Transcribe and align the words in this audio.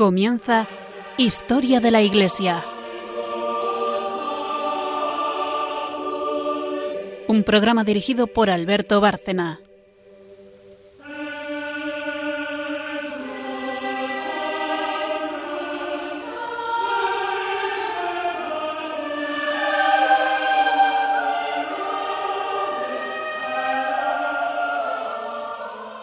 Comienza 0.00 0.66
Historia 1.18 1.78
de 1.78 1.90
la 1.90 2.00
Iglesia. 2.00 2.64
Un 7.28 7.42
programa 7.44 7.84
dirigido 7.84 8.26
por 8.26 8.48
Alberto 8.48 9.02
Bárcena. 9.02 9.60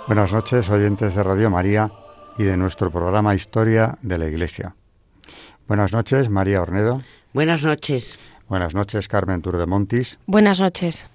Buenas 0.06 0.32
noches, 0.32 0.70
oyentes 0.70 1.16
de 1.16 1.24
Radio 1.24 1.50
María 1.50 1.92
y 2.38 2.44
de 2.44 2.58
nuestro 2.58 2.92
programa 2.92 3.36
Historia 3.36 3.98
de 4.02 4.18
la 4.18 4.28
Iglesia. 4.28 4.76
Buenas 5.68 5.92
noches, 5.92 6.30
María 6.30 6.62
Ornedo. 6.62 7.02
Buenas 7.34 7.64
noches. 7.64 8.20
Buenas 8.48 8.74
noches, 8.74 9.08
Carmen 9.08 9.42
Turdemontis. 9.42 10.20
Buenas 10.26 10.62
noches. 10.62 11.08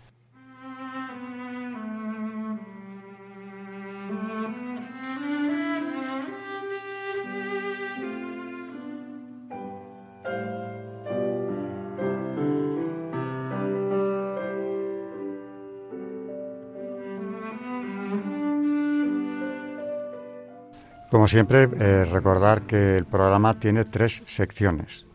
Como 21.22 21.28
siempre, 21.28 21.70
eh, 21.78 22.04
recordar 22.04 22.62
que 22.62 22.96
el 22.96 23.04
programa 23.04 23.54
tiene 23.54 23.84
tres 23.84 24.24
secciones. 24.26 25.06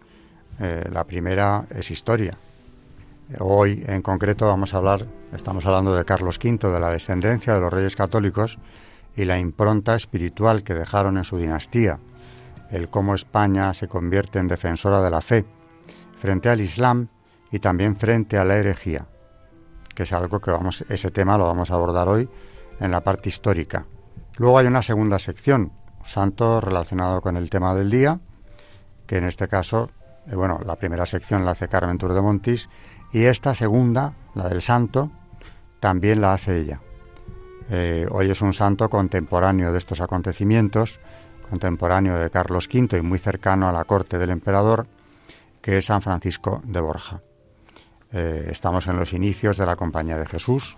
Eh, 0.57 0.87
la 0.89 1.03
primera 1.03 1.65
es 1.69 1.91
historia. 1.91 2.37
Hoy, 3.39 3.83
en 3.85 4.01
concreto, 4.01 4.45
vamos 4.45 4.73
a 4.73 4.77
hablar, 4.77 5.05
estamos 5.33 5.65
hablando 5.65 5.93
de 5.93 6.05
Carlos 6.05 6.39
V, 6.41 6.71
de 6.71 6.79
la 6.79 6.91
descendencia 6.91 7.55
de 7.55 7.59
los 7.59 7.73
reyes 7.73 7.97
católicos 7.97 8.57
y 9.17 9.25
la 9.25 9.37
impronta 9.37 9.95
espiritual 9.95 10.63
que 10.63 10.75
dejaron 10.75 11.17
en 11.17 11.25
su 11.25 11.37
dinastía, 11.37 11.99
el 12.71 12.89
cómo 12.89 13.13
España 13.13 13.73
se 13.73 13.89
convierte 13.89 14.39
en 14.39 14.47
defensora 14.47 15.01
de 15.01 15.11
la 15.11 15.19
fe 15.19 15.43
frente 16.15 16.47
al 16.47 16.61
Islam 16.61 17.09
y 17.51 17.59
también 17.59 17.97
frente 17.97 18.37
a 18.37 18.45
la 18.45 18.55
herejía, 18.55 19.07
que 19.93 20.03
es 20.03 20.13
algo 20.13 20.39
que 20.39 20.51
vamos, 20.51 20.85
ese 20.87 21.11
tema 21.11 21.37
lo 21.37 21.47
vamos 21.47 21.69
a 21.69 21.73
abordar 21.73 22.07
hoy 22.07 22.29
en 22.79 22.91
la 22.91 23.01
parte 23.01 23.27
histórica. 23.27 23.85
Luego 24.37 24.57
hay 24.57 24.67
una 24.67 24.81
segunda 24.81 25.19
sección 25.19 25.73
santo 26.07 26.61
relacionado 26.61 27.21
con 27.21 27.37
el 27.37 27.49
tema 27.49 27.75
del 27.75 27.91
día, 27.91 28.19
que 29.05 29.17
en 29.17 29.25
este 29.25 29.47
caso, 29.47 29.89
eh, 30.27 30.35
bueno, 30.35 30.59
la 30.65 30.75
primera 30.77 31.05
sección 31.05 31.45
la 31.45 31.51
hace 31.51 31.67
Carmen 31.67 31.97
Tour 31.97 32.13
de 32.13 32.21
Montis 32.21 32.69
y 33.11 33.25
esta 33.25 33.53
segunda, 33.53 34.13
la 34.33 34.47
del 34.47 34.61
santo, 34.61 35.11
también 35.79 36.21
la 36.21 36.33
hace 36.33 36.59
ella. 36.59 36.81
Eh, 37.69 38.07
hoy 38.11 38.31
es 38.31 38.41
un 38.41 38.53
santo 38.53 38.89
contemporáneo 38.89 39.71
de 39.71 39.77
estos 39.77 39.99
acontecimientos, 39.99 40.99
contemporáneo 41.49 42.17
de 42.17 42.29
Carlos 42.29 42.69
V 42.73 42.97
y 42.97 43.01
muy 43.01 43.19
cercano 43.19 43.67
a 43.67 43.73
la 43.73 43.83
corte 43.83 44.17
del 44.17 44.29
emperador, 44.29 44.87
que 45.61 45.77
es 45.77 45.85
San 45.85 46.01
Francisco 46.01 46.61
de 46.63 46.79
Borja. 46.79 47.21
Eh, 48.13 48.47
estamos 48.49 48.87
en 48.87 48.95
los 48.95 49.11
inicios 49.11 49.57
de 49.57 49.65
la 49.65 49.75
Compañía 49.75 50.17
de 50.17 50.25
Jesús 50.25 50.77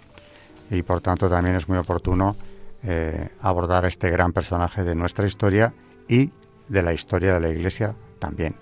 y 0.71 0.81
por 0.81 1.01
tanto 1.01 1.29
también 1.29 1.55
es 1.55 1.69
muy 1.69 1.77
oportuno 1.77 2.35
eh, 2.83 3.29
abordar 3.39 3.85
a 3.85 3.87
este 3.87 4.09
gran 4.09 4.33
personaje 4.33 4.83
de 4.83 4.95
nuestra 4.95 5.25
historia 5.25 5.73
y 6.07 6.31
de 6.67 6.83
la 6.83 6.93
historia 6.93 7.33
de 7.33 7.39
la 7.39 7.49
Iglesia 7.49 7.95
también. 8.19 8.55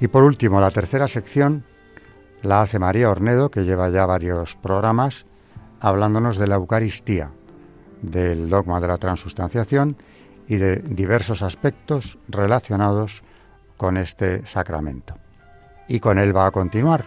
Y 0.00 0.08
por 0.08 0.22
último, 0.22 0.60
la 0.60 0.70
tercera 0.70 1.08
sección 1.08 1.64
la 2.42 2.62
hace 2.62 2.78
María 2.78 3.10
Ornedo, 3.10 3.50
que 3.50 3.64
lleva 3.64 3.88
ya 3.88 4.06
varios 4.06 4.56
programas, 4.56 5.26
hablándonos 5.80 6.38
de 6.38 6.46
la 6.46 6.56
Eucaristía, 6.56 7.32
del 8.02 8.48
dogma 8.48 8.80
de 8.80 8.88
la 8.88 8.98
transustanciación 8.98 9.96
y 10.46 10.56
de 10.56 10.76
diversos 10.76 11.42
aspectos 11.42 12.18
relacionados 12.28 13.22
con 13.76 13.96
este 13.96 14.46
sacramento. 14.46 15.14
Y 15.88 16.00
con 16.00 16.18
él 16.18 16.36
va 16.36 16.46
a 16.46 16.50
continuar, 16.50 17.04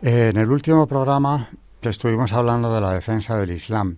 En 0.00 0.36
el 0.36 0.48
último 0.52 0.86
programa 0.86 1.50
estuvimos 1.82 2.32
hablando 2.32 2.72
de 2.72 2.80
la 2.80 2.92
defensa 2.92 3.36
del 3.36 3.50
Islam 3.50 3.96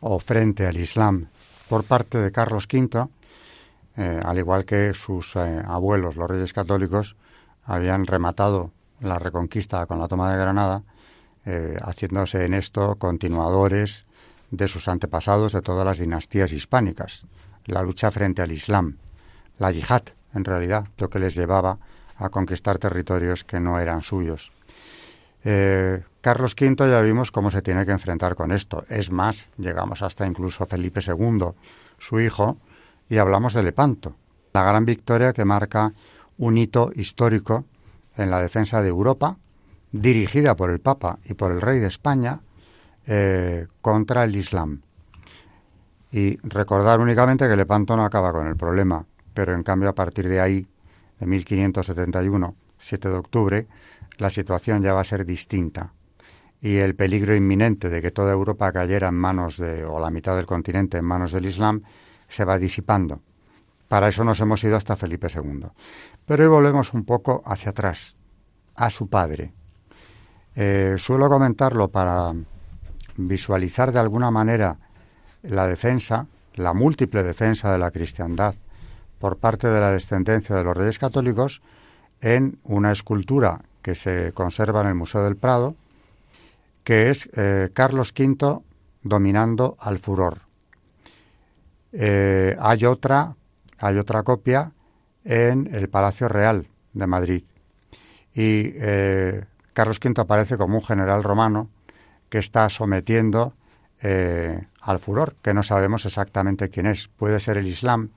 o 0.00 0.18
frente 0.18 0.66
al 0.66 0.76
Islam 0.76 1.28
por 1.70 1.84
parte 1.84 2.18
de 2.18 2.30
Carlos 2.30 2.68
V, 2.70 3.08
eh, 3.96 4.20
al 4.22 4.38
igual 4.38 4.66
que 4.66 4.92
sus 4.92 5.34
eh, 5.36 5.62
abuelos, 5.66 6.16
los 6.16 6.28
reyes 6.28 6.52
católicos, 6.52 7.16
habían 7.64 8.06
rematado 8.06 8.72
la 9.00 9.18
reconquista 9.18 9.86
con 9.86 9.98
la 9.98 10.06
toma 10.06 10.30
de 10.30 10.38
Granada, 10.38 10.82
eh, 11.46 11.78
haciéndose 11.80 12.44
en 12.44 12.52
esto 12.52 12.96
continuadores 12.96 14.04
de 14.50 14.68
sus 14.68 14.86
antepasados 14.86 15.52
de 15.52 15.62
todas 15.62 15.86
las 15.86 15.96
dinastías 15.96 16.52
hispánicas, 16.52 17.24
la 17.64 17.82
lucha 17.82 18.10
frente 18.10 18.42
al 18.42 18.52
Islam, 18.52 18.98
la 19.56 19.72
yihad, 19.72 20.02
en 20.34 20.44
realidad, 20.44 20.88
lo 20.98 21.08
que 21.08 21.20
les 21.20 21.34
llevaba 21.34 21.78
a 22.18 22.28
conquistar 22.28 22.78
territorios 22.78 23.44
que 23.44 23.60
no 23.60 23.78
eran 23.78 24.02
suyos. 24.02 24.52
Eh, 25.44 26.02
Carlos 26.20 26.54
V 26.58 26.88
ya 26.88 27.00
vimos 27.00 27.32
cómo 27.32 27.50
se 27.50 27.62
tiene 27.62 27.84
que 27.84 27.92
enfrentar 27.92 28.36
con 28.36 28.52
esto. 28.52 28.84
Es 28.88 29.10
más, 29.10 29.48
llegamos 29.58 30.02
hasta 30.02 30.26
incluso 30.26 30.66
Felipe 30.66 31.00
II, 31.06 31.48
su 31.98 32.20
hijo, 32.20 32.58
y 33.08 33.18
hablamos 33.18 33.54
de 33.54 33.62
Lepanto, 33.62 34.14
la 34.52 34.62
gran 34.62 34.84
victoria 34.84 35.32
que 35.32 35.44
marca 35.44 35.92
un 36.38 36.58
hito 36.58 36.92
histórico 36.94 37.64
en 38.16 38.30
la 38.30 38.40
defensa 38.40 38.82
de 38.82 38.88
Europa, 38.88 39.36
dirigida 39.90 40.56
por 40.56 40.70
el 40.70 40.80
Papa 40.80 41.18
y 41.24 41.34
por 41.34 41.52
el 41.52 41.60
Rey 41.60 41.78
de 41.78 41.88
España, 41.88 42.40
eh, 43.06 43.66
contra 43.80 44.24
el 44.24 44.36
Islam. 44.36 44.82
Y 46.12 46.36
recordar 46.46 47.00
únicamente 47.00 47.48
que 47.48 47.56
Lepanto 47.56 47.96
no 47.96 48.04
acaba 48.04 48.32
con 48.32 48.46
el 48.46 48.56
problema, 48.56 49.04
pero 49.34 49.54
en 49.54 49.62
cambio 49.62 49.88
a 49.88 49.94
partir 49.94 50.28
de 50.28 50.40
ahí, 50.40 50.66
de 51.18 51.26
1571, 51.26 52.54
7 52.78 53.08
de 53.08 53.14
octubre, 53.14 53.66
la 54.18 54.30
situación 54.30 54.82
ya 54.82 54.94
va 54.94 55.00
a 55.00 55.04
ser 55.04 55.24
distinta 55.24 55.94
y 56.60 56.76
el 56.76 56.94
peligro 56.94 57.34
inminente 57.34 57.90
de 57.90 58.00
que 58.00 58.12
toda 58.12 58.32
Europa 58.32 58.72
cayera 58.72 59.08
en 59.08 59.16
manos 59.16 59.56
de, 59.56 59.84
o 59.84 59.98
la 59.98 60.10
mitad 60.10 60.36
del 60.36 60.46
continente 60.46 60.98
en 60.98 61.04
manos 61.04 61.32
del 61.32 61.46
Islam, 61.46 61.82
se 62.28 62.44
va 62.44 62.56
disipando. 62.56 63.20
Para 63.88 64.08
eso 64.08 64.22
nos 64.22 64.40
hemos 64.40 64.62
ido 64.62 64.76
hasta 64.76 64.94
Felipe 64.94 65.26
II. 65.26 65.66
Pero 66.24 66.44
hoy 66.44 66.48
volvemos 66.48 66.94
un 66.94 67.04
poco 67.04 67.42
hacia 67.44 67.70
atrás, 67.70 68.16
a 68.76 68.90
su 68.90 69.08
padre. 69.08 69.52
Eh, 70.54 70.94
suelo 70.98 71.28
comentarlo 71.28 71.88
para 71.88 72.32
visualizar 73.16 73.90
de 73.90 73.98
alguna 73.98 74.30
manera 74.30 74.78
la 75.42 75.66
defensa, 75.66 76.28
la 76.54 76.74
múltiple 76.74 77.24
defensa 77.24 77.72
de 77.72 77.78
la 77.78 77.90
cristiandad 77.90 78.54
por 79.18 79.38
parte 79.38 79.68
de 79.68 79.80
la 79.80 79.90
descendencia 79.90 80.54
de 80.54 80.64
los 80.64 80.76
reyes 80.76 80.98
católicos 80.98 81.60
en 82.20 82.60
una 82.62 82.92
escultura 82.92 83.62
que 83.82 83.94
se 83.94 84.32
conserva 84.32 84.80
en 84.80 84.88
el 84.88 84.94
Museo 84.94 85.22
del 85.22 85.36
Prado, 85.36 85.76
que 86.84 87.10
es 87.10 87.28
eh, 87.34 87.70
Carlos 87.74 88.12
V 88.16 88.60
dominando 89.02 89.76
al 89.78 89.98
furor. 89.98 90.42
Eh, 91.92 92.56
hay 92.58 92.84
otra, 92.84 93.36
hay 93.78 93.98
otra 93.98 94.22
copia 94.22 94.72
en 95.24 95.68
el 95.72 95.88
Palacio 95.88 96.28
Real 96.28 96.68
de 96.92 97.06
Madrid. 97.06 97.44
Y 98.34 98.72
eh, 98.76 99.44
Carlos 99.72 100.00
V 100.02 100.20
aparece 100.20 100.56
como 100.56 100.78
un 100.78 100.84
general 100.84 101.22
romano 101.22 101.68
que 102.28 102.38
está 102.38 102.68
sometiendo 102.68 103.54
al 104.80 104.98
furor, 104.98 105.36
que 105.42 105.54
no 105.54 105.62
sabemos 105.62 106.06
exactamente 106.06 106.70
quién 106.70 106.86
es. 106.86 107.06
Puede 107.06 107.38
ser 107.38 107.56
el 107.56 107.68
Islam, 107.68 108.10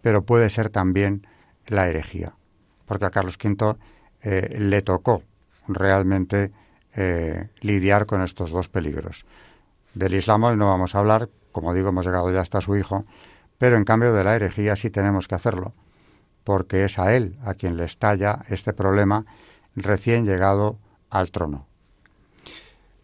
pero 0.00 0.22
puede 0.22 0.48
ser 0.48 0.68
también 0.68 1.26
la 1.66 1.88
herejía, 1.88 2.36
porque 2.86 3.06
a 3.06 3.10
Carlos 3.10 3.36
V 3.42 3.76
eh, 4.24 4.56
le 4.58 4.80
tocó 4.80 5.22
realmente 5.68 6.50
eh, 6.96 7.48
lidiar 7.60 8.06
con 8.06 8.22
estos 8.22 8.50
dos 8.50 8.70
peligros. 8.70 9.26
Del 9.92 10.14
Islam 10.14 10.56
no 10.56 10.68
vamos 10.68 10.94
a 10.94 10.98
hablar, 10.98 11.28
como 11.52 11.74
digo, 11.74 11.90
hemos 11.90 12.06
llegado 12.06 12.32
ya 12.32 12.40
hasta 12.40 12.62
su 12.62 12.74
hijo, 12.74 13.04
pero 13.58 13.76
en 13.76 13.84
cambio 13.84 14.14
de 14.14 14.24
la 14.24 14.34
herejía 14.34 14.76
sí 14.76 14.88
tenemos 14.88 15.28
que 15.28 15.34
hacerlo, 15.34 15.74
porque 16.42 16.84
es 16.84 16.98
a 16.98 17.14
él 17.14 17.36
a 17.44 17.52
quien 17.52 17.76
le 17.76 17.84
estalla 17.84 18.40
este 18.48 18.72
problema 18.72 19.26
recién 19.76 20.24
llegado 20.24 20.78
al 21.10 21.30
trono. 21.30 21.66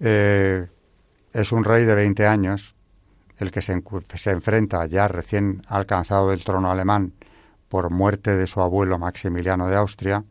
Eh, 0.01 0.69
es 1.35 1.53
un 1.53 1.65
rey 1.65 1.85
de 1.85 1.95
20 1.95 2.27
años, 2.27 2.77
el 3.37 3.51
que 3.51 3.61
se, 3.61 3.83
se 4.15 4.31
enfrenta 4.31 4.87
ya 4.87 5.07
recién 5.07 5.63
alcanzado 5.67 6.33
el 6.33 6.43
trono 6.45 6.71
alemán 6.71 7.13
por 7.69 7.91
muerte 7.91 8.37
de 8.37 8.47
su 8.47 8.61
abuelo 8.61 8.99
Maximiliano 8.99 9.69
de 9.69 9.77
Austria, 9.77 10.25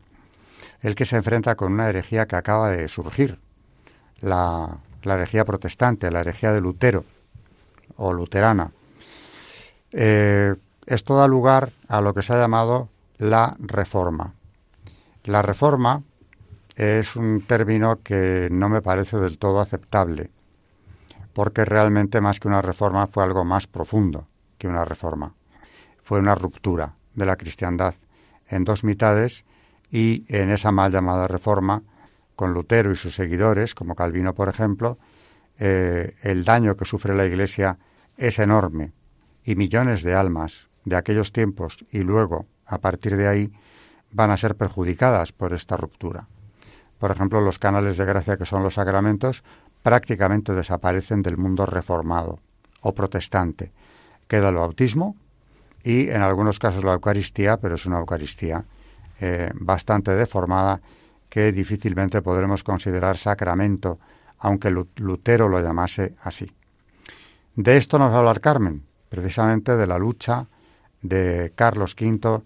el 0.80 0.94
que 0.94 1.04
se 1.04 1.16
enfrenta 1.16 1.54
con 1.54 1.72
una 1.72 1.88
herejía 1.88 2.26
que 2.26 2.36
acaba 2.36 2.70
de 2.70 2.88
surgir, 2.88 3.38
la, 4.20 4.78
herejía 5.04 5.44
protestante, 5.44 6.10
la 6.10 6.20
herejía 6.20 6.52
de 6.52 6.60
Lutero 6.60 7.04
o 7.96 8.12
luterana. 8.12 8.72
Eh, 9.92 10.54
esto 10.86 11.16
da 11.16 11.26
lugar 11.26 11.72
a 11.88 12.00
lo 12.00 12.14
que 12.14 12.22
se 12.22 12.32
ha 12.32 12.38
llamado 12.38 12.88
la 13.18 13.56
reforma. 13.58 14.34
La 15.24 15.42
reforma 15.42 16.02
es 16.76 17.16
un 17.16 17.42
término 17.42 18.00
que 18.02 18.48
no 18.50 18.68
me 18.68 18.80
parece 18.80 19.18
del 19.18 19.38
todo 19.38 19.60
aceptable, 19.60 20.30
porque 21.34 21.64
realmente 21.64 22.20
más 22.20 22.40
que 22.40 22.48
una 22.48 22.62
reforma 22.62 23.06
fue 23.06 23.22
algo 23.22 23.44
más 23.44 23.66
profundo 23.66 24.26
que 24.56 24.68
una 24.68 24.84
reforma. 24.84 25.34
Fue 26.02 26.18
una 26.18 26.34
ruptura 26.34 26.94
de 27.14 27.26
la 27.26 27.36
cristiandad 27.36 27.94
en 28.48 28.64
dos 28.64 28.82
mitades 28.82 29.44
y 29.90 30.24
en 30.28 30.50
esa 30.50 30.72
mal 30.72 30.92
llamada 30.92 31.26
reforma, 31.26 31.82
con 32.36 32.54
Lutero 32.54 32.92
y 32.92 32.96
sus 32.96 33.14
seguidores, 33.14 33.74
como 33.74 33.94
Calvino 33.94 34.34
por 34.34 34.48
ejemplo, 34.48 34.98
eh, 35.58 36.14
el 36.22 36.44
daño 36.44 36.76
que 36.76 36.84
sufre 36.84 37.14
la 37.14 37.26
Iglesia 37.26 37.78
es 38.16 38.38
enorme 38.38 38.92
y 39.44 39.56
millones 39.56 40.02
de 40.02 40.14
almas 40.14 40.70
de 40.84 40.96
aquellos 40.96 41.32
tiempos 41.32 41.84
y 41.90 41.98
luego, 41.98 42.46
a 42.64 42.78
partir 42.78 43.16
de 43.16 43.28
ahí, 43.28 43.52
van 44.12 44.30
a 44.30 44.36
ser 44.36 44.56
perjudicadas 44.56 45.32
por 45.32 45.52
esta 45.52 45.76
ruptura. 45.76 46.28
Por 46.98 47.10
ejemplo, 47.10 47.40
los 47.40 47.58
canales 47.58 47.96
de 47.96 48.04
gracia 48.04 48.36
que 48.36 48.46
son 48.46 48.62
los 48.62 48.74
sacramentos 48.74 49.42
prácticamente 49.82 50.54
desaparecen 50.54 51.22
del 51.22 51.36
mundo 51.36 51.66
reformado 51.66 52.40
o 52.80 52.94
protestante. 52.94 53.72
Queda 54.28 54.50
el 54.50 54.56
bautismo 54.56 55.16
y 55.82 56.08
en 56.08 56.22
algunos 56.22 56.58
casos 56.58 56.84
la 56.84 56.94
Eucaristía, 56.94 57.58
pero 57.58 57.74
es 57.74 57.86
una 57.86 57.98
Eucaristía 57.98 58.64
eh, 59.20 59.50
bastante 59.54 60.14
deformada 60.14 60.80
que 61.28 61.52
difícilmente 61.52 62.22
podremos 62.22 62.64
considerar 62.64 63.16
sacramento, 63.16 63.98
aunque 64.38 64.70
Lutero 64.70 65.48
lo 65.48 65.60
llamase 65.60 66.16
así. 66.22 66.50
De 67.54 67.76
esto 67.76 67.98
nos 67.98 68.10
va 68.10 68.16
a 68.16 68.18
hablar 68.18 68.40
Carmen, 68.40 68.82
precisamente 69.08 69.76
de 69.76 69.86
la 69.86 69.98
lucha 69.98 70.46
de 71.02 71.52
Carlos 71.54 71.94
V 71.98 72.42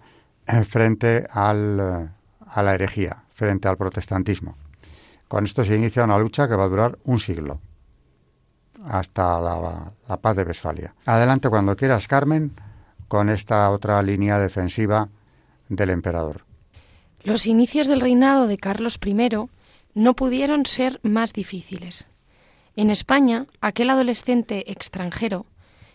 eh, 0.46 0.64
frente 0.64 1.26
al, 1.30 2.10
a 2.46 2.62
la 2.62 2.74
herejía, 2.74 3.24
frente 3.32 3.68
al 3.68 3.76
protestantismo. 3.76 4.56
Con 5.28 5.44
esto 5.44 5.64
se 5.64 5.74
inicia 5.74 6.04
una 6.04 6.18
lucha 6.18 6.48
que 6.48 6.56
va 6.56 6.64
a 6.64 6.68
durar 6.68 6.98
un 7.04 7.20
siglo, 7.20 7.60
hasta 8.84 9.40
la, 9.40 9.92
la 10.06 10.16
paz 10.18 10.36
de 10.36 10.42
Westfalia. 10.42 10.94
Adelante 11.06 11.48
cuando 11.48 11.74
quieras, 11.74 12.06
Carmen, 12.06 12.52
con 13.08 13.28
esta 13.30 13.70
otra 13.70 14.02
línea 14.02 14.38
defensiva 14.38 15.08
del 15.68 15.90
emperador. 15.90 16.42
Los 17.24 17.46
inicios 17.46 17.86
del 17.86 18.02
reinado 18.02 18.46
de 18.46 18.58
Carlos 18.58 18.98
I 19.02 19.16
no 19.94 20.14
pudieron 20.14 20.66
ser 20.66 21.00
más 21.02 21.32
difíciles. 21.32 22.06
En 22.76 22.90
España, 22.90 23.46
aquel 23.62 23.88
adolescente 23.88 24.70
extranjero 24.70 25.46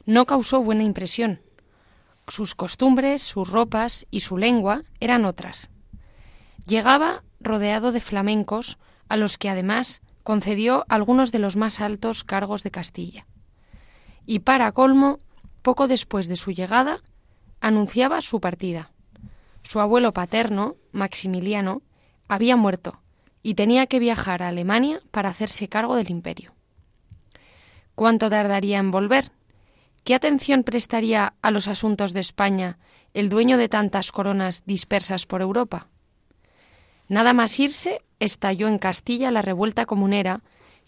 no 0.07 0.25
causó 0.25 0.63
buena 0.63 0.81
impresión. 0.81 1.39
Sus 2.27 2.55
costumbres, 2.55 3.21
sus 3.21 3.47
ropas 3.47 4.07
y 4.09 4.21
su 4.21 4.39
lengua 4.39 4.85
eran 4.99 5.23
otras. 5.23 5.69
Llegaba 6.65 7.23
rodeado 7.39 7.91
de 7.91 7.99
flamencos, 7.99 8.79
a 9.07 9.15
los 9.15 9.37
que 9.37 9.49
además 9.49 10.01
concedió 10.23 10.83
algunos 10.89 11.31
de 11.31 11.37
los 11.37 11.55
más 11.55 11.79
altos 11.79 12.23
cargos 12.23 12.63
de 12.63 12.71
Castilla. 12.71 13.27
Y 14.25 14.39
para 14.39 14.71
colmo, 14.71 15.19
poco 15.61 15.87
después 15.87 16.27
de 16.27 16.37
su 16.37 16.51
llegada, 16.51 17.03
anunciaba 17.61 18.21
su 18.21 18.39
partida. 18.39 18.91
Su 19.63 19.79
abuelo 19.79 20.13
paterno, 20.13 20.75
Maximiliano, 20.91 21.81
había 22.27 22.56
muerto 22.56 23.01
y 23.44 23.53
tenía 23.53 23.88
que 23.88 24.00
viajar 24.00 24.44
a 24.44 24.50
Alemania 24.50 25.01
para 25.11 25.29
hacerse 25.29 25.67
cargo 25.67 25.95
del 25.95 26.09
imperio. 26.09 26.53
¿Cuánto 27.95 28.29
tardaría 28.29 28.79
en 28.79 28.91
volver? 28.91 29.31
¿Qué 30.03 30.15
atención 30.15 30.63
prestaría 30.63 31.33
a 31.41 31.51
los 31.51 31.67
asuntos 31.67 32.13
de 32.13 32.21
España 32.21 32.79
el 33.13 33.29
dueño 33.29 33.57
de 33.57 33.69
tantas 33.69 34.11
coronas 34.11 34.63
dispersas 34.65 35.25
por 35.25 35.41
Europa? 35.41 35.88
Nada 37.07 37.33
más 37.33 37.59
irse, 37.59 38.01
estalló 38.19 38.67
en 38.67 38.77
Castilla 38.77 39.31
la 39.31 39.41
revuelta 39.41 39.85
comunera 39.85 40.41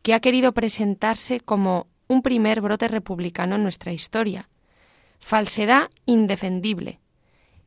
que 0.04 0.14
ha 0.14 0.20
querido 0.20 0.54
presentarse 0.54 1.40
como 1.40 1.88
un 2.08 2.22
primer 2.22 2.62
brote 2.62 2.88
republicano 2.88 3.56
en 3.56 3.64
nuestra 3.64 3.92
historia. 3.92 4.50
Falsedad 5.20 5.90
indefendible, 6.06 7.00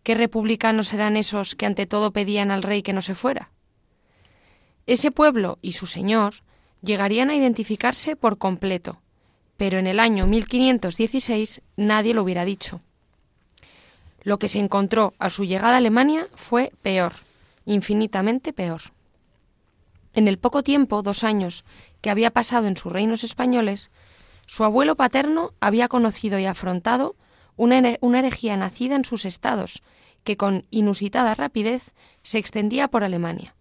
¿Qué 0.05 0.15
republicanos 0.15 0.93
eran 0.93 1.17
esos 1.17 1.55
que 1.55 1.65
ante 1.65 1.87
todo 1.87 2.13
pedían 2.13 2.51
al 2.51 2.63
rey 2.63 2.83
que 2.83 2.93
no 2.93 3.01
se 3.01 3.15
fuera? 3.15 3.51
Ese 4.87 5.11
pueblo 5.11 5.59
y 5.63 5.73
su 5.73 5.87
señor 5.87 6.35
llegarían 6.83 7.31
a 7.31 7.35
identificarse 7.35 8.15
por 8.15 8.37
completo, 8.37 9.01
pero 9.57 9.79
en 9.79 9.87
el 9.87 9.99
año 9.99 10.27
1516 10.27 11.63
nadie 11.77 12.13
lo 12.13 12.23
hubiera 12.23 12.45
dicho. 12.45 12.83
Lo 14.23 14.39
que 14.39 14.49
se 14.49 14.59
encontró 14.59 15.15
a 15.19 15.31
su 15.31 15.47
llegada 15.47 15.75
a 15.75 15.79
Alemania 15.79 16.29
fue 16.35 16.71
peor, 16.83 17.15
infinitamente 17.65 18.53
peor. 18.53 18.83
En 20.13 20.29
el 20.29 20.39
poco 20.39 20.63
tiempo, 20.63 21.01
dos 21.01 21.25
años, 21.25 21.65
que 22.03 22.11
había 22.11 22.31
pasado 22.31 22.67
en 22.67 22.77
sus 22.77 22.93
reinos 22.93 23.25
españoles, 23.25 23.91
su 24.45 24.65
abuelo 24.65 24.97
paterno 24.97 25.55
había 25.61 25.89
conocido 25.89 26.39
y 26.39 26.45
afrontado 26.45 27.17
una, 27.57 28.19
herejía 28.19 28.57
nacida 28.57 28.97
en 28.97 29.05
sus 29.05 29.25
estados, 29.25 29.83
que 30.25 30.37
con 30.37 30.67
inusitada 30.71 31.35
rapidez 31.35 31.93
se 32.23 32.39
extendía 32.39 32.89
por 32.89 33.05
Alemania. 33.05 33.55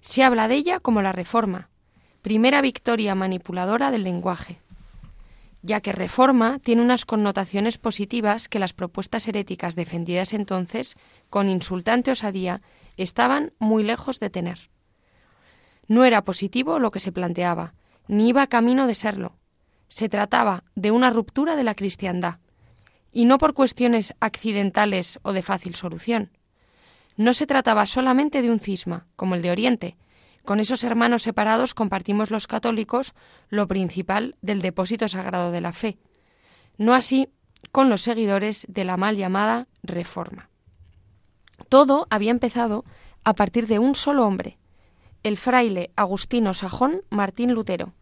Se 0.00 0.24
habla 0.24 0.48
de 0.48 0.56
ella 0.56 0.80
como 0.80 1.02
la 1.02 1.12
Reforma, 1.12 1.70
primera 2.22 2.60
victoria 2.60 3.14
manipuladora 3.14 3.90
del 3.90 4.04
lenguaje, 4.04 4.60
ya 5.62 5.80
que 5.80 5.92
reforma 5.92 6.58
tiene 6.58 6.82
unas 6.82 7.04
connotaciones 7.04 7.78
positivas 7.78 8.48
que 8.48 8.58
las 8.58 8.72
propuestas 8.72 9.28
heréticas 9.28 9.74
defendidas 9.76 10.32
entonces, 10.32 10.96
con 11.28 11.48
insultante 11.48 12.10
osadía, 12.10 12.62
estaban 12.96 13.52
muy 13.58 13.82
lejos 13.82 14.20
de 14.20 14.30
tener. 14.30 14.70
No 15.86 16.04
era 16.04 16.24
positivo 16.24 16.78
lo 16.78 16.90
que 16.90 17.00
se 17.00 17.12
planteaba, 17.12 17.74
ni 18.08 18.28
iba 18.28 18.46
camino 18.46 18.86
de 18.86 18.94
serlo. 18.94 19.36
Se 19.88 20.08
trataba 20.08 20.64
de 20.74 20.90
una 20.92 21.10
ruptura 21.10 21.56
de 21.56 21.64
la 21.64 21.74
cristiandad, 21.74 22.38
y 23.12 23.24
no 23.24 23.38
por 23.38 23.54
cuestiones 23.54 24.14
accidentales 24.20 25.18
o 25.22 25.32
de 25.32 25.42
fácil 25.42 25.74
solución. 25.74 26.30
No 27.16 27.32
se 27.32 27.46
trataba 27.46 27.86
solamente 27.86 28.42
de 28.42 28.50
un 28.50 28.60
cisma, 28.60 29.06
como 29.16 29.34
el 29.34 29.42
de 29.42 29.50
Oriente. 29.50 29.96
Con 30.44 30.60
esos 30.60 30.84
hermanos 30.84 31.22
separados 31.22 31.74
compartimos 31.74 32.30
los 32.30 32.46
católicos 32.46 33.14
lo 33.48 33.68
principal 33.68 34.36
del 34.40 34.62
depósito 34.62 35.08
sagrado 35.08 35.52
de 35.52 35.60
la 35.60 35.72
fe. 35.72 35.98
No 36.78 36.94
así 36.94 37.28
con 37.72 37.90
los 37.90 38.00
seguidores 38.00 38.66
de 38.68 38.84
la 38.84 38.96
mal 38.96 39.16
llamada 39.16 39.68
Reforma. 39.82 40.48
Todo 41.68 42.06
había 42.10 42.30
empezado 42.30 42.84
a 43.22 43.34
partir 43.34 43.66
de 43.66 43.78
un 43.78 43.94
solo 43.94 44.26
hombre, 44.26 44.58
el 45.22 45.36
fraile 45.36 45.90
Agustino 45.94 46.54
Sajón 46.54 47.02
Martín 47.10 47.52
Lutero, 47.52 47.92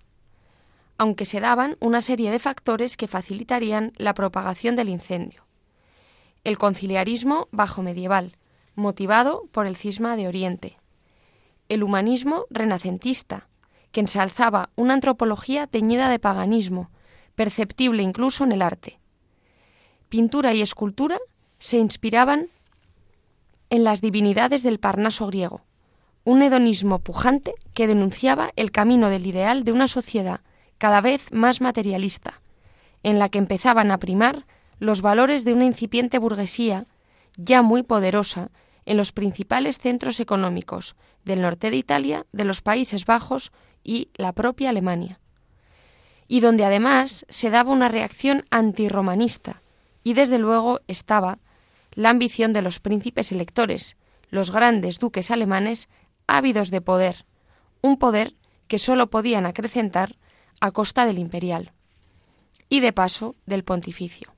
aunque 0.98 1.24
se 1.24 1.40
daban 1.40 1.76
una 1.80 2.00
serie 2.00 2.30
de 2.32 2.40
factores 2.40 2.96
que 2.96 3.06
facilitarían 3.06 3.92
la 3.96 4.14
propagación 4.14 4.74
del 4.74 4.88
incendio. 4.88 5.46
El 6.42 6.58
conciliarismo 6.58 7.48
bajo 7.52 7.82
medieval, 7.82 8.36
motivado 8.74 9.48
por 9.52 9.66
el 9.66 9.76
cisma 9.76 10.16
de 10.16 10.26
Oriente. 10.26 10.76
El 11.68 11.84
humanismo 11.84 12.46
renacentista, 12.50 13.48
que 13.92 14.00
ensalzaba 14.00 14.70
una 14.74 14.94
antropología 14.94 15.66
teñida 15.66 16.10
de 16.10 16.18
paganismo, 16.18 16.90
perceptible 17.36 18.02
incluso 18.02 18.44
en 18.44 18.52
el 18.52 18.62
arte. 18.62 18.98
Pintura 20.08 20.52
y 20.52 20.62
escultura 20.62 21.18
se 21.58 21.78
inspiraban 21.78 22.48
en 23.70 23.84
las 23.84 24.00
divinidades 24.00 24.62
del 24.62 24.80
Parnaso 24.80 25.26
griego, 25.28 25.62
un 26.24 26.42
hedonismo 26.42 26.98
pujante 26.98 27.54
que 27.74 27.86
denunciaba 27.86 28.50
el 28.56 28.72
camino 28.72 29.10
del 29.10 29.26
ideal 29.26 29.62
de 29.64 29.72
una 29.72 29.86
sociedad 29.86 30.40
cada 30.78 31.00
vez 31.00 31.32
más 31.32 31.60
materialista, 31.60 32.40
en 33.02 33.18
la 33.18 33.28
que 33.28 33.38
empezaban 33.38 33.90
a 33.90 33.98
primar 33.98 34.46
los 34.78 35.02
valores 35.02 35.44
de 35.44 35.52
una 35.52 35.64
incipiente 35.64 36.18
burguesía 36.18 36.86
ya 37.36 37.62
muy 37.62 37.82
poderosa 37.82 38.50
en 38.86 38.96
los 38.96 39.12
principales 39.12 39.78
centros 39.78 40.18
económicos 40.18 40.96
del 41.24 41.42
norte 41.42 41.70
de 41.70 41.76
Italia, 41.76 42.26
de 42.32 42.44
los 42.44 42.62
Países 42.62 43.04
Bajos 43.04 43.52
y 43.84 44.08
la 44.14 44.32
propia 44.32 44.70
Alemania, 44.70 45.20
y 46.26 46.40
donde 46.40 46.64
además 46.64 47.26
se 47.28 47.50
daba 47.50 47.72
una 47.72 47.88
reacción 47.88 48.44
antirromanista, 48.50 49.62
y 50.04 50.14
desde 50.14 50.38
luego 50.38 50.80
estaba 50.88 51.38
la 51.92 52.10
ambición 52.10 52.52
de 52.52 52.62
los 52.62 52.80
príncipes 52.80 53.30
electores, 53.32 53.96
los 54.30 54.50
grandes 54.50 54.98
duques 54.98 55.30
alemanes 55.30 55.88
ávidos 56.26 56.70
de 56.70 56.80
poder, 56.80 57.26
un 57.82 57.98
poder 57.98 58.34
que 58.68 58.78
sólo 58.78 59.10
podían 59.10 59.46
acrecentar 59.46 60.16
a 60.60 60.70
costa 60.70 61.06
del 61.06 61.18
imperial. 61.18 61.72
y 62.70 62.80
de 62.80 62.92
paso 62.92 63.34
del 63.46 63.64
pontificio. 63.64 64.34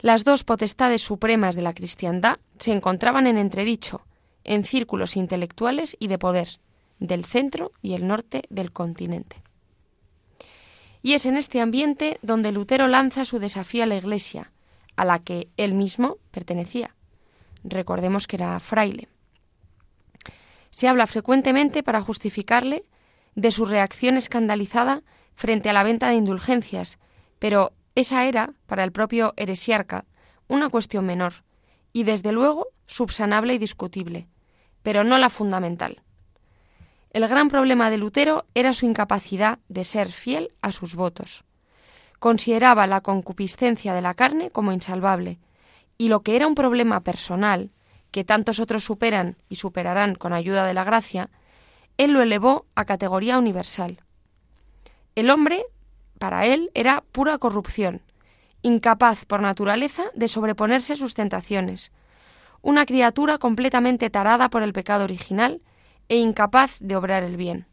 Las 0.00 0.24
dos 0.24 0.44
potestades 0.44 1.02
supremas 1.02 1.54
de 1.54 1.62
la 1.62 1.74
cristiandad 1.74 2.38
se 2.58 2.72
encontraban 2.72 3.26
en 3.26 3.36
entredicho, 3.36 4.06
en 4.44 4.64
círculos 4.64 5.16
intelectuales 5.16 5.96
y 6.00 6.08
de 6.08 6.18
poder, 6.18 6.60
del 6.98 7.24
centro 7.24 7.72
y 7.82 7.94
el 7.94 8.06
norte 8.06 8.44
del 8.48 8.72
continente. 8.72 9.42
Y 11.02 11.12
es 11.12 11.26
en 11.26 11.36
este 11.36 11.60
ambiente 11.60 12.18
donde 12.22 12.52
Lutero 12.52 12.86
lanza 12.88 13.24
su 13.24 13.38
desafío 13.38 13.82
a 13.82 13.86
la 13.86 13.96
Iglesia, 13.96 14.52
a 14.96 15.04
la 15.04 15.18
que 15.18 15.48
él 15.56 15.74
mismo 15.74 16.16
pertenecía. 16.30 16.94
Recordemos 17.64 18.26
que 18.26 18.36
era 18.36 18.58
fraile. 18.60 19.08
Se 20.70 20.88
habla 20.88 21.06
frecuentemente 21.06 21.82
para 21.82 22.02
justificarle 22.02 22.84
de 23.34 23.50
su 23.50 23.64
reacción 23.64 24.16
escandalizada 24.16 25.02
frente 25.34 25.68
a 25.68 25.72
la 25.72 25.84
venta 25.84 26.08
de 26.08 26.16
indulgencias, 26.16 26.98
pero 27.38 27.72
esa 27.94 28.26
era, 28.26 28.54
para 28.66 28.84
el 28.84 28.92
propio 28.92 29.34
heresiarca, 29.36 30.04
una 30.48 30.68
cuestión 30.68 31.06
menor, 31.06 31.44
y 31.92 32.04
desde 32.04 32.32
luego 32.32 32.68
subsanable 32.86 33.54
y 33.54 33.58
discutible, 33.58 34.28
pero 34.82 35.04
no 35.04 35.18
la 35.18 35.30
fundamental. 35.30 36.02
El 37.10 37.26
gran 37.26 37.48
problema 37.48 37.90
de 37.90 37.98
Lutero 37.98 38.46
era 38.54 38.72
su 38.72 38.86
incapacidad 38.86 39.58
de 39.68 39.84
ser 39.84 40.08
fiel 40.08 40.52
a 40.60 40.72
sus 40.72 40.94
votos. 40.94 41.44
Consideraba 42.18 42.86
la 42.86 43.00
concupiscencia 43.00 43.94
de 43.94 44.02
la 44.02 44.14
carne 44.14 44.50
como 44.50 44.72
insalvable, 44.72 45.38
y 45.96 46.08
lo 46.08 46.22
que 46.22 46.36
era 46.36 46.46
un 46.46 46.54
problema 46.54 47.00
personal, 47.00 47.70
que 48.10 48.24
tantos 48.24 48.60
otros 48.60 48.84
superan 48.84 49.36
y 49.48 49.56
superarán 49.56 50.14
con 50.14 50.32
ayuda 50.32 50.66
de 50.66 50.74
la 50.74 50.84
gracia, 50.84 51.30
él 51.98 52.12
lo 52.12 52.22
elevó 52.22 52.64
a 52.74 52.84
categoría 52.84 53.38
universal. 53.38 54.00
El 55.14 55.30
hombre, 55.30 55.64
para 56.18 56.46
él, 56.46 56.70
era 56.74 57.02
pura 57.12 57.36
corrupción, 57.38 58.02
incapaz 58.62 59.24
por 59.26 59.42
naturaleza 59.42 60.04
de 60.14 60.28
sobreponerse 60.28 60.96
sus 60.96 61.14
tentaciones, 61.14 61.92
una 62.62 62.86
criatura 62.86 63.38
completamente 63.38 64.10
tarada 64.10 64.48
por 64.48 64.62
el 64.62 64.72
pecado 64.72 65.04
original 65.04 65.60
e 66.08 66.16
incapaz 66.16 66.78
de 66.80 66.96
obrar 66.96 67.24
el 67.24 67.36
bien. 67.36 67.66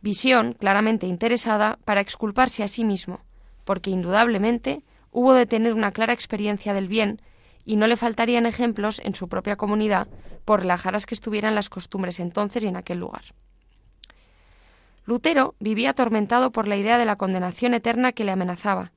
Visión 0.00 0.54
claramente 0.54 1.06
interesada 1.06 1.78
para 1.84 2.00
exculparse 2.00 2.62
a 2.62 2.68
sí 2.68 2.84
mismo, 2.84 3.20
porque 3.64 3.90
indudablemente 3.90 4.82
hubo 5.10 5.34
de 5.34 5.46
tener 5.46 5.74
una 5.74 5.92
clara 5.92 6.12
experiencia 6.12 6.74
del 6.74 6.88
bien 6.88 7.20
y 7.64 7.76
no 7.76 7.86
le 7.86 7.96
faltarían 7.96 8.46
ejemplos 8.46 9.00
en 9.04 9.14
su 9.14 9.28
propia 9.28 9.56
comunidad 9.56 10.08
por 10.44 10.60
relajadas 10.60 11.06
que 11.06 11.14
estuvieran 11.14 11.54
las 11.54 11.68
costumbres 11.68 12.20
entonces 12.20 12.64
y 12.64 12.68
en 12.68 12.76
aquel 12.76 12.98
lugar. 12.98 13.34
Lutero 15.04 15.54
vivía 15.58 15.90
atormentado 15.90 16.52
por 16.52 16.68
la 16.68 16.76
idea 16.76 16.98
de 16.98 17.04
la 17.04 17.16
condenación 17.16 17.74
eterna 17.74 18.12
que 18.12 18.24
le 18.24 18.32
amenazaba, 18.32 18.92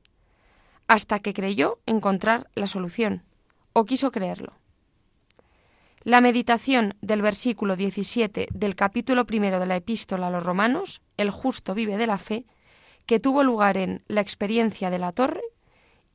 hasta 0.86 1.18
que 1.18 1.34
creyó 1.34 1.80
encontrar 1.86 2.48
la 2.54 2.66
solución, 2.66 3.24
o 3.72 3.84
quiso 3.84 4.10
creerlo. 4.10 4.52
La 6.02 6.20
meditación 6.20 6.94
del 7.00 7.20
versículo 7.20 7.74
17 7.74 8.46
del 8.52 8.76
capítulo 8.76 9.26
primero 9.26 9.58
de 9.58 9.66
la 9.66 9.76
epístola 9.76 10.28
a 10.28 10.30
los 10.30 10.44
romanos, 10.44 11.02
El 11.16 11.30
justo 11.30 11.74
vive 11.74 11.96
de 11.96 12.06
la 12.06 12.18
fe, 12.18 12.46
que 13.06 13.18
tuvo 13.18 13.42
lugar 13.42 13.76
en 13.76 14.04
la 14.06 14.20
experiencia 14.20 14.90
de 14.90 15.00
la 15.00 15.10
torre, 15.10 15.42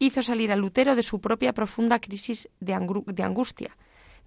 hizo 0.02 0.24
salir 0.24 0.52
a 0.52 0.56
Lutero 0.56 0.96
de 0.96 1.04
su 1.04 1.22
propia 1.22 1.54
profunda 1.54 2.00
crisis 2.00 2.50
de, 2.60 2.74
angustia, 2.74 3.78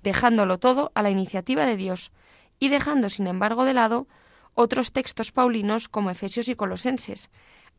dejándolo 0.05 0.59
todo 0.59 0.93
a 0.95 1.03
la 1.03 1.11
iniciativa 1.11 1.67
de 1.67 1.77
Dios 1.77 2.13
y 2.61 2.69
dejando, 2.69 3.11
sin 3.11 3.27
embargo, 3.27 3.65
de 3.65 3.75
lado 3.75 4.07
otros 4.55 4.93
textos 4.93 5.33
paulinos 5.33 5.89
como 5.89 6.11
Efesios 6.11 6.49
y 6.49 6.55
Colosenses, 6.55 7.29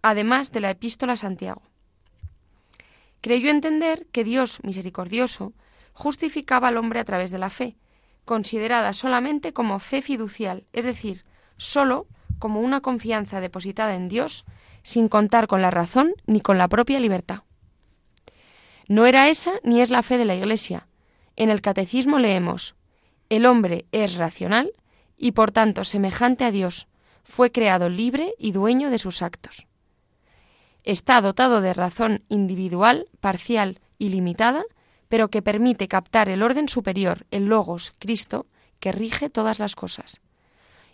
además 0.02 0.52
de 0.52 0.60
la 0.60 0.72
epístola 0.72 1.14
a 1.14 1.16
Santiago. 1.16 1.62
Creyó 3.22 3.50
entender 3.50 4.08
que 4.12 4.26
Dios 4.26 4.60
misericordioso 4.62 5.54
justificaba 5.94 6.68
al 6.68 6.78
hombre 6.78 7.00
a 7.00 7.06
través 7.06 7.32
de 7.32 7.40
la 7.40 7.50
fe, 7.50 7.78
considerada 8.26 8.92
solamente 8.92 9.54
como 9.54 9.80
fe 9.80 10.02
fiducial, 10.02 10.66
es 10.74 10.84
decir, 10.84 11.24
sólo 11.56 12.08
como 12.40 12.60
una 12.60 12.82
confianza 12.82 13.40
depositada 13.40 13.96
en 13.96 14.10
Dios, 14.10 14.44
sin 14.84 15.08
contar 15.08 15.48
con 15.48 15.62
la 15.62 15.72
razón 15.72 16.12
ni 16.28 16.42
con 16.42 16.58
la 16.58 16.68
propia 16.68 17.00
libertad. 17.00 17.45
No 18.88 19.06
era 19.06 19.30
esa 19.30 19.54
ni 19.64 19.82
es 19.82 19.90
la 19.90 20.04
fe 20.04 20.18
de 20.18 20.26
la 20.26 20.36
Iglesia. 20.36 20.88
En 21.36 21.50
el 21.50 21.62
Catecismo 21.62 22.20
leemos, 22.20 22.76
el 23.30 23.46
hombre 23.46 23.86
es 23.92 24.16
racional 24.16 24.74
y 25.18 25.32
por 25.32 25.52
tanto 25.52 25.84
semejante 25.84 26.46
a 26.46 26.52
Dios, 26.52 26.88
fue 27.24 27.52
creado 27.52 27.90
libre 27.90 28.36
y 28.38 28.52
dueño 28.52 28.92
de 28.92 29.00
sus 29.00 29.22
actos. 29.24 29.68
Está 30.84 31.20
dotado 31.22 31.62
de 31.62 31.74
razón 31.74 32.24
individual, 32.30 33.08
parcial 33.20 33.80
y 33.98 34.10
limitada, 34.10 34.64
pero 35.10 35.30
que 35.30 35.42
permite 35.42 35.88
captar 35.88 36.30
el 36.30 36.44
orden 36.44 36.70
superior, 36.70 37.26
el 37.32 37.46
logos, 37.46 37.94
Cristo, 37.98 38.46
que 38.80 38.92
rige 38.92 39.30
todas 39.32 39.58
las 39.58 39.76
cosas. 39.76 40.22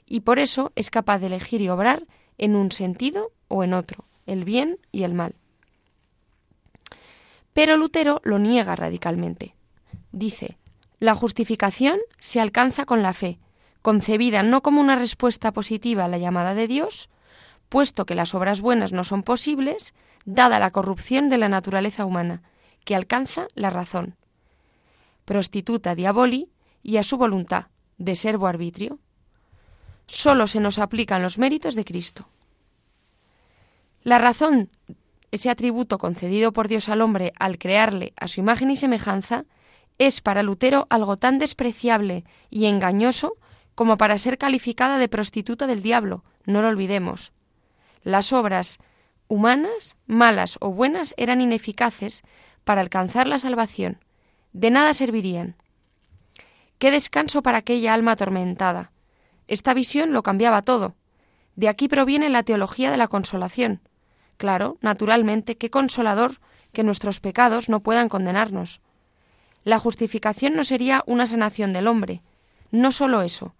Y 0.05 0.21
por 0.21 0.39
eso 0.39 0.71
es 0.75 0.89
capaz 0.89 1.19
de 1.19 1.27
elegir 1.27 1.61
y 1.61 1.69
obrar 1.69 2.07
en 2.37 2.55
un 2.55 2.71
sentido 2.71 3.31
o 3.49 3.65
en 3.65 3.73
otro, 3.73 4.05
el 4.25 4.45
bien 4.45 4.79
y 4.93 5.03
el 5.03 5.13
mal. 5.13 5.35
Pero 7.53 7.77
Lutero 7.77 8.21
lo 8.23 8.39
niega 8.39 8.75
radicalmente. 8.75 9.55
Dice, 10.11 10.57
la 10.99 11.15
justificación 11.15 11.99
se 12.19 12.39
alcanza 12.39 12.85
con 12.85 13.01
la 13.01 13.13
fe, 13.13 13.39
concebida 13.81 14.43
no 14.43 14.61
como 14.61 14.79
una 14.81 14.95
respuesta 14.95 15.51
positiva 15.51 16.05
a 16.05 16.07
la 16.07 16.17
llamada 16.17 16.53
de 16.53 16.67
Dios, 16.67 17.09
puesto 17.69 18.05
que 18.05 18.15
las 18.15 18.35
obras 18.35 18.61
buenas 18.61 18.93
no 18.93 19.03
son 19.03 19.23
posibles, 19.23 19.93
dada 20.25 20.59
la 20.59 20.71
corrupción 20.71 21.29
de 21.29 21.37
la 21.37 21.49
naturaleza 21.49 22.05
humana, 22.05 22.43
que 22.83 22.95
alcanza 22.95 23.47
la 23.55 23.69
razón, 23.69 24.15
prostituta 25.25 25.95
diaboli 25.95 26.49
y 26.83 26.97
a 26.97 27.03
su 27.03 27.17
voluntad 27.17 27.67
de 27.97 28.15
servo 28.15 28.47
arbitrio. 28.47 28.99
Solo 30.07 30.47
se 30.47 30.59
nos 30.59 30.79
aplican 30.79 31.21
los 31.21 31.37
méritos 31.37 31.75
de 31.75 31.85
Cristo. 31.85 32.27
La 34.03 34.17
razón, 34.17 34.69
ese 35.31 35.49
atributo 35.49 35.97
concedido 35.97 36.51
por 36.53 36.67
Dios 36.67 36.89
al 36.89 37.01
hombre 37.01 37.33
al 37.39 37.57
crearle 37.57 38.13
a 38.17 38.27
su 38.27 38.39
imagen 38.39 38.69
y 38.69 38.75
semejanza, 38.75 39.45
es 39.97 40.21
para 40.21 40.43
Lutero 40.43 40.87
algo 40.89 41.17
tan 41.17 41.37
despreciable 41.37 42.23
y 42.49 42.65
engañoso 42.65 43.37
como 43.75 43.97
para 43.97 44.17
ser 44.17 44.37
calificada 44.37 44.97
de 44.97 45.07
prostituta 45.07 45.67
del 45.67 45.81
diablo, 45.81 46.23
no 46.45 46.61
lo 46.61 46.67
olvidemos. 46.67 47.33
Las 48.03 48.33
obras 48.33 48.79
humanas, 49.27 49.95
malas 50.07 50.57
o 50.59 50.71
buenas, 50.71 51.13
eran 51.17 51.39
ineficaces 51.39 52.23
para 52.63 52.81
alcanzar 52.81 53.27
la 53.27 53.37
salvación. 53.37 53.99
De 54.53 54.71
nada 54.71 54.93
servirían. 54.93 55.55
Qué 56.79 56.91
descanso 56.91 57.41
para 57.41 57.59
aquella 57.59 57.93
alma 57.93 58.13
atormentada. 58.13 58.91
Esta 59.47 59.73
visión 59.73 60.13
lo 60.13 60.23
cambiaba 60.23 60.61
todo. 60.63 60.95
De 61.55 61.69
aquí 61.69 61.87
proviene 61.87 62.29
la 62.29 62.43
teología 62.43 62.91
de 62.91 62.97
la 62.97 63.07
consolación. 63.07 63.81
Claro, 64.41 64.79
naturalmente, 64.81 65.55
qué 65.55 65.69
consolador 65.69 66.39
que 66.73 66.81
nuestros 66.83 67.19
pecados 67.19 67.69
no 67.69 67.81
puedan 67.81 68.09
condenarnos. 68.09 68.81
La 69.63 69.77
justificación 69.77 70.55
no 70.55 70.63
sería 70.63 71.03
una 71.05 71.27
sanación 71.27 71.73
del 71.73 71.85
hombre. 71.85 72.23
No 72.71 72.91
solo 72.91 73.21
eso. 73.21 73.53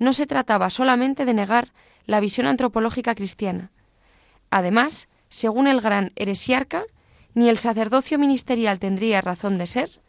No 0.00 0.12
se 0.12 0.26
trataba 0.26 0.70
solamente 0.70 1.24
de 1.24 1.34
negar 1.34 1.68
la 2.04 2.18
visión 2.18 2.48
antropológica 2.48 3.14
cristiana. 3.14 3.70
Además, 4.50 5.06
según 5.28 5.68
el 5.68 5.80
gran 5.80 6.10
heresiarca, 6.16 6.82
ni 7.34 7.48
el 7.48 7.58
sacerdocio 7.58 8.18
ministerial 8.18 8.80
tendría 8.80 9.20
razón 9.20 9.54
de 9.54 9.68
ser, 9.68 10.00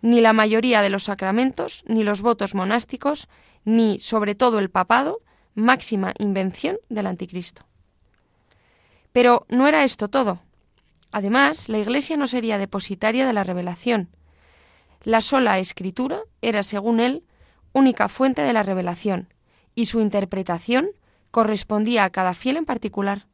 ni 0.00 0.22
la 0.22 0.32
mayoría 0.32 0.80
de 0.80 0.88
los 0.88 1.04
sacramentos, 1.04 1.84
ni 1.86 2.04
los 2.04 2.22
votos 2.22 2.54
monásticos, 2.54 3.28
ni, 3.66 3.98
sobre 3.98 4.34
todo, 4.34 4.60
el 4.60 4.70
papado, 4.70 5.20
máxima 5.54 6.14
invención 6.18 6.78
del 6.88 7.06
anticristo. 7.06 7.66
Pero 9.14 9.46
no 9.48 9.66
era 9.66 9.84
esto 9.84 10.08
todo. 10.08 10.42
Además, 11.10 11.70
la 11.70 11.78
Iglesia 11.78 12.18
no 12.18 12.26
sería 12.26 12.58
depositaria 12.58 13.26
de 13.26 13.32
la 13.32 13.42
revelación. 13.42 14.10
La 15.02 15.22
sola 15.22 15.58
escritura 15.58 16.20
era, 16.42 16.62
según 16.62 17.00
él, 17.00 17.24
única 17.72 18.08
fuente 18.08 18.42
de 18.42 18.52
la 18.52 18.62
revelación, 18.62 19.32
y 19.74 19.86
su 19.86 20.02
interpretación 20.02 20.90
correspondía 21.30 22.04
a 22.04 22.10
cada 22.10 22.34
fiel 22.34 22.58
en 22.58 22.66
particular, 22.66 23.26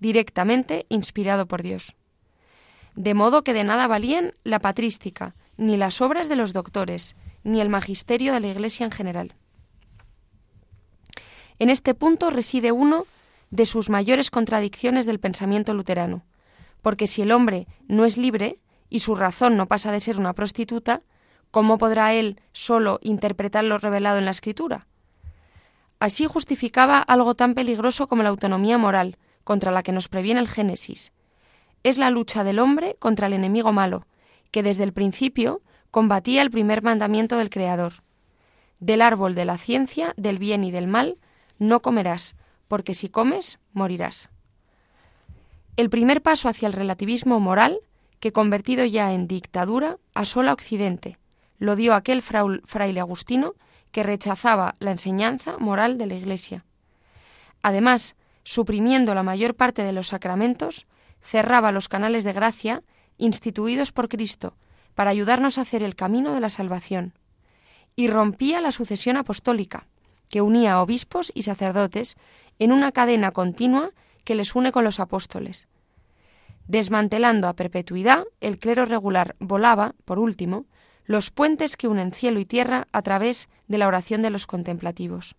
directamente 0.00 0.86
inspirado 0.88 1.46
por 1.46 1.62
Dios 1.62 1.94
de 2.96 3.12
modo 3.14 3.44
que 3.44 3.52
de 3.52 3.62
nada 3.62 3.86
valían 3.86 4.34
la 4.42 4.58
patrística, 4.58 5.36
ni 5.56 5.76
las 5.76 6.00
obras 6.00 6.28
de 6.28 6.36
los 6.36 6.52
doctores, 6.52 7.14
ni 7.44 7.60
el 7.60 7.68
magisterio 7.68 8.32
de 8.32 8.40
la 8.40 8.48
Iglesia 8.48 8.84
en 8.84 8.90
general. 8.90 9.34
En 11.58 11.70
este 11.70 11.94
punto 11.94 12.30
reside 12.30 12.72
uno 12.72 13.06
de 13.50 13.64
sus 13.64 13.90
mayores 13.90 14.30
contradicciones 14.30 15.06
del 15.06 15.20
pensamiento 15.20 15.74
luterano, 15.74 16.24
porque 16.82 17.06
si 17.06 17.22
el 17.22 17.32
hombre 17.32 17.66
no 17.88 18.04
es 18.04 18.16
libre 18.18 18.60
y 18.88 19.00
su 19.00 19.14
razón 19.14 19.56
no 19.56 19.66
pasa 19.66 19.92
de 19.92 20.00
ser 20.00 20.18
una 20.18 20.32
prostituta, 20.32 21.02
¿cómo 21.50 21.78
podrá 21.78 22.14
él 22.14 22.40
solo 22.52 22.98
interpretar 23.02 23.64
lo 23.64 23.78
revelado 23.78 24.18
en 24.18 24.24
la 24.24 24.30
Escritura? 24.30 24.86
Así 25.98 26.26
justificaba 26.26 26.98
algo 26.98 27.34
tan 27.34 27.54
peligroso 27.54 28.06
como 28.06 28.22
la 28.22 28.28
autonomía 28.28 28.78
moral, 28.78 29.16
contra 29.44 29.70
la 29.70 29.82
que 29.82 29.92
nos 29.92 30.08
previene 30.08 30.40
el 30.40 30.48
Génesis, 30.48 31.12
es 31.86 31.98
la 31.98 32.10
lucha 32.10 32.42
del 32.42 32.58
hombre 32.58 32.96
contra 32.98 33.28
el 33.28 33.32
enemigo 33.32 33.72
malo, 33.72 34.08
que 34.50 34.64
desde 34.64 34.82
el 34.82 34.92
principio 34.92 35.62
combatía 35.92 36.42
el 36.42 36.50
primer 36.50 36.82
mandamiento 36.82 37.36
del 37.36 37.48
Creador. 37.48 38.02
Del 38.80 39.02
árbol 39.02 39.36
de 39.36 39.44
la 39.44 39.56
ciencia, 39.56 40.12
del 40.16 40.38
bien 40.38 40.64
y 40.64 40.72
del 40.72 40.88
mal, 40.88 41.18
no 41.60 41.80
comerás, 41.82 42.34
porque 42.68 42.94
si 42.94 43.08
comes, 43.08 43.58
morirás. 43.72 44.28
El 45.76 45.90
primer 45.90 46.22
paso 46.22 46.48
hacia 46.48 46.66
el 46.66 46.72
relativismo 46.72 47.38
moral, 47.40 47.78
que 48.20 48.32
convertido 48.32 48.84
ya 48.84 49.12
en 49.12 49.28
dictadura, 49.28 49.98
asola 50.14 50.52
Occidente, 50.52 51.18
lo 51.58 51.76
dio 51.76 51.94
aquel 51.94 52.22
fraile 52.22 53.00
agustino 53.00 53.54
que 53.92 54.02
rechazaba 54.02 54.74
la 54.78 54.90
enseñanza 54.90 55.58
moral 55.58 55.98
de 55.98 56.06
la 56.06 56.14
Iglesia. 56.14 56.64
Además, 57.62 58.16
suprimiendo 58.44 59.14
la 59.14 59.22
mayor 59.22 59.54
parte 59.54 59.82
de 59.82 59.92
los 59.92 60.08
sacramentos, 60.08 60.86
cerraba 61.20 61.72
los 61.72 61.88
canales 61.88 62.24
de 62.24 62.32
gracia 62.32 62.82
instituidos 63.18 63.92
por 63.92 64.08
Cristo 64.08 64.54
para 64.94 65.10
ayudarnos 65.10 65.58
a 65.58 65.62
hacer 65.62 65.82
el 65.82 65.94
camino 65.94 66.32
de 66.32 66.40
la 66.40 66.48
salvación, 66.48 67.14
y 67.96 68.08
rompía 68.08 68.60
la 68.60 68.72
sucesión 68.72 69.16
apostólica, 69.16 69.86
que 70.30 70.42
unía 70.42 70.74
a 70.74 70.82
obispos 70.82 71.32
y 71.34 71.42
sacerdotes 71.42 72.16
en 72.58 72.72
una 72.72 72.92
cadena 72.92 73.32
continua 73.32 73.90
que 74.24 74.34
les 74.34 74.54
une 74.54 74.72
con 74.72 74.84
los 74.84 75.00
apóstoles. 75.00 75.68
Desmantelando 76.68 77.48
a 77.48 77.54
perpetuidad, 77.54 78.24
el 78.40 78.58
clero 78.58 78.86
regular 78.86 79.36
volaba, 79.38 79.94
por 80.04 80.18
último, 80.18 80.66
los 81.04 81.30
puentes 81.30 81.76
que 81.76 81.86
unen 81.86 82.12
cielo 82.12 82.40
y 82.40 82.44
tierra 82.44 82.88
a 82.92 83.02
través 83.02 83.48
de 83.68 83.78
la 83.78 83.86
oración 83.86 84.22
de 84.22 84.30
los 84.30 84.46
contemplativos. 84.46 85.36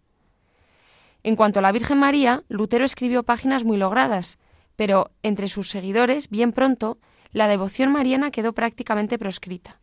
En 1.24 1.36
cuanto 1.36 1.60
a 1.60 1.62
la 1.62 1.74
Virgen 1.74 2.00
María, 2.00 2.44
Lutero 2.48 2.86
escribió 2.86 3.24
páginas 3.24 3.66
muy 3.66 3.76
logradas, 3.76 4.38
pero 4.78 5.12
entre 5.24 5.50
sus 5.50 5.70
seguidores, 5.70 6.30
bien 6.30 6.54
pronto, 6.54 7.00
la 7.34 7.50
devoción 7.50 7.92
mariana 7.92 8.32
quedó 8.32 8.54
prácticamente 8.54 9.18
proscrita. 9.18 9.80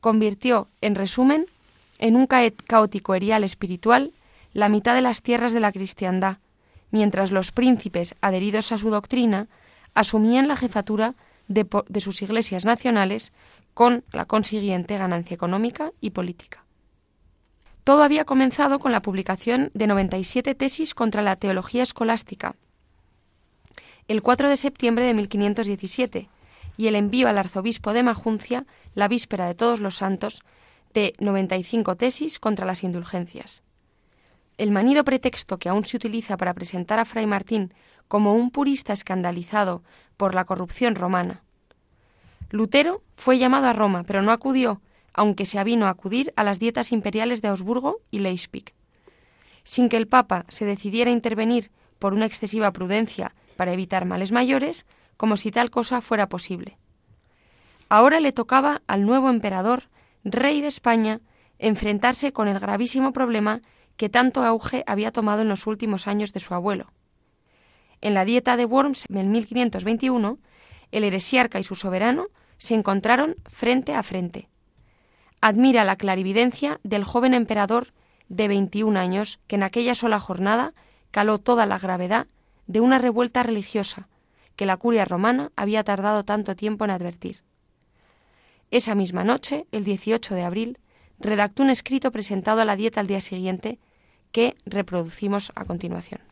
Convirtió, 0.00 0.68
en 0.80 0.94
resumen, 0.94 1.46
en 2.02 2.16
un 2.16 2.26
caótico 2.26 3.14
erial 3.14 3.44
espiritual 3.44 4.12
la 4.52 4.68
mitad 4.68 4.96
de 4.96 5.02
las 5.02 5.22
tierras 5.22 5.52
de 5.52 5.60
la 5.60 5.70
cristiandad, 5.70 6.38
mientras 6.90 7.30
los 7.30 7.52
príncipes 7.52 8.16
adheridos 8.20 8.72
a 8.72 8.78
su 8.78 8.90
doctrina 8.90 9.46
asumían 9.94 10.48
la 10.48 10.56
jefatura 10.56 11.14
de, 11.46 11.64
de 11.88 12.00
sus 12.00 12.20
iglesias 12.20 12.64
nacionales 12.64 13.32
con 13.72 14.02
la 14.10 14.24
consiguiente 14.24 14.98
ganancia 14.98 15.36
económica 15.36 15.92
y 16.00 16.10
política. 16.10 16.64
Todo 17.84 18.02
había 18.02 18.24
comenzado 18.24 18.80
con 18.80 18.90
la 18.90 19.00
publicación 19.00 19.70
de 19.72 19.86
97 19.86 20.56
tesis 20.56 20.94
contra 20.94 21.22
la 21.22 21.36
teología 21.36 21.84
escolástica, 21.84 22.56
el 24.08 24.22
4 24.22 24.48
de 24.48 24.56
septiembre 24.56 25.04
de 25.04 25.14
1517, 25.14 26.28
y 26.76 26.86
el 26.88 26.96
envío 26.96 27.28
al 27.28 27.38
arzobispo 27.38 27.92
de 27.92 28.02
Majuncia, 28.02 28.66
la 28.96 29.06
víspera 29.06 29.46
de 29.46 29.54
Todos 29.54 29.78
los 29.78 29.94
Santos, 29.94 30.42
de 30.92 31.14
95 31.18 31.96
tesis 31.96 32.38
contra 32.38 32.66
las 32.66 32.82
indulgencias. 32.82 33.62
El 34.58 34.70
manido 34.70 35.04
pretexto 35.04 35.58
que 35.58 35.68
aún 35.68 35.84
se 35.84 35.96
utiliza 35.96 36.36
para 36.36 36.54
presentar 36.54 36.98
a 36.98 37.04
Fray 37.04 37.26
Martín 37.26 37.72
como 38.08 38.34
un 38.34 38.50
purista 38.50 38.92
escandalizado 38.92 39.82
por 40.16 40.34
la 40.34 40.44
corrupción 40.44 40.94
romana. 40.94 41.42
Lutero 42.50 43.02
fue 43.16 43.38
llamado 43.38 43.66
a 43.66 43.72
Roma, 43.72 44.04
pero 44.04 44.20
no 44.22 44.30
acudió, 44.30 44.82
aunque 45.14 45.46
se 45.46 45.58
avino 45.58 45.86
a 45.86 45.90
acudir 45.90 46.32
a 46.36 46.44
las 46.44 46.58
dietas 46.58 46.92
imperiales 46.92 47.40
de 47.40 47.48
Augsburgo 47.48 48.00
y 48.10 48.18
Leipzig. 48.18 48.74
Sin 49.64 49.88
que 49.88 49.96
el 49.96 50.06
Papa 50.06 50.44
se 50.48 50.64
decidiera 50.64 51.10
a 51.10 51.14
intervenir 51.14 51.70
por 51.98 52.12
una 52.12 52.26
excesiva 52.26 52.72
prudencia 52.72 53.34
para 53.56 53.72
evitar 53.72 54.04
males 54.04 54.32
mayores, 54.32 54.84
como 55.16 55.36
si 55.36 55.50
tal 55.50 55.70
cosa 55.70 56.00
fuera 56.00 56.28
posible. 56.28 56.76
Ahora 57.88 58.20
le 58.20 58.32
tocaba 58.32 58.82
al 58.86 59.06
nuevo 59.06 59.30
emperador, 59.30 59.84
rey 60.24 60.60
de 60.60 60.68
España, 60.68 61.20
enfrentarse 61.58 62.32
con 62.32 62.48
el 62.48 62.58
gravísimo 62.58 63.12
problema 63.12 63.60
que 63.96 64.08
tanto 64.08 64.42
auge 64.42 64.84
había 64.86 65.12
tomado 65.12 65.42
en 65.42 65.48
los 65.48 65.66
últimos 65.66 66.06
años 66.06 66.32
de 66.32 66.40
su 66.40 66.54
abuelo. 66.54 66.92
En 68.00 68.14
la 68.14 68.24
dieta 68.24 68.56
de 68.56 68.64
Worms 68.64 69.06
en 69.08 69.30
1521, 69.30 70.38
el 70.90 71.04
heresiarca 71.04 71.58
y 71.58 71.62
su 71.62 71.74
soberano 71.74 72.26
se 72.58 72.74
encontraron 72.74 73.36
frente 73.46 73.94
a 73.94 74.02
frente. 74.02 74.48
Admira 75.40 75.84
la 75.84 75.96
clarividencia 75.96 76.80
del 76.82 77.04
joven 77.04 77.34
emperador 77.34 77.92
de 78.28 78.48
21 78.48 78.98
años 78.98 79.40
que 79.46 79.56
en 79.56 79.62
aquella 79.62 79.94
sola 79.94 80.20
jornada 80.20 80.72
caló 81.10 81.38
toda 81.38 81.66
la 81.66 81.78
gravedad 81.78 82.26
de 82.66 82.80
una 82.80 82.98
revuelta 82.98 83.42
religiosa 83.42 84.08
que 84.56 84.66
la 84.66 84.76
curia 84.76 85.04
romana 85.04 85.50
había 85.56 85.84
tardado 85.84 86.24
tanto 86.24 86.54
tiempo 86.54 86.84
en 86.84 86.90
advertir. 86.90 87.42
Esa 88.72 88.94
misma 88.94 89.22
noche, 89.22 89.66
el 89.70 89.84
18 89.84 90.34
de 90.34 90.44
abril, 90.44 90.78
redactó 91.18 91.62
un 91.62 91.68
escrito 91.68 92.10
presentado 92.10 92.62
a 92.62 92.64
la 92.64 92.74
dieta 92.74 93.00
al 93.00 93.06
día 93.06 93.20
siguiente 93.20 93.78
que 94.32 94.56
reproducimos 94.64 95.52
a 95.54 95.66
continuación. 95.66 96.22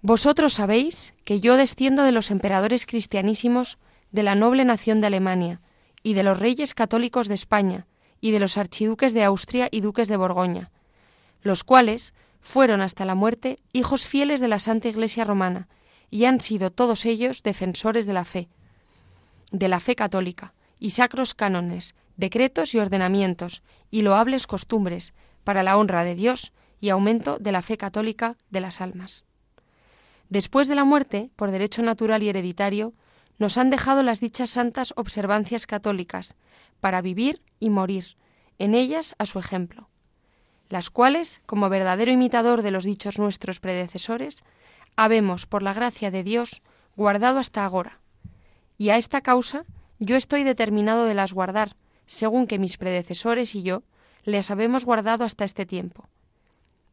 Vosotros 0.00 0.54
sabéis 0.54 1.12
que 1.24 1.40
yo 1.40 1.56
desciendo 1.56 2.04
de 2.04 2.12
los 2.12 2.30
emperadores 2.30 2.86
cristianísimos 2.86 3.78
de 4.12 4.22
la 4.22 4.36
noble 4.36 4.64
nación 4.64 5.00
de 5.00 5.08
Alemania 5.08 5.60
y 6.04 6.14
de 6.14 6.22
los 6.22 6.38
reyes 6.38 6.72
católicos 6.72 7.26
de 7.26 7.34
España 7.34 7.88
y 8.20 8.30
de 8.30 8.38
los 8.38 8.56
archiduques 8.56 9.12
de 9.12 9.24
Austria 9.24 9.68
y 9.72 9.80
duques 9.80 10.06
de 10.06 10.16
Borgoña, 10.16 10.70
los 11.42 11.64
cuales 11.64 12.14
fueron 12.40 12.80
hasta 12.80 13.04
la 13.04 13.16
muerte 13.16 13.56
hijos 13.72 14.06
fieles 14.06 14.38
de 14.38 14.46
la 14.46 14.60
Santa 14.60 14.88
Iglesia 14.88 15.24
romana 15.24 15.66
y 16.12 16.26
han 16.26 16.38
sido 16.38 16.70
todos 16.70 17.04
ellos 17.06 17.42
defensores 17.42 18.06
de 18.06 18.12
la 18.12 18.24
fe, 18.24 18.48
de 19.50 19.66
la 19.66 19.80
fe 19.80 19.96
católica, 19.96 20.54
y 20.84 20.90
sacros 20.90 21.32
cánones, 21.34 21.94
decretos 22.18 22.74
y 22.74 22.78
ordenamientos, 22.78 23.62
y 23.90 24.02
loables 24.02 24.46
costumbres, 24.46 25.14
para 25.42 25.62
la 25.62 25.78
honra 25.78 26.04
de 26.04 26.14
Dios 26.14 26.52
y 26.78 26.90
aumento 26.90 27.38
de 27.38 27.52
la 27.52 27.62
fe 27.62 27.78
católica 27.78 28.36
de 28.50 28.60
las 28.60 28.82
almas. 28.82 29.24
Después 30.28 30.68
de 30.68 30.74
la 30.74 30.84
muerte, 30.84 31.30
por 31.36 31.50
derecho 31.50 31.80
natural 31.82 32.22
y 32.22 32.28
hereditario, 32.28 32.92
nos 33.38 33.56
han 33.56 33.70
dejado 33.70 34.02
las 34.02 34.20
dichas 34.20 34.50
santas 34.50 34.92
observancias 34.94 35.66
católicas, 35.66 36.34
para 36.80 37.00
vivir 37.00 37.40
y 37.60 37.70
morir, 37.70 38.18
en 38.58 38.74
ellas 38.74 39.14
a 39.16 39.24
su 39.24 39.38
ejemplo 39.38 39.88
las 40.68 40.90
cuales, 40.90 41.40
como 41.46 41.68
verdadero 41.68 42.10
imitador 42.10 42.62
de 42.62 42.72
los 42.72 42.82
dichos 42.82 43.20
nuestros 43.20 43.60
predecesores, 43.60 44.42
habemos, 44.96 45.46
por 45.46 45.62
la 45.62 45.72
gracia 45.72 46.10
de 46.10 46.24
Dios, 46.24 46.62
guardado 46.96 47.38
hasta 47.38 47.64
ahora. 47.64 48.00
Y 48.76 48.88
a 48.88 48.96
esta 48.96 49.20
causa 49.20 49.66
yo 50.04 50.16
estoy 50.16 50.44
determinado 50.44 51.04
de 51.04 51.14
las 51.14 51.32
guardar, 51.32 51.76
según 52.06 52.46
que 52.46 52.58
mis 52.58 52.76
predecesores 52.76 53.54
y 53.54 53.62
yo 53.62 53.82
les 54.24 54.50
habemos 54.50 54.84
guardado 54.84 55.24
hasta 55.24 55.44
este 55.44 55.66
tiempo. 55.66 56.08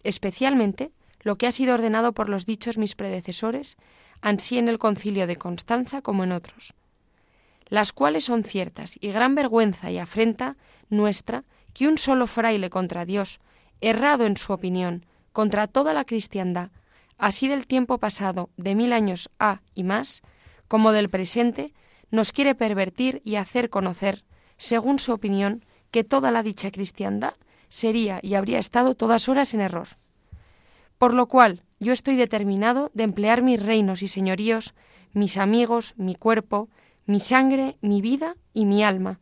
Especialmente 0.03 0.91
lo 1.21 1.37
que 1.37 1.47
ha 1.47 1.51
sido 1.51 1.73
ordenado 1.73 2.13
por 2.13 2.29
los 2.29 2.45
dichos 2.45 2.77
mis 2.77 2.95
predecesores, 2.95 3.77
ansí 4.21 4.57
en 4.57 4.67
el 4.67 4.79
concilio 4.79 5.27
de 5.27 5.35
Constanza 5.35 6.01
como 6.01 6.23
en 6.23 6.31
otros, 6.31 6.73
las 7.67 7.93
cuales 7.93 8.25
son 8.25 8.43
ciertas 8.43 8.97
y 8.99 9.11
gran 9.11 9.35
vergüenza 9.35 9.91
y 9.91 9.97
afrenta 9.97 10.57
nuestra 10.89 11.43
que 11.73 11.87
un 11.87 11.97
solo 11.97 12.27
fraile 12.27 12.69
contra 12.69 13.05
Dios, 13.05 13.39
errado 13.81 14.25
en 14.25 14.37
su 14.37 14.51
opinión, 14.53 15.05
contra 15.31 15.67
toda 15.67 15.93
la 15.93 16.05
cristiandad, 16.05 16.71
así 17.17 17.47
del 17.47 17.67
tiempo 17.67 17.97
pasado, 17.97 18.49
de 18.57 18.75
mil 18.75 18.93
años 18.93 19.29
a 19.39 19.61
y 19.73 19.83
más, 19.83 20.21
como 20.67 20.91
del 20.91 21.09
presente, 21.09 21.73
nos 22.11 22.31
quiere 22.31 22.55
pervertir 22.55 23.21
y 23.25 23.35
hacer 23.35 23.69
conocer, 23.69 24.23
según 24.57 24.99
su 24.99 25.13
opinión, 25.13 25.65
que 25.89 26.03
toda 26.03 26.31
la 26.31 26.43
dicha 26.43 26.71
cristiandad 26.71 27.33
sería 27.69 28.19
y 28.21 28.35
habría 28.35 28.59
estado 28.59 28.95
todas 28.95 29.29
horas 29.29 29.53
en 29.53 29.61
error. 29.61 29.87
Por 30.97 31.13
lo 31.13 31.27
cual, 31.27 31.63
yo 31.79 31.93
estoy 31.93 32.15
determinado 32.15 32.91
de 32.93 33.03
emplear 33.03 33.41
mis 33.41 33.61
reinos 33.61 34.03
y 34.03 34.07
señoríos, 34.07 34.75
mis 35.13 35.37
amigos, 35.37 35.93
mi 35.97 36.15
cuerpo, 36.15 36.69
mi 37.05 37.19
sangre, 37.19 37.77
mi 37.81 38.01
vida 38.01 38.35
y 38.53 38.65
mi 38.65 38.83
alma, 38.83 39.19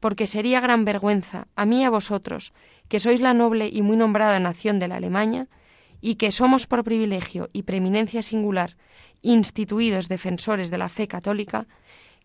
porque 0.00 0.26
sería 0.26 0.60
gran 0.60 0.84
vergüenza 0.84 1.46
a 1.54 1.64
mí 1.64 1.82
y 1.82 1.84
a 1.84 1.90
vosotros, 1.90 2.52
que 2.88 2.98
sois 2.98 3.20
la 3.20 3.34
noble 3.34 3.68
y 3.72 3.82
muy 3.82 3.96
nombrada 3.96 4.40
nación 4.40 4.78
de 4.78 4.88
la 4.88 4.96
Alemania, 4.96 5.48
y 6.00 6.16
que 6.16 6.32
somos 6.32 6.66
por 6.66 6.82
privilegio 6.82 7.48
y 7.52 7.62
preeminencia 7.62 8.22
singular 8.22 8.76
instituidos 9.22 10.08
defensores 10.08 10.70
de 10.70 10.78
la 10.78 10.88
fe 10.88 11.06
católica, 11.06 11.68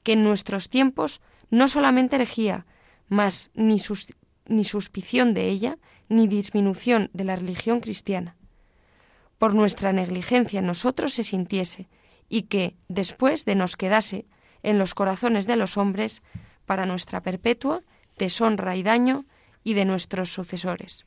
que 0.07 0.13
en 0.13 0.23
nuestros 0.23 0.69
tiempos 0.69 1.19
no 1.49 1.67
solamente 1.67 2.15
herejía, 2.15 2.65
mas 3.09 3.51
ni, 3.55 3.81
ni 4.45 4.63
suspición 4.63 5.33
de 5.33 5.49
ella, 5.49 5.79
ni 6.07 6.29
disminución 6.29 7.09
de 7.11 7.25
la 7.25 7.35
religión 7.35 7.81
cristiana. 7.81 8.37
Por 9.37 9.53
nuestra 9.53 9.91
negligencia 9.91 10.61
en 10.61 10.65
nosotros 10.65 11.11
se 11.11 11.23
sintiese, 11.23 11.89
y 12.29 12.43
que, 12.43 12.77
después 12.87 13.43
de 13.43 13.55
nos 13.55 13.75
quedase 13.75 14.23
en 14.63 14.79
los 14.79 14.93
corazones 14.93 15.45
de 15.45 15.57
los 15.57 15.75
hombres, 15.75 16.23
para 16.65 16.85
nuestra 16.85 17.21
perpetua 17.21 17.81
deshonra 18.17 18.77
y 18.77 18.83
daño 18.83 19.25
y 19.65 19.73
de 19.73 19.83
nuestros 19.83 20.31
sucesores. 20.31 21.05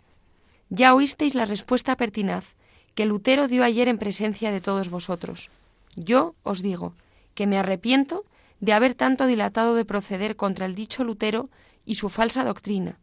Ya 0.68 0.94
oísteis 0.94 1.34
la 1.34 1.46
respuesta 1.46 1.96
pertinaz 1.96 2.54
que 2.94 3.06
Lutero 3.06 3.48
dio 3.48 3.64
ayer 3.64 3.88
en 3.88 3.96
presencia 3.96 4.52
de 4.52 4.60
todos 4.60 4.90
vosotros. 4.90 5.48
Yo 5.96 6.34
os 6.42 6.60
digo 6.60 6.92
que 7.34 7.46
me 7.46 7.56
arrepiento 7.56 8.26
de 8.60 8.72
haber 8.72 8.94
tanto 8.94 9.26
dilatado 9.26 9.74
de 9.74 9.84
proceder 9.84 10.36
contra 10.36 10.66
el 10.66 10.74
dicho 10.74 11.02
Lutero 11.04 11.50
y 11.84 11.96
su 11.96 12.08
falsa 12.08 12.44
doctrina. 12.44 12.98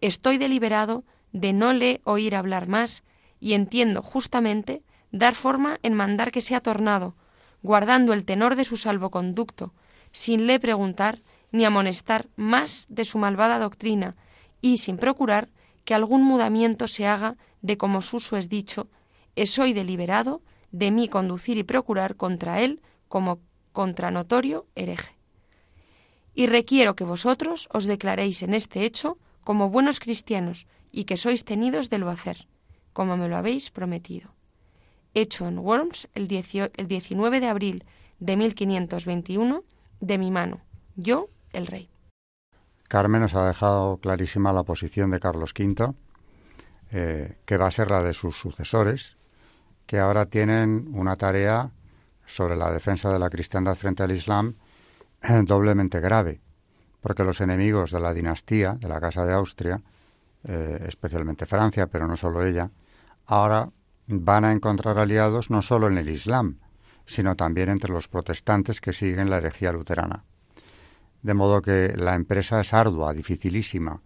Estoy 0.00 0.38
deliberado 0.38 1.04
de 1.32 1.52
no 1.52 1.72
le 1.72 2.00
oír 2.04 2.34
hablar 2.34 2.68
más 2.68 3.04
y 3.40 3.54
entiendo 3.54 4.02
justamente 4.02 4.82
dar 5.12 5.34
forma 5.34 5.78
en 5.82 5.94
mandar 5.94 6.32
que 6.32 6.40
sea 6.40 6.60
tornado, 6.60 7.14
guardando 7.62 8.12
el 8.12 8.24
tenor 8.24 8.56
de 8.56 8.64
su 8.64 8.76
salvoconducto, 8.76 9.72
sin 10.10 10.46
le 10.46 10.58
preguntar 10.58 11.22
ni 11.52 11.64
amonestar 11.64 12.28
más 12.36 12.86
de 12.88 13.04
su 13.04 13.18
malvada 13.18 13.58
doctrina, 13.58 14.16
y 14.60 14.78
sin 14.78 14.96
procurar 14.96 15.48
que 15.84 15.94
algún 15.94 16.22
mudamiento 16.22 16.88
se 16.88 17.06
haga 17.06 17.36
de 17.60 17.76
como 17.76 18.02
suso 18.02 18.36
es 18.36 18.48
dicho, 18.48 18.88
soy 19.44 19.72
deliberado 19.72 20.42
de 20.70 20.90
mí 20.90 21.08
conducir 21.08 21.58
y 21.58 21.62
procurar 21.62 22.16
contra 22.16 22.60
él 22.60 22.80
como 23.08 23.40
contra 23.72 24.10
notorio 24.10 24.66
hereje. 24.74 25.16
Y 26.34 26.46
requiero 26.46 26.94
que 26.94 27.04
vosotros 27.04 27.68
os 27.72 27.84
declaréis 27.84 28.42
en 28.42 28.54
este 28.54 28.84
hecho 28.84 29.18
como 29.44 29.70
buenos 29.70 30.00
cristianos 30.00 30.66
y 30.90 31.04
que 31.04 31.16
sois 31.16 31.44
tenidos 31.44 31.90
de 31.90 31.98
lo 31.98 32.08
hacer, 32.08 32.46
como 32.92 33.16
me 33.16 33.28
lo 33.28 33.36
habéis 33.36 33.70
prometido. 33.70 34.30
Hecho 35.14 35.46
en 35.46 35.58
Worms 35.58 36.08
el, 36.14 36.28
19 36.28 37.40
de 37.40 37.48
abril 37.48 37.84
de 38.18 38.36
1521, 38.36 39.64
de 40.00 40.18
mi 40.18 40.30
mano, 40.30 40.60
yo, 40.96 41.28
el 41.52 41.66
rey. 41.66 41.90
Carmen 42.88 43.22
nos 43.22 43.34
ha 43.34 43.46
dejado 43.46 43.98
clarísima 43.98 44.52
la 44.52 44.64
posición 44.64 45.10
de 45.10 45.20
Carlos 45.20 45.54
V, 45.58 45.94
eh, 46.92 47.36
que 47.44 47.56
va 47.56 47.66
a 47.66 47.70
ser 47.70 47.90
la 47.90 48.02
de 48.02 48.12
sus 48.12 48.36
sucesores, 48.36 49.16
que 49.86 49.98
ahora 49.98 50.26
tienen 50.26 50.90
una 50.92 51.16
tarea 51.16 51.72
sobre 52.24 52.56
la 52.56 52.70
defensa 52.70 53.12
de 53.12 53.18
la 53.18 53.30
cristiandad 53.30 53.74
frente 53.74 54.02
al 54.02 54.12
Islam 54.12 54.54
doblemente 55.44 56.00
grave, 56.00 56.40
porque 57.00 57.24
los 57.24 57.40
enemigos 57.40 57.90
de 57.90 58.00
la 58.00 58.14
dinastía, 58.14 58.74
de 58.74 58.88
la 58.88 59.00
Casa 59.00 59.24
de 59.24 59.32
Austria, 59.34 59.82
eh, 60.44 60.84
especialmente 60.86 61.46
Francia, 61.46 61.86
pero 61.86 62.06
no 62.06 62.16
solo 62.16 62.44
ella, 62.44 62.70
ahora 63.26 63.70
van 64.06 64.44
a 64.44 64.52
encontrar 64.52 64.98
aliados 64.98 65.50
no 65.50 65.62
solo 65.62 65.88
en 65.88 65.98
el 65.98 66.08
Islam, 66.08 66.58
sino 67.06 67.36
también 67.36 67.68
entre 67.68 67.92
los 67.92 68.08
protestantes 68.08 68.80
que 68.80 68.92
siguen 68.92 69.30
la 69.30 69.38
herejía 69.38 69.72
luterana. 69.72 70.24
De 71.22 71.34
modo 71.34 71.62
que 71.62 71.94
la 71.96 72.14
empresa 72.14 72.60
es 72.60 72.72
ardua, 72.74 73.12
dificilísima, 73.12 74.00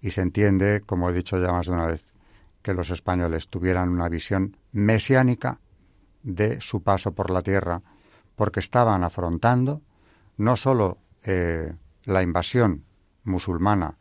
y 0.00 0.10
se 0.10 0.22
entiende, 0.22 0.82
como 0.84 1.10
he 1.10 1.12
dicho 1.12 1.38
ya 1.40 1.52
más 1.52 1.66
de 1.66 1.72
una 1.72 1.86
vez, 1.86 2.04
que 2.62 2.74
los 2.74 2.90
españoles 2.90 3.48
tuvieran 3.48 3.90
una 3.90 4.08
visión 4.08 4.56
mesiánica 4.72 5.60
de 6.26 6.60
su 6.60 6.82
paso 6.82 7.12
por 7.12 7.30
la 7.30 7.40
tierra, 7.40 7.80
porque 8.34 8.60
estaban 8.60 9.04
afrontando 9.04 9.80
no 10.36 10.56
solo 10.56 10.98
eh, 11.22 11.72
la 12.04 12.22
invasión 12.22 12.84
musulmana 13.22 13.96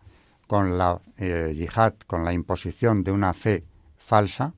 con 0.48 0.78
la 0.78 1.00
eh, 1.18 1.54
yihad, 1.56 1.94
con 2.08 2.26
la 2.26 2.34
imposición 2.34 3.04
de 3.04 3.12
una 3.12 3.34
fe 3.34 3.64
falsa, 3.98 4.54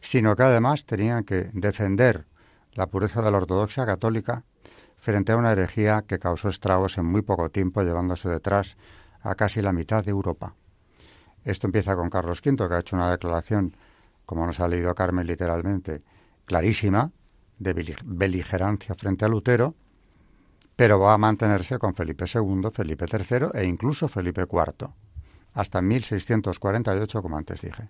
sino 0.00 0.34
que 0.34 0.42
además 0.42 0.84
tenían 0.84 1.24
que 1.24 1.50
defender 1.52 2.26
la 2.72 2.86
pureza 2.86 3.22
de 3.22 3.30
la 3.30 3.36
ortodoxia 3.36 3.86
católica 3.86 4.44
frente 4.96 5.32
a 5.32 5.36
una 5.36 5.52
herejía 5.52 6.04
que 6.06 6.18
causó 6.18 6.48
estragos 6.48 6.96
en 6.96 7.04
muy 7.06 7.22
poco 7.22 7.50
tiempo, 7.50 7.82
llevándose 7.82 8.28
detrás 8.28 8.76
a 9.20 9.34
casi 9.34 9.60
la 9.60 9.72
mitad 9.72 10.04
de 10.04 10.10
Europa. 10.10 10.54
Esto 11.44 11.66
empieza 11.66 11.94
con 11.94 12.08
Carlos 12.08 12.40
V, 12.44 12.68
que 12.68 12.74
ha 12.74 12.80
hecho 12.80 12.96
una 12.96 13.10
declaración, 13.10 13.76
como 14.24 14.46
nos 14.46 14.60
ha 14.60 14.68
leído 14.68 14.94
Carmen 14.94 15.26
literalmente, 15.26 16.02
clarísima, 16.44 17.10
de 17.58 17.98
beligerancia 18.04 18.94
frente 18.94 19.24
a 19.24 19.28
Lutero, 19.28 19.74
pero 20.74 20.98
va 20.98 21.14
a 21.14 21.18
mantenerse 21.18 21.78
con 21.78 21.94
Felipe 21.94 22.24
II, 22.32 22.70
Felipe 22.72 23.06
III 23.08 23.48
e 23.54 23.64
incluso 23.64 24.08
Felipe 24.08 24.42
IV, 24.42 24.88
hasta 25.54 25.82
1648, 25.82 27.22
como 27.22 27.36
antes 27.36 27.60
dije. 27.62 27.88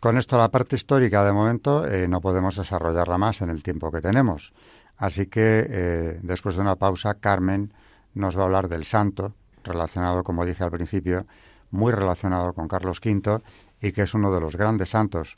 Con 0.00 0.16
esto 0.16 0.38
la 0.38 0.50
parte 0.50 0.76
histórica 0.76 1.24
de 1.24 1.32
momento 1.32 1.86
eh, 1.86 2.06
no 2.08 2.20
podemos 2.20 2.56
desarrollarla 2.56 3.18
más 3.18 3.42
en 3.42 3.50
el 3.50 3.62
tiempo 3.62 3.90
que 3.90 4.00
tenemos. 4.00 4.52
Así 4.96 5.26
que 5.26 5.66
eh, 5.68 6.20
después 6.22 6.54
de 6.54 6.62
una 6.62 6.76
pausa, 6.76 7.14
Carmen 7.14 7.72
nos 8.14 8.36
va 8.36 8.42
a 8.42 8.44
hablar 8.46 8.68
del 8.68 8.84
santo, 8.84 9.34
relacionado, 9.64 10.22
como 10.22 10.44
dije 10.44 10.64
al 10.64 10.70
principio, 10.70 11.26
muy 11.70 11.92
relacionado 11.92 12.52
con 12.52 12.68
Carlos 12.68 13.00
V 13.04 13.40
y 13.80 13.92
que 13.92 14.02
es 14.02 14.14
uno 14.14 14.32
de 14.32 14.40
los 14.40 14.56
grandes 14.56 14.90
santos 14.90 15.36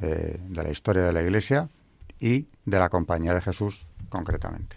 eh, 0.00 0.38
de 0.40 0.62
la 0.62 0.70
historia 0.70 1.02
de 1.02 1.12
la 1.12 1.22
Iglesia 1.22 1.68
y 2.20 2.48
de 2.64 2.78
la 2.78 2.88
Compañía 2.88 3.34
de 3.34 3.40
Jesús 3.40 3.88
concretamente. 4.08 4.76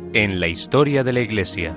en 0.13 0.39
la 0.39 0.47
historia 0.47 1.03
de 1.03 1.13
la 1.13 1.21
Iglesia. 1.21 1.75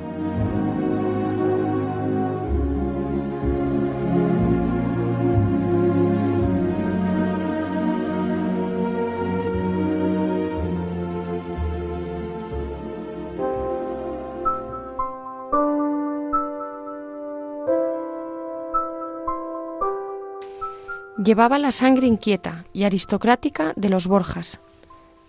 Llevaba 21.16 21.58
la 21.58 21.72
sangre 21.72 22.06
inquieta 22.06 22.64
y 22.74 22.84
aristocrática 22.84 23.72
de 23.76 23.88
los 23.88 24.06
Borjas. 24.06 24.60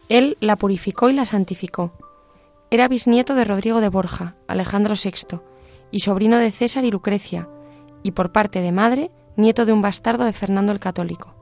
Él 0.10 0.36
la 0.42 0.58
purificó 0.58 1.10
y 1.10 1.14
la 1.14 1.24
santificó 1.24 1.94
era 2.72 2.88
bisnieto 2.88 3.36
de 3.36 3.46
Rodrigo 3.46 3.82
de 3.82 3.90
Borja, 3.90 4.36
Alejandro 4.48 4.96
VI, 4.96 5.40
y 5.92 6.00
sobrino 6.00 6.38
de 6.38 6.52
César 6.52 6.84
y 6.84 6.92
Lucrecia, 6.92 7.48
y 8.04 8.12
por 8.12 8.32
parte 8.32 8.62
de 8.62 8.72
madre, 8.72 9.12
nieto 9.38 9.66
de 9.66 9.74
un 9.74 9.82
bastardo 9.82 10.26
de 10.26 10.34
Fernando 10.34 10.72
el 10.72 10.80
Católico. 10.80 11.36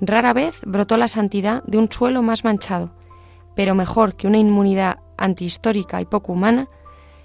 Rara 0.00 0.32
vez 0.32 0.60
brotó 0.66 0.96
la 0.96 1.08
santidad 1.08 1.62
de 1.64 1.78
un 1.78 1.90
suelo 1.90 2.22
más 2.22 2.44
manchado, 2.44 2.92
pero 3.54 3.74
mejor 3.74 4.16
que 4.16 4.26
una 4.26 4.38
inmunidad 4.38 4.98
antihistórica 5.16 6.00
y 6.00 6.04
poco 6.04 6.32
humana, 6.32 6.68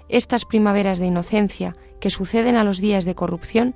estas 0.08 0.44
primaveras 0.44 0.98
de 0.98 1.06
inocencia 1.06 1.72
que 2.00 2.10
suceden 2.10 2.56
a 2.56 2.64
los 2.64 2.80
días 2.80 3.04
de 3.04 3.14
corrupción 3.14 3.74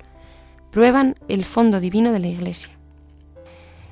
prueban 0.71 1.17
el 1.29 1.45
fondo 1.45 1.81
divino 1.81 2.13
de 2.13 2.19
la 2.21 2.29
Iglesia. 2.29 2.79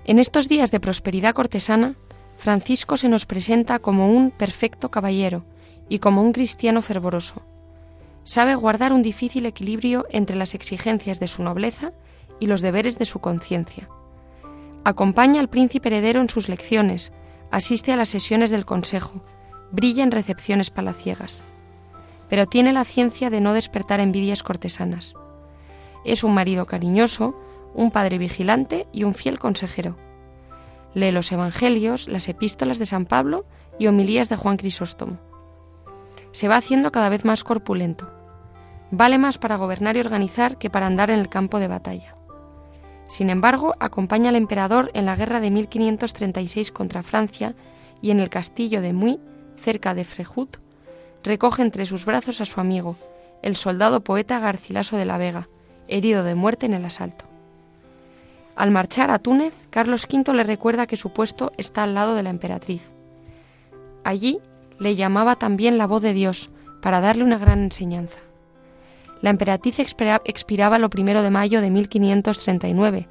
En 0.05 0.18
estos 0.18 0.48
días 0.48 0.70
de 0.70 0.81
prosperidad 0.81 1.35
cortesana, 1.35 1.94
Francisco 2.42 2.96
se 2.96 3.09
nos 3.09 3.24
presenta 3.24 3.78
como 3.78 4.11
un 4.11 4.33
perfecto 4.33 4.90
caballero 4.90 5.44
y 5.88 6.00
como 6.00 6.22
un 6.22 6.33
cristiano 6.33 6.83
fervoroso. 6.83 7.40
Sabe 8.24 8.57
guardar 8.57 8.92
un 8.92 9.00
difícil 9.00 9.46
equilibrio 9.46 10.07
entre 10.11 10.35
las 10.35 10.57
exigencias 10.57 11.20
de 11.20 11.28
su 11.28 11.44
nobleza 11.44 11.92
y 12.40 12.48
los 12.48 12.61
deberes 12.61 12.98
de 12.98 13.05
su 13.05 13.20
conciencia. 13.20 13.88
Acompaña 14.83 15.40
al 15.40 15.50
príncipe 15.50 15.88
heredero 15.88 16.20
en 16.20 16.28
sus 16.28 16.48
lecciones, 16.48 17.12
asiste 17.52 17.92
a 17.92 17.96
las 17.96 18.09
sesiones 18.09 18.50
del 18.50 18.64
Consejo, 18.64 19.22
brilla 19.70 20.02
en 20.02 20.11
recepciones 20.11 20.70
palaciegas. 20.70 21.42
Pero 22.28 22.46
tiene 22.46 22.72
la 22.72 22.85
ciencia 22.85 23.31
de 23.31 23.40
no 23.40 23.55
despertar 23.55 24.00
envidias 24.00 24.42
cortesanas. 24.42 25.14
Es 26.05 26.24
un 26.24 26.35
marido 26.35 26.66
cariñoso, 26.66 27.37
un 27.72 27.92
padre 27.92 28.18
vigilante 28.18 28.88
y 28.90 29.05
un 29.05 29.14
fiel 29.14 29.38
consejero. 29.38 29.96
Lee 30.94 31.11
los 31.11 31.33
Evangelios, 31.33 32.09
las 32.09 32.28
epístolas 32.28 32.78
de 32.78 32.87
San 32.87 33.07
Pablo 33.07 33.46
y 33.78 33.87
homilías 33.87 34.28
de 34.28 34.37
Juan 34.37 34.57
Crisóstomo. 34.57 35.18
Se 36.33 36.48
va 36.48 36.57
haciendo 36.57 36.92
cada 36.92 37.09
vez 37.09 37.24
más 37.24 37.44
corpulento. 37.44 38.11
Vale 38.90 39.18
más 39.18 39.38
para 39.38 39.57
gobernar 39.57 39.96
y 39.96 40.00
organizar 40.00 40.59
que 40.59 40.70
para 40.70 40.87
andar 40.87 41.11
en 41.11 41.18
el 41.18 41.28
campo 41.28 41.59
de 41.59 41.68
batalla. 41.68 42.16
Sin 43.07 43.31
embargo, 43.31 43.72
acompaña 43.81 44.31
al 44.31 44.37
emperador 44.37 44.90
en 44.94 45.07
la 45.07 45.16
guerra 45.16 45.40
de 45.40 45.50
1536 45.50 46.72
contra 46.72 47.02
Francia 47.02 47.55
y 48.00 48.11
en 48.11 48.20
el 48.20 48.28
castillo 48.28 48.81
de 48.81 48.92
Muy, 48.92 49.20
cerca 49.57 49.94
de 49.94 50.05
Frejut, 50.05 50.59
recoge 51.22 51.62
entre 51.62 51.87
sus 51.87 52.05
brazos 52.05 52.40
a 52.40 52.46
su 52.46 52.61
amigo, 52.61 52.96
el 53.42 53.57
soldado 53.57 54.02
poeta 54.02 54.38
Garcilaso 54.40 54.96
de 54.96 55.05
la 55.05 55.18
Vega, 55.18 55.48
herido 55.88 56.24
de 56.24 56.35
muerte 56.35 56.66
en 56.66 56.74
el 56.74 56.85
asalto. 56.85 57.31
Al 58.54 58.70
marchar 58.70 59.10
a 59.10 59.18
Túnez, 59.18 59.66
Carlos 59.70 60.06
V 60.10 60.34
le 60.34 60.44
recuerda 60.44 60.86
que 60.86 60.96
su 60.96 61.10
puesto 61.10 61.52
está 61.56 61.84
al 61.84 61.94
lado 61.94 62.14
de 62.14 62.22
la 62.22 62.30
emperatriz. 62.30 62.82
Allí 64.04 64.40
le 64.78 64.94
llamaba 64.94 65.36
también 65.36 65.78
la 65.78 65.86
voz 65.86 66.02
de 66.02 66.12
Dios 66.12 66.50
para 66.82 67.00
darle 67.00 67.24
una 67.24 67.38
gran 67.38 67.62
enseñanza. 67.62 68.18
La 69.22 69.30
emperatriz 69.30 69.78
expiraba 69.78 70.78
lo 70.78 70.90
primero 70.90 71.22
de 71.22 71.30
mayo 71.30 71.60
de 71.60 71.70
1539, 71.70 73.08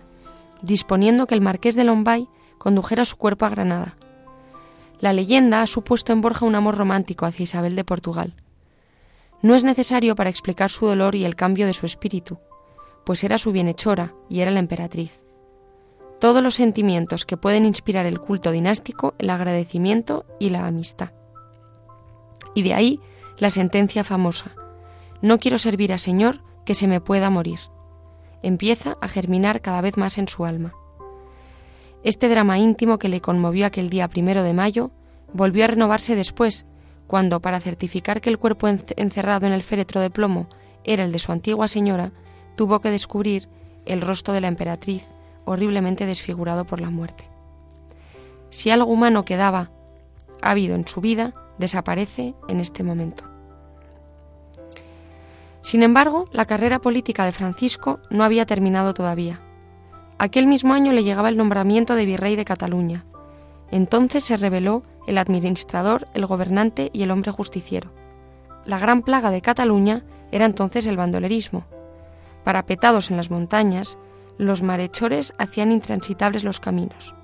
disponiendo 0.61 1.25
que 1.25 1.33
el 1.33 1.41
marqués 1.41 1.75
de 1.75 1.85
Lombay 1.85 2.27
condujera 2.59 3.05
su 3.05 3.17
cuerpo 3.17 3.45
a 3.45 3.49
Granada. 3.49 3.95
La 4.99 5.13
leyenda 5.13 5.63
ha 5.63 5.67
supuesto 5.67 6.13
en 6.13 6.21
Borja 6.21 6.45
un 6.45 6.53
amor 6.53 6.77
romántico 6.77 7.25
hacia 7.25 7.43
Isabel 7.43 7.75
de 7.75 7.83
Portugal. 7.83 8.35
No 9.41 9.55
es 9.55 9.63
necesario 9.63 10.15
para 10.15 10.29
explicar 10.29 10.69
su 10.69 10.85
dolor 10.85 11.15
y 11.15 11.25
el 11.25 11.35
cambio 11.35 11.65
de 11.65 11.73
su 11.73 11.87
espíritu, 11.87 12.37
pues 13.05 13.23
era 13.23 13.39
su 13.39 13.51
bienhechora 13.51 14.13
y 14.29 14.41
era 14.41 14.51
la 14.51 14.59
emperatriz 14.59 15.21
todos 16.21 16.43
los 16.43 16.53
sentimientos 16.53 17.25
que 17.25 17.35
pueden 17.35 17.65
inspirar 17.65 18.05
el 18.05 18.19
culto 18.19 18.51
dinástico, 18.51 19.15
el 19.17 19.31
agradecimiento 19.31 20.23
y 20.39 20.51
la 20.51 20.67
amistad. 20.67 21.09
Y 22.53 22.61
de 22.61 22.75
ahí 22.75 22.99
la 23.39 23.49
sentencia 23.49 24.03
famosa, 24.03 24.51
no 25.23 25.39
quiero 25.39 25.57
servir 25.57 25.91
a 25.91 25.97
Señor 25.97 26.43
que 26.63 26.75
se 26.75 26.87
me 26.87 27.01
pueda 27.01 27.31
morir. 27.31 27.57
Empieza 28.43 28.97
a 29.01 29.07
germinar 29.07 29.61
cada 29.61 29.81
vez 29.81 29.97
más 29.97 30.19
en 30.19 30.27
su 30.27 30.45
alma. 30.45 30.75
Este 32.03 32.29
drama 32.29 32.59
íntimo 32.59 32.99
que 32.99 33.09
le 33.09 33.19
conmovió 33.19 33.65
aquel 33.65 33.89
día 33.89 34.07
primero 34.07 34.43
de 34.43 34.53
mayo 34.53 34.91
volvió 35.33 35.63
a 35.63 35.67
renovarse 35.69 36.15
después, 36.15 36.67
cuando, 37.07 37.39
para 37.39 37.59
certificar 37.59 38.21
que 38.21 38.29
el 38.29 38.37
cuerpo 38.37 38.67
encerrado 38.67 39.47
en 39.47 39.53
el 39.53 39.63
féretro 39.63 39.99
de 39.99 40.11
plomo 40.11 40.49
era 40.83 41.03
el 41.03 41.11
de 41.11 41.19
su 41.19 41.31
antigua 41.31 41.67
señora, 41.67 42.11
tuvo 42.55 42.79
que 42.79 42.91
descubrir 42.91 43.49
el 43.87 44.01
rostro 44.01 44.35
de 44.35 44.41
la 44.41 44.49
emperatriz 44.49 45.03
horriblemente 45.45 46.05
desfigurado 46.05 46.65
por 46.65 46.81
la 46.81 46.89
muerte. 46.89 47.25
Si 48.49 48.69
algo 48.69 48.91
humano 48.91 49.25
quedaba, 49.25 49.71
ha 50.41 50.51
habido 50.51 50.75
en 50.75 50.87
su 50.87 51.01
vida, 51.01 51.33
desaparece 51.57 52.35
en 52.47 52.59
este 52.59 52.83
momento. 52.83 53.23
Sin 55.61 55.83
embargo, 55.83 56.27
la 56.31 56.45
carrera 56.45 56.79
política 56.79 57.23
de 57.23 57.31
Francisco 57.31 57.99
no 58.09 58.23
había 58.23 58.45
terminado 58.45 58.93
todavía. 58.93 59.39
Aquel 60.17 60.47
mismo 60.47 60.73
año 60.73 60.91
le 60.91 61.03
llegaba 61.03 61.29
el 61.29 61.37
nombramiento 61.37 61.95
de 61.95 62.05
virrey 62.05 62.35
de 62.35 62.45
Cataluña. 62.45 63.05
Entonces 63.69 64.23
se 64.23 64.37
reveló 64.37 64.83
el 65.07 65.17
administrador, 65.17 66.07
el 66.13 66.25
gobernante 66.25 66.89
y 66.93 67.03
el 67.03 67.11
hombre 67.11 67.31
justiciero. 67.31 67.91
La 68.65 68.79
gran 68.79 69.01
plaga 69.01 69.31
de 69.31 69.41
Cataluña 69.41 70.03
era 70.31 70.45
entonces 70.45 70.85
el 70.85 70.97
bandolerismo. 70.97 71.65
Parapetados 72.43 73.11
en 73.11 73.17
las 73.17 73.31
montañas, 73.31 73.97
los 74.37 74.61
marechores 74.61 75.33
hacían 75.37 75.71
intransitables 75.71 76.43
los 76.43 76.59
caminos. 76.59 77.15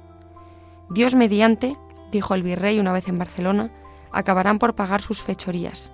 Dios 0.89 1.15
mediante, 1.15 1.78
dijo 2.12 2.34
el 2.34 2.43
virrey 2.43 2.80
una 2.80 2.91
vez 2.91 3.08
en 3.10 3.17
Barcelona, 3.17 3.72
acabarán 4.12 4.60
por 4.60 4.76
pagar 4.76 5.02
sus 5.02 5.22
fechorías. 5.22 5.91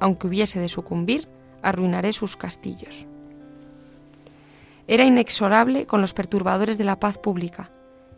Aunque 0.00 0.26
hubiese 0.26 0.60
de 0.60 0.68
sucumbir, 0.68 1.28
arruinaré 1.62 2.12
sus 2.12 2.36
castillos. 2.36 3.06
Era 4.88 5.04
inexorable 5.04 5.86
con 5.86 6.00
los 6.00 6.14
perturbadores 6.14 6.78
de 6.78 6.84
la 6.84 7.00
paz 7.00 7.18
pública. 7.18 7.70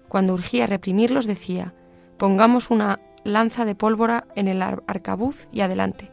Cuando 0.09 0.35
urgía 0.35 0.67
reprimirlos 0.67 1.27
decía, 1.27 1.75
pongamos 2.19 2.71
una 2.71 3.01
lanza 3.25 3.64
de 3.64 3.75
pólvora 3.75 4.27
en 4.35 4.49
el 4.49 4.62
arcabuz 4.62 5.49
y 5.53 5.61
adelante. 5.61 6.11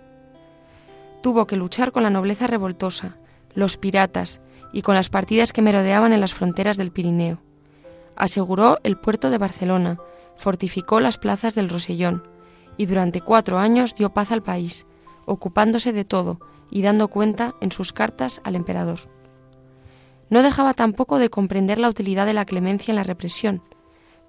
Tuvo 1.21 1.47
que 1.47 1.55
luchar 1.55 1.91
con 1.91 2.03
la 2.03 2.09
nobleza 2.09 2.47
revoltosa, 2.47 3.17
los 3.53 3.77
piratas, 3.77 4.41
y 4.75 4.81
con 4.81 4.93
las 4.93 5.07
partidas 5.07 5.53
que 5.53 5.61
merodeaban 5.61 6.11
en 6.11 6.19
las 6.19 6.33
fronteras 6.33 6.75
del 6.75 6.91
Pirineo. 6.91 7.39
Aseguró 8.17 8.77
el 8.83 8.97
puerto 8.97 9.29
de 9.29 9.37
Barcelona, 9.37 9.99
fortificó 10.35 10.99
las 10.99 11.17
plazas 11.17 11.55
del 11.55 11.69
Rosellón 11.69 12.27
y 12.75 12.85
durante 12.85 13.21
cuatro 13.21 13.57
años 13.57 13.95
dio 13.95 14.09
paz 14.09 14.33
al 14.33 14.43
país, 14.43 14.85
ocupándose 15.25 15.93
de 15.93 16.03
todo 16.03 16.39
y 16.69 16.81
dando 16.81 17.07
cuenta 17.07 17.55
en 17.61 17.71
sus 17.71 17.93
cartas 17.93 18.41
al 18.43 18.57
emperador. 18.57 18.99
No 20.29 20.43
dejaba 20.43 20.73
tampoco 20.73 21.19
de 21.19 21.29
comprender 21.29 21.77
la 21.77 21.87
utilidad 21.87 22.25
de 22.25 22.33
la 22.33 22.43
clemencia 22.43 22.91
en 22.91 22.97
la 22.97 23.03
represión. 23.03 23.61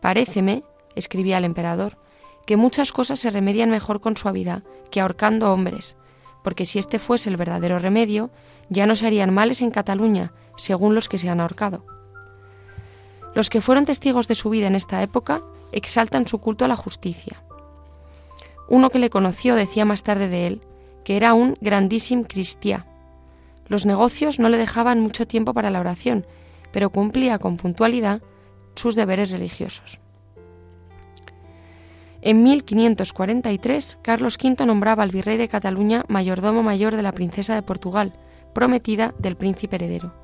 Paréceme, 0.01 0.63
escribía 0.95 1.39
al 1.39 1.45
emperador, 1.45 1.99
que 2.47 2.57
muchas 2.57 2.93
cosas 2.93 3.19
se 3.19 3.31
remedian 3.31 3.71
mejor 3.71 4.01
con 4.01 4.17
suavidad 4.17 4.63
que 4.93 5.01
ahorcando 5.01 5.53
hombres, 5.53 5.97
porque 6.45 6.67
si 6.67 6.79
este 6.79 7.01
fuese 7.01 7.31
el 7.31 7.37
verdadero 7.37 7.81
remedio, 7.81 8.31
ya 8.69 8.87
no 8.87 8.95
se 8.95 9.07
harían 9.07 9.33
males 9.33 9.63
en 9.63 9.71
Cataluña, 9.71 10.33
según 10.57 10.95
los 10.95 11.09
que 11.09 11.19
se 11.19 11.29
han 11.29 11.41
ahorcado. 11.41 11.85
Los 13.35 13.51
que 13.51 13.61
fueron 13.61 13.85
testigos 13.85 14.29
de 14.29 14.35
su 14.35 14.51
vida 14.51 14.67
en 14.67 14.75
esta 14.75 15.03
época 15.03 15.43
exaltan 15.73 16.27
su 16.27 16.39
culto 16.39 16.65
a 16.65 16.69
la 16.69 16.77
justicia. 16.77 17.43
Uno 18.69 18.91
que 18.91 18.99
le 18.99 19.11
conoció 19.11 19.55
decía 19.55 19.85
más 19.85 20.03
tarde 20.03 20.29
de 20.29 20.47
él 20.47 20.61
que 21.07 21.17
era 21.17 21.35
un 21.35 21.57
grandísimo 21.61 22.25
cristiá. 22.25 22.85
Los 23.69 23.87
negocios 23.87 24.41
no 24.41 24.49
le 24.49 24.57
dejaban 24.57 24.99
mucho 24.99 25.25
tiempo 25.25 25.55
para 25.55 25.71
la 25.71 25.79
oración, 25.79 26.27
pero 26.73 26.91
cumplía 26.91 27.39
con 27.39 27.59
puntualidad 27.59 28.23
sus 28.75 28.97
deberes 28.97 29.31
religiosos. 29.31 30.01
En 32.23 32.43
1543, 32.43 34.01
Carlos 34.03 34.37
V 34.43 34.67
nombraba 34.67 35.05
al 35.05 35.13
virrey 35.13 35.37
de 35.37 35.47
Cataluña 35.47 36.05
mayordomo 36.09 36.65
mayor 36.65 36.97
de 36.97 37.05
la 37.05 37.13
princesa 37.13 37.55
de 37.55 37.63
Portugal, 37.63 38.15
prometida 38.57 39.13
del 39.19 39.37
príncipe 39.37 39.77
heredero. 39.77 40.15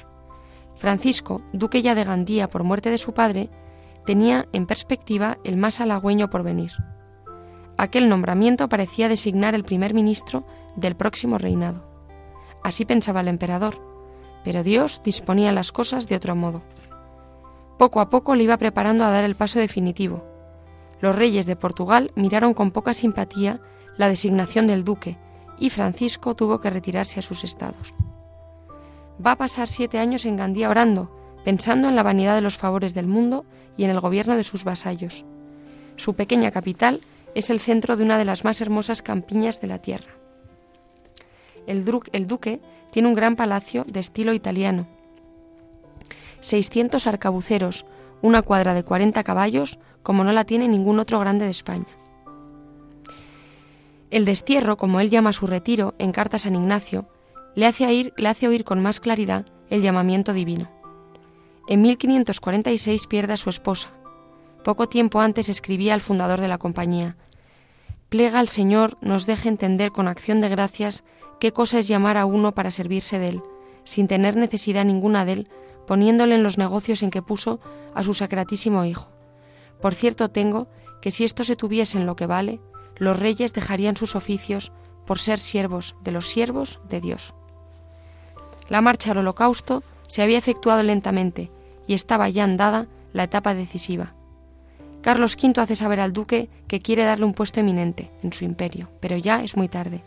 Francisco, 0.77 1.43
duque 1.53 1.83
ya 1.83 1.95
de 1.95 2.03
Gandía 2.03 2.49
por 2.49 2.65
muerte 2.65 2.89
de 2.89 2.97
su 2.97 3.13
padre, 3.13 3.51
tenía 4.07 4.49
en 4.55 4.65
perspectiva 4.65 5.37
el 5.45 5.59
más 5.59 5.83
halagüeño 5.83 6.31
porvenir. 6.31 6.73
Aquel 7.77 8.09
nombramiento 8.09 8.71
parecía 8.71 9.11
designar 9.11 9.55
el 9.55 9.65
primer 9.65 9.93
ministro 9.93 10.47
del 10.77 10.97
próximo 10.97 11.37
reinado. 11.37 11.85
Así 12.65 12.87
pensaba 12.87 13.21
el 13.21 13.29
emperador, 13.29 13.75
pero 14.45 14.63
Dios 14.63 15.03
disponía 15.05 15.53
las 15.53 15.71
cosas 15.71 16.09
de 16.09 16.17
otro 16.17 16.35
modo. 16.35 16.63
Poco 17.77 18.01
a 18.01 18.09
poco 18.09 18.35
le 18.35 18.45
iba 18.45 18.57
preparando 18.57 19.05
a 19.05 19.11
dar 19.11 19.25
el 19.25 19.37
paso 19.37 19.59
definitivo, 19.59 20.25
los 21.03 21.15
reyes 21.15 21.45
de 21.45 21.57
Portugal 21.57 22.13
miraron 22.15 22.55
con 22.55 22.71
poca 22.71 22.95
simpatía 22.95 23.61
la 23.99 24.09
designación 24.09 24.67
del 24.67 24.85
duque 24.85 25.19
y 25.59 25.69
Francisco 25.69 26.35
tuvo 26.35 26.61
que 26.61 26.71
retirarse 26.71 27.21
a 27.21 27.23
sus 27.23 27.45
estados. 27.45 27.95
Va 29.25 29.33
a 29.33 29.39
pasar 29.39 29.69
siete 29.69 29.99
años 29.99 30.25
en 30.25 30.37
Gandía 30.37 30.71
orando, 30.71 31.11
pensando 31.45 31.89
en 31.89 31.97
la 31.97 32.03
vanidad 32.03 32.35
de 32.35 32.41
los 32.41 32.57
favores 32.57 32.95
del 32.95 33.07
mundo 33.07 33.45
y 33.77 33.85
en 33.85 33.91
el 33.91 34.01
gobierno 34.01 34.37
de 34.37 34.45
sus 34.45 34.65
vasallos. 34.65 35.25
Su 35.97 36.15
pequeña 36.15 36.51
capital 36.51 37.01
es 37.35 37.51
el 37.51 37.61
centro 37.61 37.97
de 37.97 38.05
una 38.05 38.19
de 38.19 38.25
las 38.25 38.45
más 38.45 38.61
hermosas 38.61 39.03
campiñas 39.03 39.61
de 39.61 39.67
la 39.69 39.79
tierra. 39.79 40.13
El, 41.67 41.85
duque 41.85 42.61
tiene 42.91 43.09
un 43.09 43.15
gran 43.15 43.37
palacio 43.37 43.85
de 43.87 44.01
estilo 44.01 44.33
italiano, 44.33 44.87
600 46.41 47.07
arcabuceros, 47.07 47.87
una 48.21 48.43
cuadra 48.43 48.75
de 48.75 48.83
40 48.83 49.23
caballos, 49.23 49.79
como 50.03 50.25
no 50.25 50.33
la 50.33 50.45
tiene 50.45 50.69
ningún 50.69 50.99
otro 50.99 51.21
grande 51.21 51.45
de 51.45 51.53
España. 51.53 51.87
El 54.11 54.25
destierro, 54.25 54.77
como 54.77 55.01
él 55.01 55.09
llama 55.09 55.33
su 55.33 55.47
retiro 55.47 55.95
en 55.99 56.13
Carta 56.13 56.39
San 56.39 56.55
Ignacio, 56.55 57.07
le 57.55 57.67
hace, 57.67 57.87
oír, 57.87 58.13
le 58.17 58.29
hace 58.29 58.49
oír 58.49 58.65
con 58.65 58.81
más 58.81 59.01
claridad 59.01 59.47
el 59.69 59.83
llamamiento 59.83 60.33
divino. 60.33 60.71
En 61.69 61.81
1546 61.83 63.07
pierde 63.07 63.35
a 63.35 63.37
su 63.37 63.51
esposa. 63.51 63.91
Poco 64.65 64.89
tiempo 64.89 65.21
antes 65.21 65.49
escribía 65.49 65.95
al 65.95 66.01
fundador 66.01 66.41
de 66.41 66.49
la 66.49 66.59
compañía. 66.59 67.17
Plega 68.09 68.39
al 68.39 68.49
Señor 68.49 68.99
nos 69.01 69.27
deje 69.27 69.49
entender 69.49 69.91
con 69.91 70.09
acción 70.09 70.41
de 70.41 70.49
gracias 70.49 71.05
qué 71.41 71.53
cosa 71.53 71.79
es 71.79 71.89
llamar 71.89 72.17
a 72.17 72.27
uno 72.27 72.53
para 72.53 72.71
servirse 72.71 73.19
de 73.19 73.31
él, 73.31 73.43
sin 73.85 74.09
tener 74.09 74.37
necesidad 74.37 74.85
ninguna 74.85 75.25
de 75.25 75.33
él, 75.33 75.49
poniéndole 75.87 76.35
en 76.35 76.43
los 76.43 76.59
negocios 76.59 77.03
en 77.03 77.11
que 77.11 77.23
puso 77.23 77.61
a 77.95 78.03
su 78.03 78.15
sacratísimo 78.15 78.85
Hijo. 78.85 79.11
Por 79.81 79.95
cierto 79.95 80.31
tengo 80.31 80.69
que 81.01 81.11
si 81.11 81.25
esto 81.25 81.43
se 81.43 81.57
tuviese 81.57 81.99
en 81.99 82.07
lo 82.07 82.15
que 82.15 82.27
vale, 82.27 82.61
los 82.97 83.19
reyes 83.19 83.53
dejarían 83.53 83.97
sus 83.97 84.15
oficios 84.15 84.73
por 85.07 85.19
ser 85.19 85.39
siervos 85.39 85.97
de 86.03 86.13
los 86.13 86.29
siervos 86.29 86.81
de 86.89 87.01
Dios. 87.01 87.35
La 88.73 88.81
marcha 88.81 89.11
al 89.11 89.19
holocausto 89.19 89.83
se 90.09 90.23
había 90.23 90.39
efectuado 90.39 90.83
lentamente 90.83 91.51
y 91.87 91.93
estaba 91.93 92.31
ya 92.31 92.45
andada 92.45 92.87
la 93.13 93.25
etapa 93.25 93.53
decisiva. 93.53 94.15
Carlos 95.03 95.37
V 95.37 95.61
hace 95.61 95.77
saber 95.77 96.01
al 96.01 96.15
duque 96.15 96.49
que 96.69 96.81
quiere 96.81 97.05
darle 97.05 97.27
un 97.27 97.35
puesto 97.35 97.61
eminente 97.61 98.11
en 98.23 98.33
su 98.33 98.47
imperio, 98.47 98.89
pero 98.99 99.19
ya 99.19 99.43
es 99.43 99.59
muy 99.59 99.69
tarde. 99.69 100.01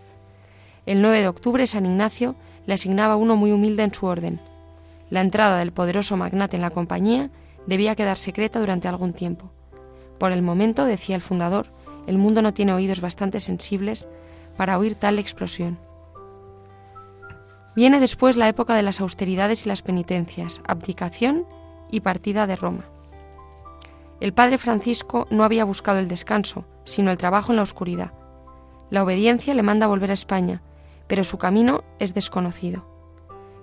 El 0.87 1.03
9 1.03 1.21
de 1.21 1.27
octubre 1.27 1.67
San 1.67 1.85
Ignacio 1.85 2.35
le 2.65 2.73
asignaba 2.73 3.17
uno 3.17 3.35
muy 3.35 3.51
humilde 3.51 3.83
en 3.83 3.93
su 3.93 4.07
orden. 4.07 4.41
La 5.11 5.21
entrada 5.21 5.59
del 5.59 5.71
poderoso 5.71 6.17
magnate 6.17 6.55
en 6.55 6.63
la 6.63 6.71
compañía 6.71 7.29
debía 7.67 7.93
quedar 7.93 8.17
secreta 8.17 8.59
durante 8.59 8.87
algún 8.87 9.13
tiempo. 9.13 9.51
Por 10.17 10.31
el 10.31 10.41
momento, 10.41 10.85
decía 10.85 11.15
el 11.15 11.21
fundador, 11.21 11.67
el 12.07 12.17
mundo 12.17 12.41
no 12.41 12.55
tiene 12.55 12.73
oídos 12.73 12.99
bastante 12.99 13.39
sensibles 13.39 14.07
para 14.57 14.79
oír 14.79 14.95
tal 14.95 15.19
explosión. 15.19 15.77
Viene 17.75 17.99
después 17.99 18.37
la 18.37 18.47
época 18.47 18.73
de 18.75 18.83
las 18.83 19.01
austeridades 19.01 19.65
y 19.65 19.69
las 19.69 19.81
penitencias, 19.81 20.61
abdicación 20.65 21.45
y 21.91 21.99
partida 21.99 22.47
de 22.47 22.55
Roma. 22.55 22.85
El 24.21 24.33
padre 24.33 24.57
Francisco 24.57 25.27
no 25.29 25.43
había 25.43 25.65
buscado 25.65 25.99
el 25.99 26.07
descanso, 26.07 26.65
sino 26.85 27.11
el 27.11 27.17
trabajo 27.17 27.51
en 27.51 27.57
la 27.57 27.63
oscuridad. 27.63 28.13
La 28.89 29.03
obediencia 29.03 29.53
le 29.53 29.61
manda 29.61 29.87
volver 29.87 30.11
a 30.11 30.13
España, 30.13 30.61
pero 31.07 31.25
su 31.25 31.37
camino 31.37 31.83
es 31.99 32.13
desconocido. 32.13 32.85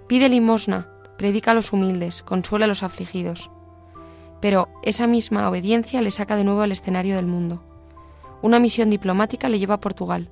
Pide 0.09 0.29
limosna, 0.29 0.89
predica 1.17 1.53
a 1.53 1.55
los 1.55 1.73
humildes, 1.73 2.23
consuela 2.23 2.67
a 2.67 2.69
los 2.69 2.83
afligidos. 2.83 3.51
Pero 4.43 4.69
esa 4.83 5.07
misma 5.07 5.49
obediencia 5.49 6.03
le 6.03 6.11
saca 6.11 6.37
de 6.37 6.45
nuevo 6.45 6.61
al 6.61 6.73
escenario 6.73 7.17
del 7.17 7.27
mundo. 7.27 7.63
Una 8.43 8.59
misión 8.59 8.91
diplomática 8.91 9.49
le 9.49 9.59
lleva 9.59 9.77
a 9.77 9.81
Portugal. 9.81 10.29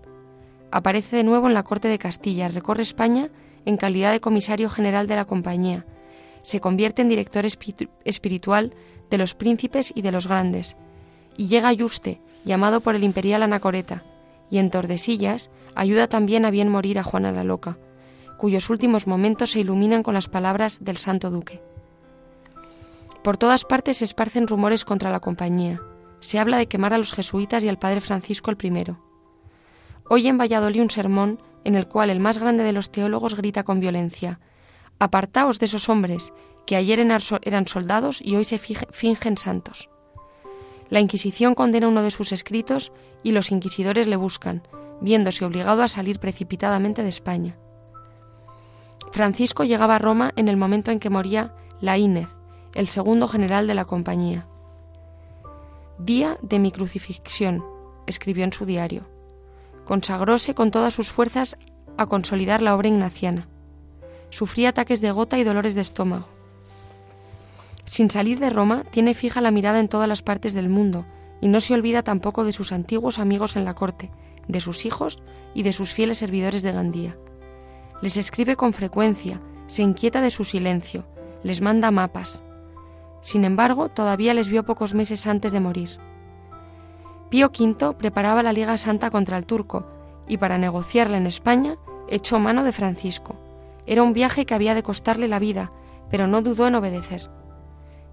Aparece 0.71 1.17
de 1.17 1.25
nuevo 1.25 1.47
en 1.47 1.55
la 1.55 1.63
corte 1.63 1.89
de 1.89 1.99
Castilla, 1.99 2.49
recorre 2.49 2.83
España 2.83 3.31
en 3.65 3.77
calidad 3.77 4.13
de 4.13 4.21
comisario 4.21 4.71
general 4.71 5.07
de 5.07 5.17
la 5.17 5.25
compañía. 5.25 5.87
Se 6.43 6.61
convierte 6.61 7.03
en 7.03 7.09
director 7.09 7.45
espiritual 8.05 8.75
de 9.11 9.19
los 9.19 9.35
príncipes 9.35 9.93
y 9.95 10.03
de 10.03 10.13
los 10.13 10.27
grandes, 10.27 10.77
y 11.37 11.49
llega 11.49 11.69
a 11.69 11.73
Yuste, 11.73 12.21
llamado 12.45 12.81
por 12.81 12.95
el 12.95 13.05
imperial 13.05 13.43
Anacoreta, 13.43 14.05
y 14.51 14.59
en 14.59 14.71
Tordesillas 14.71 15.51
ayuda 15.75 16.09
también 16.09 16.45
a 16.45 16.51
bien 16.51 16.69
morir 16.69 16.99
a 16.99 17.05
Juana 17.05 17.33
la 17.33 17.45
Loca, 17.45 17.79
cuyos 18.37 18.71
últimos 18.71 19.07
momentos 19.07 19.51
se 19.51 19.61
iluminan 19.61 20.03
con 20.03 20.15
las 20.15 20.29
palabras 20.29 20.79
del 20.83 20.97
santo 20.97 21.31
duque. 21.31 21.63
Por 23.23 23.37
todas 23.37 23.65
partes 23.65 23.99
se 23.99 24.05
esparcen 24.05 24.47
rumores 24.47 24.85
contra 24.85 25.11
la 25.11 25.21
compañía. 25.21 25.81
Se 26.21 26.39
habla 26.39 26.57
de 26.57 26.67
quemar 26.67 26.95
a 26.95 26.99
los 26.99 27.13
jesuitas 27.13 27.63
y 27.65 27.69
al 27.69 27.79
padre 27.79 28.01
Francisco 28.01 28.51
el 28.51 28.57
primero. 28.57 28.99
Hoy 30.09 30.27
en 30.27 30.39
Valladolid 30.39 30.81
un 30.81 30.91
sermón 30.91 31.41
en 31.65 31.75
el 31.75 31.89
cual 31.89 32.11
el 32.11 32.21
más 32.21 32.39
grande 32.39 32.65
de 32.65 32.73
los 32.73 32.91
teólogos 32.91 33.37
grita 33.37 33.63
con 33.63 33.81
violencia 33.81 34.41
Apartaos 35.01 35.59
de 35.59 35.65
esos 35.65 35.89
hombres 35.89 36.35
que 36.67 36.77
ayer 36.77 37.01
eran 37.01 37.67
soldados 37.67 38.21
y 38.23 38.37
hoy 38.37 38.45
se 38.45 38.59
fingen 38.59 39.39
santos. 39.39 39.89
La 40.91 41.01
Inquisición 41.01 41.55
condena 41.55 41.89
uno 41.89 42.03
de 42.03 42.11
sus 42.11 42.33
escritos 42.33 42.93
y 43.23 43.31
los 43.33 43.51
inquisidores 43.51 44.07
le 44.07 44.17
buscan, 44.17 44.63
viéndose 45.01 45.47
obligado 45.47 45.83
a 45.83 45.89
salir 45.89 46.21
precipitadamente 46.21 47.03
de 47.03 47.09
España. 47.09 47.57
Francisco 49.11 49.65
llegaba 49.65 49.97
a 49.97 49.99
Roma 49.99 50.33
en 50.37 50.49
el 50.49 50.59
momento 50.59 50.91
en 50.91 51.01
que 51.01 51.09
moría 51.09 51.55
Laínez, 51.81 52.29
el 52.75 52.87
segundo 52.87 53.27
general 53.27 53.67
de 53.67 53.75
la 53.75 53.87
compañía. 53.87 54.47
Día 55.99 56.37
de 56.43 56.59
mi 56.59 56.73
crucifixión, 56.73 57.65
escribió 58.07 58.45
en 58.45 58.53
su 58.53 58.67
diario. 58.67 59.09
Consagróse 59.91 60.55
con 60.55 60.71
todas 60.71 60.95
sus 60.95 61.11
fuerzas 61.11 61.57
a 61.97 62.07
consolidar 62.07 62.63
la 62.63 62.77
obra 62.77 62.87
ignaciana. 62.87 63.49
Sufría 64.29 64.69
ataques 64.69 65.01
de 65.01 65.11
gota 65.11 65.37
y 65.37 65.43
dolores 65.43 65.75
de 65.75 65.81
estómago. 65.81 66.29
Sin 67.87 68.09
salir 68.09 68.39
de 68.39 68.51
Roma, 68.51 68.85
tiene 68.93 69.15
fija 69.15 69.41
la 69.41 69.51
mirada 69.51 69.81
en 69.81 69.89
todas 69.89 70.07
las 70.07 70.23
partes 70.23 70.53
del 70.53 70.69
mundo 70.69 71.07
y 71.41 71.49
no 71.49 71.61
se 71.61 71.75
olvida 71.75 72.05
tampoco 72.05 72.45
de 72.45 72.53
sus 72.53 72.71
antiguos 72.71 73.19
amigos 73.19 73.57
en 73.57 73.65
la 73.65 73.75
corte, 73.75 74.13
de 74.47 74.61
sus 74.61 74.87
hijos 74.87 75.21
y 75.55 75.65
de 75.65 75.73
sus 75.73 75.93
fieles 75.93 76.19
servidores 76.19 76.63
de 76.63 76.71
Gandía. 76.71 77.19
Les 78.01 78.17
escribe 78.17 78.55
con 78.55 78.73
frecuencia, 78.73 79.41
se 79.67 79.83
inquieta 79.83 80.21
de 80.21 80.31
su 80.31 80.45
silencio, 80.45 81.05
les 81.43 81.61
manda 81.63 81.91
mapas. 81.91 82.45
Sin 83.23 83.45
embargo, 83.45 83.89
todavía 83.89 84.35
les 84.35 84.51
vio 84.51 84.65
pocos 84.65 84.95
meses 84.95 85.27
antes 85.27 85.51
de 85.51 85.59
morir. 85.59 85.99
Pío 87.31 87.47
V 87.57 87.95
preparaba 87.95 88.43
la 88.43 88.53
Liga 88.53 88.77
Santa 88.77 89.11
contra 89.11 89.39
el 89.39 89.47
turco 89.47 89.87
y 90.27 90.37
para 90.37 90.59
negociarla 90.59 91.17
en 91.17 91.27
España 91.27 91.77
echó 92.09 92.41
mano 92.41 92.65
de 92.65 92.73
Francisco. 92.73 93.37
Era 93.87 94.03
un 94.03 94.13
viaje 94.13 94.45
que 94.45 94.55
había 94.55 94.75
de 94.75 94.83
costarle 94.83 95.29
la 95.29 95.39
vida, 95.39 95.71
pero 96.11 96.27
no 96.27 96.43
dudó 96.43 96.67
en 96.67 96.75
obedecer. 96.75 97.31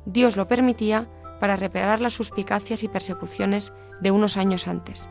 Dios 0.06 0.38
lo 0.38 0.48
permitía 0.48 1.08
para 1.40 1.56
reparar 1.56 2.00
las 2.00 2.14
suspicacias 2.14 2.84
y 2.84 2.88
persecuciones 2.88 3.74
de 4.02 4.12
unos 4.12 4.38
años 4.38 4.68
antes. 4.68 5.10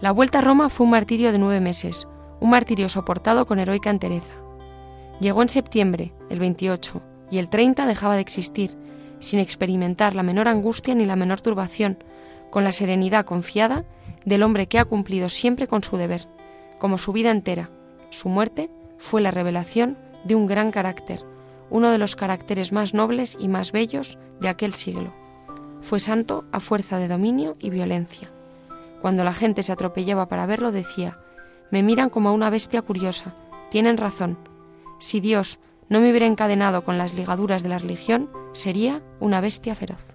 La 0.00 0.10
vuelta 0.10 0.38
a 0.38 0.42
Roma 0.42 0.68
fue 0.68 0.84
un 0.84 0.90
martirio 0.90 1.30
de 1.30 1.38
nueve 1.38 1.60
meses, 1.60 2.08
un 2.40 2.50
martirio 2.50 2.88
soportado 2.88 3.46
con 3.46 3.60
heroica 3.60 3.90
entereza. 3.90 4.34
Llegó 5.20 5.40
en 5.40 5.48
septiembre, 5.48 6.12
el 6.28 6.40
28, 6.40 7.00
y 7.30 7.38
el 7.38 7.48
30 7.48 7.86
dejaba 7.86 8.16
de 8.16 8.20
existir, 8.20 8.76
sin 9.20 9.38
experimentar 9.38 10.14
la 10.14 10.24
menor 10.24 10.48
angustia 10.48 10.94
ni 10.94 11.04
la 11.04 11.16
menor 11.16 11.40
turbación, 11.40 11.98
con 12.54 12.62
la 12.62 12.70
serenidad 12.70 13.24
confiada 13.24 13.84
del 14.24 14.44
hombre 14.44 14.68
que 14.68 14.78
ha 14.78 14.84
cumplido 14.84 15.28
siempre 15.28 15.66
con 15.66 15.82
su 15.82 15.96
deber, 15.96 16.28
como 16.78 16.98
su 16.98 17.12
vida 17.12 17.32
entera. 17.32 17.68
Su 18.10 18.28
muerte 18.28 18.70
fue 18.96 19.20
la 19.20 19.32
revelación 19.32 19.98
de 20.22 20.36
un 20.36 20.46
gran 20.46 20.70
carácter, 20.70 21.24
uno 21.68 21.90
de 21.90 21.98
los 21.98 22.14
caracteres 22.14 22.70
más 22.70 22.94
nobles 22.94 23.36
y 23.40 23.48
más 23.48 23.72
bellos 23.72 24.20
de 24.40 24.48
aquel 24.48 24.72
siglo. 24.72 25.12
Fue 25.80 25.98
santo 25.98 26.44
a 26.52 26.60
fuerza 26.60 26.98
de 26.98 27.08
dominio 27.08 27.56
y 27.58 27.70
violencia. 27.70 28.30
Cuando 29.00 29.24
la 29.24 29.32
gente 29.32 29.64
se 29.64 29.72
atropellaba 29.72 30.28
para 30.28 30.46
verlo 30.46 30.70
decía, 30.70 31.18
me 31.72 31.82
miran 31.82 32.08
como 32.08 32.28
a 32.28 32.32
una 32.32 32.50
bestia 32.50 32.82
curiosa, 32.82 33.34
tienen 33.68 33.96
razón. 33.96 34.38
Si 35.00 35.18
Dios 35.18 35.58
no 35.88 36.00
me 36.00 36.08
hubiera 36.08 36.26
encadenado 36.26 36.84
con 36.84 36.98
las 36.98 37.14
ligaduras 37.14 37.64
de 37.64 37.70
la 37.70 37.78
religión, 37.78 38.30
sería 38.52 39.02
una 39.18 39.40
bestia 39.40 39.74
feroz. 39.74 40.13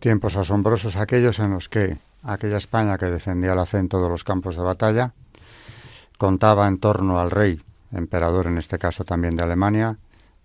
Tiempos 0.00 0.38
asombrosos 0.38 0.96
aquellos 0.96 1.38
en 1.40 1.50
los 1.50 1.68
que 1.68 1.98
aquella 2.22 2.56
España 2.56 2.96
que 2.96 3.06
defendía 3.06 3.54
la 3.54 3.66
fe 3.66 3.78
en 3.78 3.90
todos 3.90 4.08
los 4.08 4.24
campos 4.24 4.56
de 4.56 4.62
batalla 4.62 5.12
contaba 6.16 6.66
en 6.68 6.78
torno 6.78 7.20
al 7.20 7.30
rey, 7.30 7.60
emperador 7.92 8.46
en 8.46 8.56
este 8.56 8.78
caso 8.78 9.04
también 9.04 9.36
de 9.36 9.42
Alemania, 9.42 9.98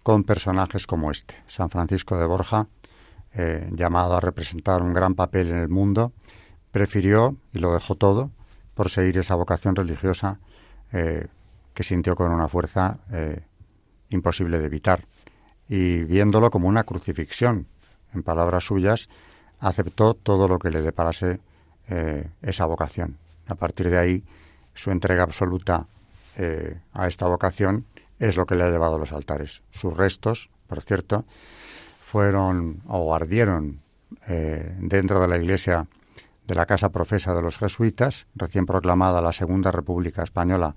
con 0.03 0.25
personajes 0.25 0.85
como 0.85 1.09
este, 1.09 1.35
San 1.47 1.69
Francisco 1.69 2.17
de 2.17 2.25
Borja, 2.25 2.67
eh, 3.33 3.69
llamado 3.71 4.17
a 4.17 4.19
representar 4.19 4.81
un 4.81 4.93
gran 4.93 5.15
papel 5.15 5.49
en 5.51 5.57
el 5.57 5.69
mundo, 5.69 6.11
prefirió 6.71 7.37
y 7.53 7.59
lo 7.59 7.73
dejó 7.73 7.95
todo 7.95 8.31
por 8.73 8.89
seguir 8.89 9.17
esa 9.19 9.35
vocación 9.35 9.73
religiosa 9.75 10.39
eh, 10.91 11.27
que 11.73 11.83
sintió 11.85 12.17
con 12.17 12.29
una 12.29 12.49
fuerza 12.49 12.97
eh, 13.09 13.41
imposible 14.09 14.59
de 14.59 14.65
evitar. 14.65 15.05
Y 15.69 16.03
viéndolo 16.03 16.51
como 16.51 16.67
una 16.67 16.83
crucifixión, 16.83 17.67
en 18.13 18.21
palabras 18.21 18.65
suyas, 18.65 19.07
aceptó 19.59 20.13
todo 20.13 20.47
lo 20.47 20.59
que 20.59 20.69
le 20.69 20.81
deparase 20.81 21.39
eh, 21.87 22.27
esa 22.41 22.65
vocación. 22.65 23.17
A 23.47 23.55
partir 23.55 23.89
de 23.89 23.97
ahí, 23.97 24.23
su 24.73 24.91
entrega 24.91 25.23
absoluta 25.23 25.87
eh, 26.37 26.79
a 26.93 27.07
esta 27.07 27.27
vocación 27.27 27.85
es 28.19 28.37
lo 28.37 28.45
que 28.45 28.55
le 28.55 28.63
ha 28.63 28.69
llevado 28.69 28.95
a 28.95 28.99
los 28.99 29.11
altares. 29.11 29.61
Sus 29.71 29.95
restos, 29.95 30.49
por 30.67 30.81
cierto, 30.81 31.25
fueron 32.03 32.81
o 32.87 33.13
ardieron 33.13 33.81
eh, 34.27 34.75
dentro 34.79 35.19
de 35.21 35.27
la 35.27 35.37
iglesia 35.37 35.87
de 36.47 36.55
la 36.55 36.65
Casa 36.65 36.89
Profesa 36.89 37.33
de 37.33 37.41
los 37.41 37.57
Jesuitas, 37.57 38.27
recién 38.35 38.65
proclamada 38.65 39.21
la 39.21 39.33
Segunda 39.33 39.71
República 39.71 40.23
Española 40.23 40.75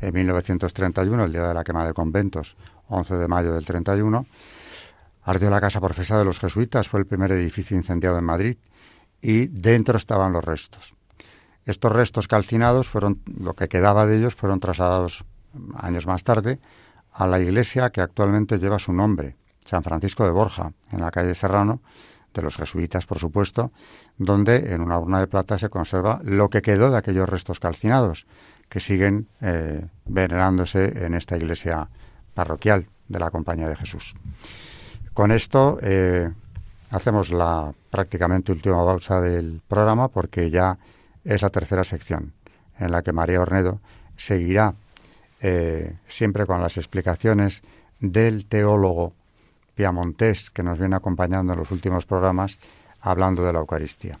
en 0.00 0.14
1931, 0.14 1.24
el 1.24 1.32
día 1.32 1.48
de 1.48 1.54
la 1.54 1.64
quema 1.64 1.84
de 1.84 1.92
conventos, 1.92 2.56
11 2.88 3.16
de 3.16 3.28
mayo 3.28 3.52
del 3.52 3.64
31, 3.64 4.26
Ardió 5.28 5.50
la 5.50 5.60
casa 5.60 5.82
profesa 5.82 6.16
de 6.16 6.24
los 6.24 6.40
jesuitas, 6.40 6.88
fue 6.88 7.00
el 7.00 7.06
primer 7.06 7.32
edificio 7.32 7.76
incendiado 7.76 8.16
en 8.16 8.24
Madrid 8.24 8.56
y 9.20 9.48
dentro 9.48 9.98
estaban 9.98 10.32
los 10.32 10.42
restos. 10.42 10.94
Estos 11.66 11.92
restos 11.92 12.28
calcinados 12.28 12.88
fueron, 12.88 13.20
lo 13.38 13.52
que 13.52 13.68
quedaba 13.68 14.06
de 14.06 14.16
ellos, 14.16 14.34
fueron 14.34 14.58
trasladados 14.58 15.26
años 15.74 16.06
más 16.06 16.24
tarde, 16.24 16.60
a 17.12 17.26
la 17.26 17.40
iglesia 17.40 17.90
que 17.90 18.00
actualmente 18.00 18.58
lleva 18.58 18.78
su 18.78 18.94
nombre, 18.94 19.36
San 19.66 19.82
Francisco 19.82 20.24
de 20.24 20.30
Borja, 20.30 20.72
en 20.92 21.02
la 21.02 21.10
calle 21.10 21.34
Serrano, 21.34 21.82
de 22.32 22.40
los 22.40 22.56
jesuitas, 22.56 23.04
por 23.04 23.18
supuesto, 23.18 23.70
donde 24.16 24.72
en 24.72 24.80
una 24.80 24.98
urna 24.98 25.20
de 25.20 25.26
plata 25.26 25.58
se 25.58 25.68
conserva 25.68 26.22
lo 26.24 26.48
que 26.48 26.62
quedó 26.62 26.90
de 26.90 26.96
aquellos 26.96 27.28
restos 27.28 27.60
calcinados, 27.60 28.26
que 28.70 28.80
siguen 28.80 29.28
eh, 29.42 29.88
venerándose 30.06 31.04
en 31.04 31.12
esta 31.12 31.36
iglesia 31.36 31.90
parroquial 32.32 32.88
de 33.08 33.18
la 33.18 33.30
Compañía 33.30 33.68
de 33.68 33.76
Jesús. 33.76 34.14
Con 35.18 35.32
esto 35.32 35.80
eh, 35.82 36.30
hacemos 36.90 37.30
la 37.30 37.74
prácticamente 37.90 38.52
última 38.52 38.84
pausa 38.84 39.20
del 39.20 39.60
programa 39.66 40.06
porque 40.06 40.48
ya 40.48 40.78
es 41.24 41.42
la 41.42 41.50
tercera 41.50 41.82
sección 41.82 42.34
en 42.78 42.92
la 42.92 43.02
que 43.02 43.12
María 43.12 43.40
Ornedo 43.40 43.80
seguirá 44.16 44.76
eh, 45.40 45.96
siempre 46.06 46.46
con 46.46 46.62
las 46.62 46.76
explicaciones 46.76 47.64
del 47.98 48.46
teólogo 48.46 49.12
piamontés 49.74 50.50
que 50.50 50.62
nos 50.62 50.78
viene 50.78 50.94
acompañando 50.94 51.52
en 51.52 51.58
los 51.58 51.72
últimos 51.72 52.06
programas 52.06 52.60
hablando 53.00 53.42
de 53.42 53.52
la 53.52 53.58
Eucaristía. 53.58 54.20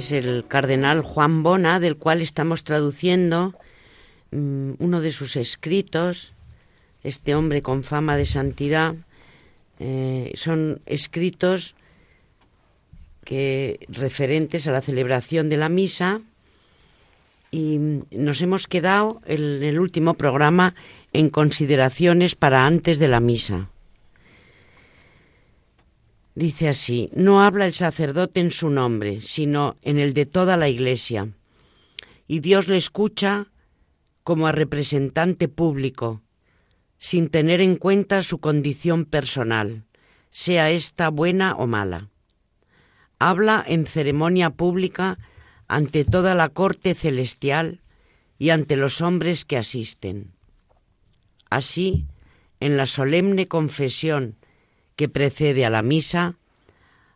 Es 0.00 0.12
el 0.12 0.46
cardenal 0.48 1.02
Juan 1.02 1.42
Bona, 1.42 1.78
del 1.78 1.96
cual 1.96 2.22
estamos 2.22 2.64
traduciendo 2.64 3.54
mm, 4.30 4.72
uno 4.78 5.00
de 5.02 5.12
sus 5.12 5.36
escritos, 5.36 6.32
este 7.02 7.34
hombre 7.34 7.60
con 7.60 7.82
fama 7.84 8.16
de 8.16 8.24
santidad. 8.24 8.94
Eh, 9.78 10.32
son 10.34 10.80
escritos 10.86 11.74
que 13.24 13.86
referentes 13.88 14.66
a 14.66 14.72
la 14.72 14.80
celebración 14.80 15.50
de 15.50 15.58
la 15.58 15.68
misa 15.68 16.22
y 17.50 17.78
nos 18.10 18.40
hemos 18.40 18.66
quedado 18.66 19.20
en 19.26 19.62
el 19.62 19.78
último 19.78 20.14
programa 20.14 20.74
en 21.12 21.28
consideraciones 21.28 22.36
para 22.36 22.66
antes 22.66 22.98
de 22.98 23.08
la 23.08 23.20
misa. 23.20 23.68
Dice 26.34 26.68
así, 26.68 27.10
no 27.12 27.42
habla 27.42 27.66
el 27.66 27.74
sacerdote 27.74 28.40
en 28.40 28.50
su 28.50 28.70
nombre, 28.70 29.20
sino 29.20 29.76
en 29.82 29.98
el 29.98 30.14
de 30.14 30.26
toda 30.26 30.56
la 30.56 30.68
Iglesia. 30.68 31.28
Y 32.28 32.40
Dios 32.40 32.68
le 32.68 32.76
escucha 32.76 33.48
como 34.22 34.46
a 34.46 34.52
representante 34.52 35.48
público, 35.48 36.22
sin 36.98 37.30
tener 37.30 37.60
en 37.60 37.76
cuenta 37.76 38.22
su 38.22 38.38
condición 38.38 39.04
personal, 39.04 39.84
sea 40.28 40.70
esta 40.70 41.08
buena 41.08 41.56
o 41.56 41.66
mala. 41.66 42.10
Habla 43.18 43.64
en 43.66 43.86
ceremonia 43.86 44.50
pública 44.50 45.18
ante 45.66 46.04
toda 46.04 46.34
la 46.34 46.48
corte 46.48 46.94
celestial 46.94 47.80
y 48.38 48.50
ante 48.50 48.76
los 48.76 49.00
hombres 49.00 49.44
que 49.44 49.56
asisten. 49.56 50.32
Así, 51.50 52.06
en 52.60 52.76
la 52.76 52.86
solemne 52.86 53.48
confesión 53.48 54.36
que 55.00 55.08
precede 55.08 55.64
a 55.64 55.70
la 55.70 55.80
misa, 55.80 56.36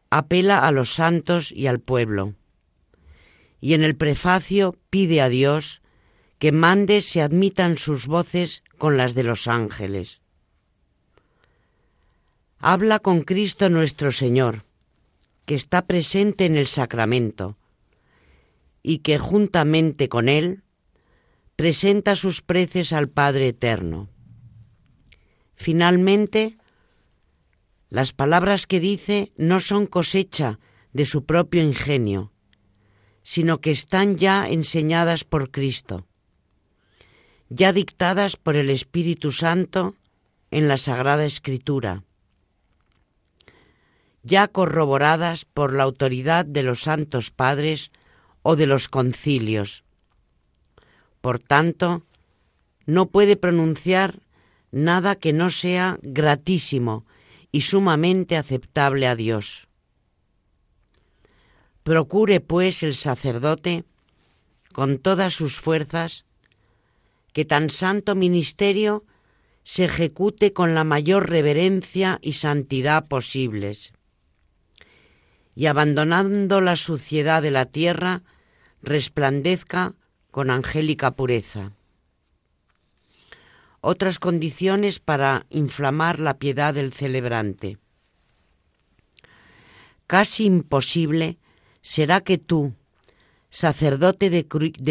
apela 0.08 0.66
a 0.66 0.72
los 0.72 0.94
santos 0.94 1.52
y 1.52 1.66
al 1.66 1.80
pueblo. 1.80 2.32
Y 3.60 3.74
en 3.74 3.84
el 3.84 3.94
prefacio 3.94 4.78
pide 4.88 5.20
a 5.20 5.28
Dios 5.28 5.82
que 6.38 6.50
mande 6.50 7.02
se 7.02 7.20
admitan 7.20 7.76
sus 7.76 8.06
voces 8.06 8.62
con 8.78 8.96
las 8.96 9.12
de 9.12 9.24
los 9.24 9.48
ángeles. 9.48 10.22
Habla 12.58 13.00
con 13.00 13.20
Cristo 13.20 13.68
nuestro 13.68 14.12
Señor, 14.12 14.64
que 15.44 15.54
está 15.54 15.82
presente 15.82 16.46
en 16.46 16.56
el 16.56 16.68
sacramento, 16.68 17.58
y 18.82 19.00
que 19.00 19.18
juntamente 19.18 20.08
con 20.08 20.30
Él 20.30 20.62
presenta 21.54 22.16
sus 22.16 22.40
preces 22.40 22.94
al 22.94 23.10
Padre 23.10 23.48
Eterno. 23.48 24.08
Finalmente, 25.54 26.56
las 27.94 28.12
palabras 28.12 28.66
que 28.66 28.80
dice 28.80 29.30
no 29.36 29.60
son 29.60 29.86
cosecha 29.86 30.58
de 30.92 31.06
su 31.06 31.26
propio 31.26 31.62
ingenio, 31.62 32.32
sino 33.22 33.60
que 33.60 33.70
están 33.70 34.16
ya 34.16 34.48
enseñadas 34.48 35.22
por 35.22 35.52
Cristo, 35.52 36.04
ya 37.50 37.72
dictadas 37.72 38.36
por 38.36 38.56
el 38.56 38.70
Espíritu 38.70 39.30
Santo 39.30 39.94
en 40.50 40.66
la 40.66 40.76
Sagrada 40.76 41.24
Escritura, 41.24 42.02
ya 44.24 44.48
corroboradas 44.48 45.44
por 45.44 45.72
la 45.72 45.84
autoridad 45.84 46.44
de 46.44 46.64
los 46.64 46.80
santos 46.82 47.30
padres 47.30 47.92
o 48.42 48.56
de 48.56 48.66
los 48.66 48.88
concilios. 48.88 49.84
Por 51.20 51.38
tanto, 51.38 52.02
no 52.86 53.06
puede 53.06 53.36
pronunciar 53.36 54.18
nada 54.72 55.14
que 55.14 55.32
no 55.32 55.50
sea 55.50 56.00
gratísimo 56.02 57.06
y 57.54 57.60
sumamente 57.60 58.36
aceptable 58.36 59.06
a 59.06 59.14
Dios. 59.14 59.68
Procure, 61.84 62.40
pues, 62.40 62.82
el 62.82 62.96
sacerdote, 62.96 63.84
con 64.72 64.98
todas 64.98 65.34
sus 65.34 65.60
fuerzas, 65.60 66.24
que 67.32 67.44
tan 67.44 67.70
santo 67.70 68.16
ministerio 68.16 69.04
se 69.62 69.84
ejecute 69.84 70.52
con 70.52 70.74
la 70.74 70.82
mayor 70.82 71.30
reverencia 71.30 72.18
y 72.22 72.32
santidad 72.32 73.06
posibles, 73.06 73.92
y 75.54 75.66
abandonando 75.66 76.60
la 76.60 76.74
suciedad 76.74 77.40
de 77.40 77.52
la 77.52 77.66
tierra, 77.66 78.24
resplandezca 78.82 79.94
con 80.32 80.50
angélica 80.50 81.12
pureza 81.12 81.70
otras 83.84 84.18
condiciones 84.18 84.98
para 84.98 85.44
inflamar 85.50 86.18
la 86.18 86.38
piedad 86.38 86.72
del 86.72 86.92
celebrante. 86.94 87.76
Casi 90.06 90.46
imposible 90.46 91.38
será 91.82 92.22
que 92.22 92.38
tú, 92.38 92.72
sacerdote 93.50 94.30
de, 94.30 94.46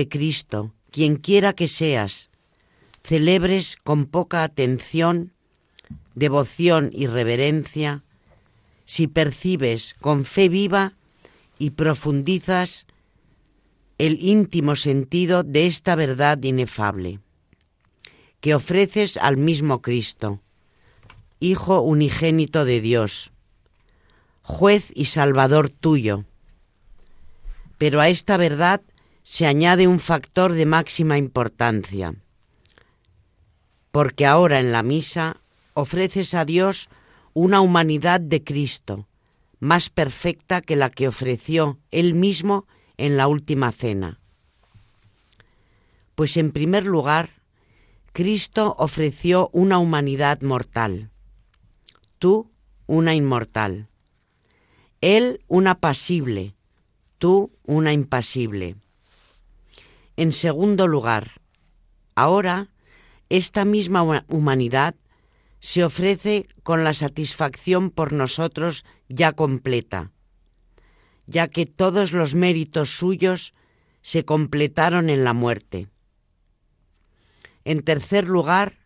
Cristo, 0.08 0.74
quien 0.92 1.16
quiera 1.16 1.54
que 1.54 1.68
seas, 1.68 2.30
celebres 3.04 3.78
con 3.84 4.06
poca 4.06 4.44
atención, 4.44 5.34
devoción 6.14 6.92
y 6.94 7.08
reverencia, 7.08 8.04
si 8.86 9.08
percibes 9.08 9.96
con 10.02 10.24
fe 10.24 10.50
viva 10.50 10.94
y 11.58 11.72
profundizas 11.72 12.86
el 13.98 14.20
íntimo 14.22 14.76
sentido 14.76 15.42
de 15.42 15.66
esta 15.66 15.96
verdad 15.96 16.42
inefable 16.44 17.23
que 18.44 18.56
ofreces 18.56 19.16
al 19.16 19.38
mismo 19.38 19.82
Cristo, 19.82 20.42
Hijo 21.40 21.80
unigénito 21.80 22.66
de 22.66 22.82
Dios, 22.82 23.32
juez 24.42 24.92
y 24.94 25.06
salvador 25.06 25.70
tuyo, 25.70 26.26
Pero 27.78 28.02
a 28.02 28.10
esta 28.10 28.36
verdad 28.36 28.82
se 29.24 29.46
añade 29.46 29.88
un 29.88 30.02
factor 30.02 30.52
de 30.52 30.66
máxima 30.66 31.18
importancia, 31.18 32.16
porque 33.94 34.26
ahora 34.26 34.60
en 34.60 34.74
la 34.74 34.84
misa 34.84 35.38
ofreces 35.74 36.34
a 36.34 36.44
Dios 36.44 36.90
una 37.34 37.62
humanidad 37.62 38.20
de 38.20 38.44
Cristo, 38.44 39.08
más 39.62 39.90
perfecta 39.90 40.60
que 40.60 40.76
la 40.76 40.90
que 40.90 41.08
ofreció 41.08 41.80
Él 41.92 42.14
mismo 42.14 42.68
en 42.98 43.16
la 43.16 43.28
última 43.28 43.72
cena. 43.72 44.20
Pues 46.16 46.36
en 46.36 46.52
primer 46.52 46.86
lugar, 46.86 47.43
Cristo 48.14 48.76
ofreció 48.78 49.50
una 49.54 49.80
humanidad 49.80 50.44
mortal, 50.44 51.10
tú 52.20 52.52
una 52.86 53.16
inmortal, 53.16 53.88
Él 55.02 55.42
una 55.48 55.80
pasible, 55.80 56.54
tú 57.18 57.52
una 57.64 57.92
impasible. 57.92 58.76
En 60.16 60.32
segundo 60.32 60.86
lugar, 60.86 61.42
ahora 62.14 62.70
esta 63.30 63.66
misma 63.66 64.24
humanidad 64.28 64.94
se 65.60 65.84
ofrece 65.84 66.48
con 66.62 66.84
la 66.84 66.94
satisfacción 66.94 67.90
por 67.90 68.14
nosotros 68.14 68.86
ya 69.10 69.32
completa, 69.32 70.12
ya 71.26 71.48
que 71.48 71.66
todos 71.66 72.12
los 72.12 72.36
méritos 72.36 72.92
suyos 72.92 73.56
se 74.04 74.24
completaron 74.24 75.10
en 75.10 75.24
la 75.24 75.34
muerte. 75.34 75.88
En 77.66 77.84
tercer 77.84 78.28
lugar, 78.28 78.80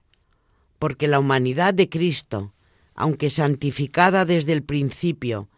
porque 0.79 1.07
la 1.07 1.19
humanidad 1.19 1.73
de 1.73 1.89
Cristo, 1.89 2.53
aunque 2.93 3.29
santificada 3.29 4.25
desde 4.25 4.53
el 4.53 4.63
principio 4.63 5.49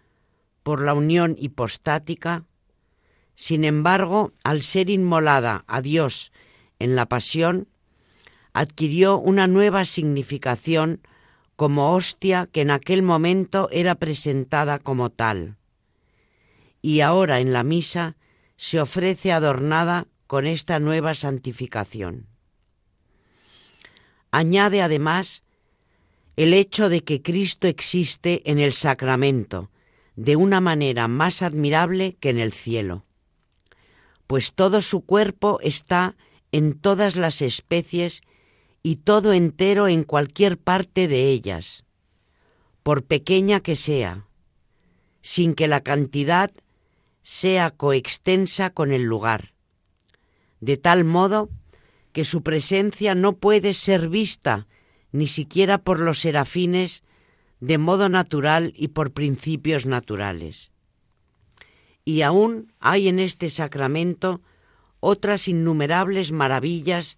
por 0.64 0.82
la 0.82 0.94
unión 0.94 1.36
hipostática, 1.38 2.46
sin 3.36 3.64
embargo, 3.64 4.34
al 4.44 4.62
ser 4.62 4.90
inmolada 4.90 5.64
a 5.68 5.82
Dios 5.82 6.32
en 6.80 6.96
la 6.96 7.08
pasión, 7.08 7.68
adquirió 8.54 9.18
una 9.18 9.48
nueva 9.48 9.86
significación 9.86 11.02
como 11.56 11.94
hostia 11.94 12.48
que 12.52 12.62
en 12.62 12.72
aquel 12.72 13.04
momento 13.04 13.68
era 13.72 13.96
presentada 13.96 14.80
como 14.80 15.10
tal. 15.10 15.58
Y 16.82 17.02
ahora 17.02 17.42
en 17.42 17.52
la 17.52 17.64
misa 17.64 18.16
se 18.56 18.80
ofrece 18.80 19.34
adornada 19.34 20.08
con 20.26 20.48
esta 20.48 20.80
nueva 20.80 21.16
santificación. 21.16 22.29
Añade 24.32 24.82
además 24.82 25.44
el 26.36 26.54
hecho 26.54 26.90
de 26.90 27.04
que 27.04 27.22
Cristo 27.22 27.68
existe 27.68 28.50
en 28.50 28.60
el 28.60 28.74
sacramento 28.74 29.70
de 30.16 30.36
una 30.36 30.62
manera 30.62 31.08
más 31.08 31.42
admirable 31.42 32.16
que 32.20 32.30
en 32.30 32.40
el 32.40 32.54
cielo, 32.54 33.06
pues 34.28 34.54
todo 34.54 34.82
su 34.82 35.02
cuerpo 35.02 35.60
está 35.62 36.16
en 36.52 36.80
todas 36.80 37.16
las 37.16 37.42
especies 37.42 38.22
y 38.84 38.98
todo 38.98 39.34
entero 39.34 39.88
en 39.88 40.04
cualquier 40.04 40.58
parte 40.58 41.08
de 41.08 41.30
ellas, 41.30 41.84
por 42.84 43.04
pequeña 43.04 43.60
que 43.60 43.76
sea, 43.76 44.26
sin 45.22 45.54
que 45.54 45.68
la 45.68 45.82
cantidad 45.82 46.52
sea 47.22 47.72
coextensa 47.72 48.70
con 48.70 48.94
el 48.94 49.04
lugar, 49.04 49.54
de 50.62 50.78
tal 50.78 51.04
modo 51.04 51.50
que 52.12 52.26
su 52.26 52.44
presencia 52.44 53.16
no 53.16 53.38
puede 53.38 53.74
ser 53.74 54.10
vista 54.10 54.68
ni 55.12 55.28
siquiera 55.28 55.80
por 55.80 56.00
los 56.00 56.20
serafines 56.20 57.04
de 57.60 57.78
modo 57.78 58.10
natural 58.10 58.74
y 58.76 58.90
por 58.90 59.12
principios 59.12 59.86
naturales. 59.86 60.72
Y 62.06 62.22
aún 62.22 62.74
hay 62.80 63.08
en 63.08 63.20
este 63.20 63.50
sacramento 63.50 64.42
otras 65.00 65.48
innumerables 65.48 66.32
maravillas 66.32 67.18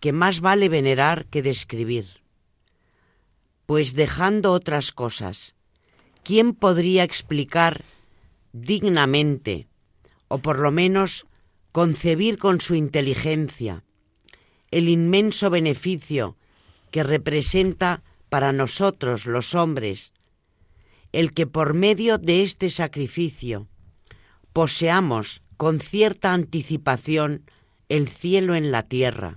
que 0.00 0.12
más 0.12 0.40
vale 0.40 0.68
venerar 0.68 1.26
que 1.26 1.42
describir. 1.42 2.22
Pues 3.66 3.94
dejando 3.94 4.52
otras 4.52 4.92
cosas, 4.92 5.54
¿quién 6.22 6.52
podría 6.54 7.04
explicar 7.04 7.82
dignamente, 8.52 9.66
o 10.28 10.38
por 10.38 10.58
lo 10.60 10.70
menos 10.70 11.26
concebir 11.72 12.38
con 12.38 12.60
su 12.60 12.74
inteligencia, 12.74 13.82
el 14.74 14.88
inmenso 14.88 15.50
beneficio 15.50 16.36
que 16.90 17.04
representa 17.04 18.02
para 18.28 18.52
nosotros 18.52 19.24
los 19.24 19.54
hombres 19.54 20.12
el 21.12 21.32
que 21.32 21.46
por 21.46 21.74
medio 21.74 22.18
de 22.18 22.42
este 22.42 22.68
sacrificio 22.70 23.68
poseamos 24.52 25.42
con 25.56 25.78
cierta 25.78 26.32
anticipación 26.32 27.48
el 27.88 28.08
cielo 28.08 28.56
en 28.56 28.72
la 28.72 28.82
tierra, 28.82 29.36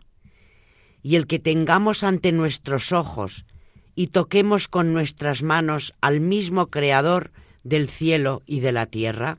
y 1.03 1.17
el 1.17 1.27
que 1.27 1.37
tengamos 1.37 2.03
ante 2.03 2.31
nuestros 2.31 2.91
ojos 2.91 3.45
y 3.93 4.07
toquemos 4.07 4.67
con 4.67 4.91
nuestras 4.91 5.43
manos 5.43 5.93
al 6.01 6.19
mismo 6.19 6.71
Creador 6.71 7.31
del 7.63 7.89
cielo 7.89 8.41
y 8.47 8.61
de 8.61 8.71
la 8.71 8.87
tierra? 8.87 9.37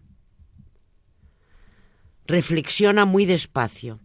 Reflexiona 2.25 3.05
muy 3.05 3.27
despacio 3.27 3.99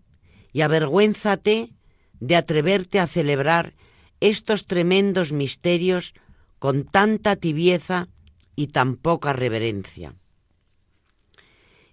y 0.52 0.62
avergüénzate 0.62 1.74
de 2.20 2.36
atreverte 2.36 3.00
a 3.00 3.08
celebrar 3.08 3.74
estos 4.20 4.66
tremendos 4.66 5.32
misterios 5.32 6.14
con 6.60 6.86
tanta 6.86 7.36
tibieza 7.36 8.08
y 8.56 8.68
tan 8.68 8.96
poca 8.96 9.34
reverencia. 9.34 10.16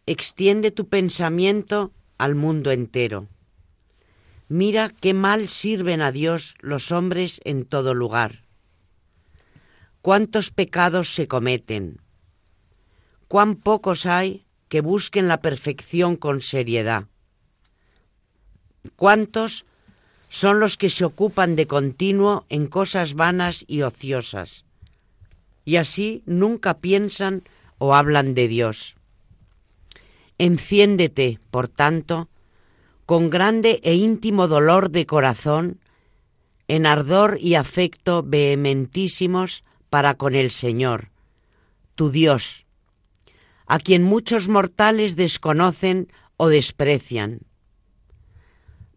Extiende 0.06 0.70
tu 0.70 0.88
pensamiento 0.88 1.92
al 2.18 2.34
mundo 2.34 2.70
entero 2.70 3.28
Mira 4.52 4.88
qué 4.88 5.14
mal 5.14 5.46
sirven 5.46 6.02
a 6.02 6.10
Dios 6.10 6.56
los 6.58 6.90
hombres 6.90 7.40
en 7.44 7.64
todo 7.64 7.94
lugar. 7.94 8.42
Cuántos 10.02 10.50
pecados 10.50 11.14
se 11.14 11.28
cometen. 11.28 12.00
Cuán 13.28 13.54
pocos 13.54 14.06
hay 14.06 14.48
que 14.68 14.80
busquen 14.80 15.28
la 15.28 15.40
perfección 15.40 16.16
con 16.16 16.40
seriedad. 16.40 17.06
Cuántos 18.96 19.66
son 20.30 20.60
los 20.60 20.78
que 20.78 20.88
se 20.88 21.04
ocupan 21.04 21.56
de 21.56 21.66
continuo 21.66 22.46
en 22.48 22.68
cosas 22.68 23.14
vanas 23.14 23.64
y 23.66 23.82
ociosas. 23.82 24.64
Y 25.64 25.76
así 25.76 26.22
nunca 26.24 26.78
piensan 26.78 27.42
o 27.78 27.96
hablan 27.96 28.32
de 28.34 28.46
Dios. 28.46 28.94
Enciéndete, 30.38 31.40
por 31.50 31.66
tanto, 31.66 32.28
con 33.06 33.28
grande 33.28 33.80
e 33.82 33.94
íntimo 33.94 34.46
dolor 34.46 34.90
de 34.90 35.04
corazón, 35.04 35.80
en 36.68 36.86
ardor 36.86 37.36
y 37.40 37.56
afecto 37.56 38.22
vehementísimos 38.22 39.64
para 39.90 40.14
con 40.14 40.36
el 40.36 40.52
Señor, 40.52 41.10
tu 41.96 42.12
Dios, 42.12 42.66
a 43.66 43.80
quien 43.80 44.04
muchos 44.04 44.46
mortales 44.46 45.16
desconocen 45.16 46.06
o 46.36 46.46
desprecian. 46.48 47.49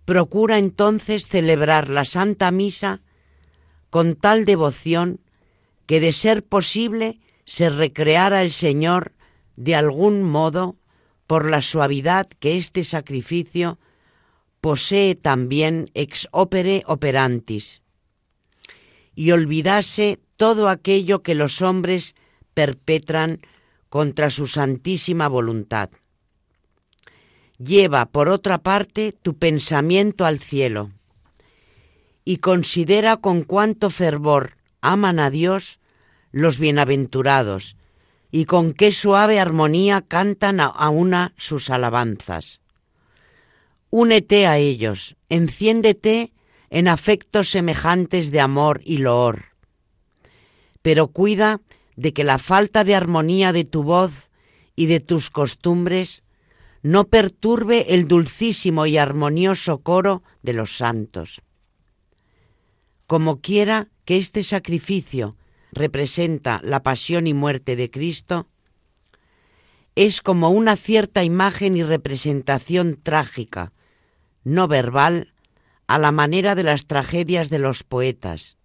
Procura 0.06 0.58
entonces 0.58 1.28
celebrar 1.28 1.90
la 1.90 2.06
Santa 2.06 2.52
Misa 2.52 3.02
con 3.90 4.16
tal 4.16 4.46
devoción 4.46 5.20
que 5.86 6.00
de 6.00 6.12
ser 6.12 6.44
posible 6.44 7.20
se 7.46 7.70
recreara 7.70 8.42
el 8.42 8.52
Señor 8.52 9.14
de 9.56 9.76
algún 9.76 10.24
modo 10.24 10.78
por 11.28 11.50
la 11.50 11.62
suavidad 11.62 12.28
que 12.28 12.58
este 12.58 12.84
sacrificio 12.84 13.80
posee 14.62 15.16
también 15.16 15.92
ex 15.94 16.28
opere 16.32 16.84
operantis, 16.88 17.82
y 19.14 19.32
olvidase 19.32 20.20
todo 20.38 20.70
aquello 20.70 21.22
que 21.22 21.36
los 21.36 21.62
hombres 21.62 22.16
perpetran 22.54 23.42
contra 23.90 24.30
su 24.30 24.48
santísima 24.48 25.28
voluntad. 25.28 25.90
Lleva, 27.58 28.08
por 28.08 28.30
otra 28.30 28.60
parte, 28.60 29.12
tu 29.12 29.38
pensamiento 29.38 30.26
al 30.26 30.40
cielo 30.40 30.92
y 32.26 32.38
considera 32.38 33.18
con 33.18 33.44
cuánto 33.44 33.90
fervor 33.90 34.58
aman 34.82 35.20
a 35.20 35.30
Dios 35.30 35.80
los 36.32 36.58
bienaventurados 36.58 37.78
y 38.32 38.46
con 38.46 38.74
qué 38.74 38.92
suave 38.92 39.40
armonía 39.40 40.02
cantan 40.02 40.60
a 40.60 40.90
una 40.90 41.34
sus 41.38 41.70
alabanzas. 41.70 42.62
Únete 43.92 44.48
a 44.48 44.58
ellos, 44.58 45.16
enciéndete 45.30 46.34
en 46.72 46.88
afectos 46.88 47.50
semejantes 47.50 48.32
de 48.32 48.40
amor 48.40 48.82
y 48.84 48.98
loor. 48.98 49.46
Pero 50.82 51.10
cuida 51.10 51.62
de 51.96 52.12
que 52.12 52.24
la 52.24 52.40
falta 52.40 52.84
de 52.84 52.96
armonía 52.96 53.54
de 53.54 53.66
tu 53.66 53.84
voz 53.84 54.12
y 54.76 54.88
de 54.88 55.00
tus 55.00 55.30
costumbres 55.30 56.24
no 56.84 57.06
perturbe 57.06 57.94
el 57.94 58.08
dulcísimo 58.10 58.86
y 58.86 58.98
armonioso 58.98 59.80
coro 59.80 60.22
de 60.42 60.54
los 60.54 60.78
santos. 60.78 61.42
Como 63.08 63.40
quiera 63.40 63.88
que 64.06 64.18
este 64.18 64.44
sacrificio 64.44 65.38
representa 65.72 66.60
la 66.64 66.84
pasión 66.84 67.26
y 67.26 67.34
muerte 67.34 67.78
de 67.78 67.90
Cristo, 67.90 68.48
es 69.96 70.22
como 70.22 70.50
una 70.50 70.76
cierta 70.76 71.24
imagen 71.24 71.78
y 71.78 71.84
representación 71.84 73.00
trágica, 73.02 73.72
no 74.44 74.68
verbal, 74.68 75.34
a 75.88 76.00
la 76.00 76.12
manera 76.12 76.54
de 76.56 76.64
las 76.64 76.88
tragedias 76.88 77.50
de 77.50 77.60
los 77.60 77.84
poetas, 77.84 78.58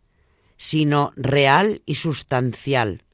sino 0.57 1.13
real 1.15 1.83
y 1.87 1.97
sustancial, 1.97 3.05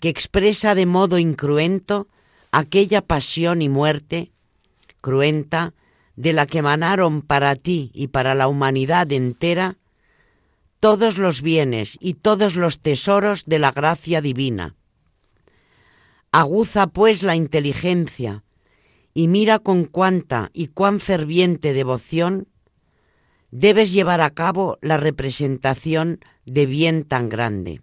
que 0.00 0.08
expresa 0.08 0.74
de 0.74 0.86
modo 0.86 1.18
incruento 1.18 2.08
aquella 2.52 3.00
pasión 3.00 3.62
y 3.62 3.68
muerte 3.68 4.30
cruenta 5.00 5.74
de 6.14 6.32
la 6.32 6.46
que 6.46 6.58
emanaron 6.58 7.22
para 7.22 7.56
ti 7.56 7.90
y 7.94 8.08
para 8.08 8.34
la 8.34 8.46
humanidad 8.46 9.10
entera 9.10 9.78
todos 10.78 11.16
los 11.16 11.42
bienes 11.42 11.96
y 12.00 12.14
todos 12.14 12.54
los 12.54 12.80
tesoros 12.80 13.46
de 13.46 13.58
la 13.58 13.72
gracia 13.72 14.20
divina. 14.20 14.76
Aguza 16.30 16.86
pues 16.86 17.22
la 17.22 17.36
inteligencia 17.36 18.44
y 19.14 19.28
mira 19.28 19.58
con 19.58 19.84
cuánta 19.84 20.50
y 20.52 20.68
cuán 20.68 21.00
ferviente 21.00 21.72
devoción 21.72 22.48
debes 23.50 23.92
llevar 23.92 24.20
a 24.20 24.30
cabo 24.30 24.78
la 24.80 24.96
representación 24.96 26.20
de 26.44 26.66
bien 26.66 27.04
tan 27.04 27.28
grande. 27.28 27.82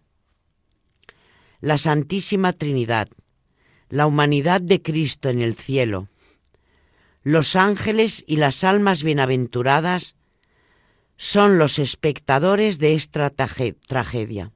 La 1.61 1.77
Santísima 1.77 2.53
Trinidad, 2.53 3.09
la 3.89 4.05
humanidad 4.05 4.61
de 4.61 4.81
Cristo 4.81 5.29
en 5.29 5.41
el 5.41 5.55
cielo, 5.55 6.07
los 7.23 7.55
ángeles 7.55 8.23
y 8.27 8.37
las 8.37 8.63
almas 8.63 9.03
bienaventuradas 9.03 10.15
son 11.17 11.57
los 11.57 11.77
espectadores 11.79 12.79
de 12.79 12.93
esta 12.93 13.29
tragedia. 13.29 14.53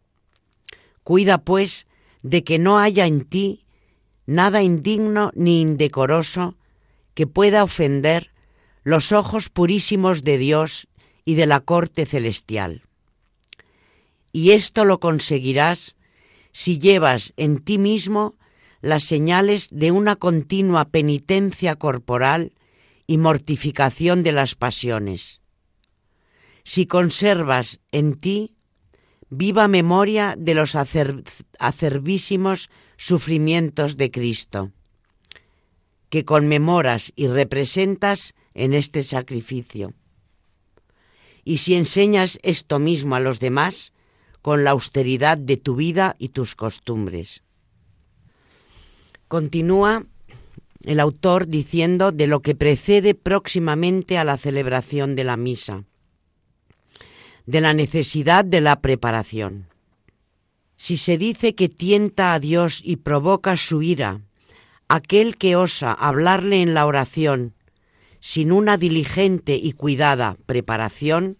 Cuida, 1.04 1.40
pues, 1.40 1.88
de 2.22 2.46
que 2.46 2.58
no 2.58 2.80
haya 2.80 3.06
en 3.06 3.26
ti 3.26 3.66
nada 4.26 4.64
indigno 4.64 5.32
ni 5.36 5.62
indecoroso 5.62 6.56
que 7.14 7.28
pueda 7.28 7.64
ofender 7.64 8.32
los 8.84 9.12
ojos 9.12 9.50
purísimos 9.50 10.24
de 10.24 10.38
Dios 10.38 10.88
y 11.26 11.36
de 11.36 11.46
la 11.46 11.60
corte 11.60 12.06
celestial. 12.06 12.84
Y 14.32 14.52
esto 14.52 14.86
lo 14.86 15.00
conseguirás 15.00 15.96
si 16.54 16.80
llevas 16.80 17.34
en 17.36 17.60
ti 17.60 17.78
mismo 17.78 18.36
las 18.84 19.04
señales 19.04 19.70
de 19.72 19.90
una 19.90 20.16
continua 20.16 20.86
penitencia 20.86 21.76
corporal 21.76 22.52
y 23.08 23.18
mortificación 23.18 24.22
de 24.22 24.34
las 24.34 24.54
pasiones 24.54 25.42
si 26.64 26.86
conservas 26.88 27.80
en 27.92 28.16
ti 28.16 28.56
viva 29.30 29.68
memoria 29.68 30.36
de 30.38 30.54
los 30.54 30.76
acervísimos 30.76 32.70
sufrimientos 32.98 33.98
de 33.98 34.12
Cristo, 34.12 34.72
que 36.10 36.24
conmemoras 36.24 37.12
y 37.16 37.28
representas 37.28 38.36
en 38.54 38.74
este 38.74 39.02
sacrificio. 39.02 39.94
Y 41.44 41.58
si 41.58 41.74
enseñas 41.74 42.40
esto 42.44 42.80
mismo 42.80 43.16
a 43.16 43.20
los 43.20 43.40
demás, 43.40 43.92
con 44.42 44.64
la 44.64 44.72
austeridad 44.72 45.38
de 45.38 45.58
tu 45.58 45.76
vida 45.76 46.16
y 46.20 46.30
tus 46.30 46.56
costumbres. 46.56 47.44
Continúa 49.34 50.06
el 50.84 51.00
autor 51.00 51.48
diciendo 51.48 52.12
de 52.12 52.28
lo 52.28 52.42
que 52.42 52.54
precede 52.54 53.16
próximamente 53.16 54.20
a 54.20 54.24
la 54.24 54.38
celebración 54.38 55.16
de 55.16 55.24
la 55.24 55.38
misa 55.38 55.86
de 57.48 57.60
la 57.60 57.74
necesidad 57.74 58.46
de 58.46 58.62
la 58.62 58.80
preparación. 58.80 59.70
Si 60.76 60.98
se 60.98 61.18
dice 61.18 61.56
que 61.56 61.68
tienta 61.68 62.34
a 62.34 62.40
Dios 62.40 62.80
y 62.84 62.98
provoca 62.98 63.58
su 63.58 63.82
ira, 63.82 64.22
aquel 64.88 65.36
que 65.38 65.56
osa 65.56 65.94
hablarle 65.94 66.62
en 66.62 66.76
la 66.76 66.86
oración 66.86 67.56
sin 68.20 68.52
una 68.52 68.78
diligente 68.78 69.56
y 69.56 69.72
cuidada 69.72 70.38
preparación, 70.46 71.40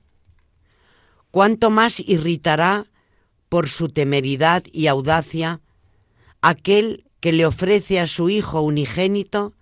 cuánto 1.30 1.70
más 1.70 2.00
irritará 2.00 2.88
por 3.50 3.70
su 3.70 3.90
temeridad 3.90 4.64
y 4.72 4.88
audacia 4.88 5.62
aquel 6.42 7.06
que 7.24 7.32
le 7.32 7.46
ofrece 7.46 8.02
a 8.02 8.06
su 8.06 8.30
Hijo 8.30 8.60
unigénito 8.60 9.54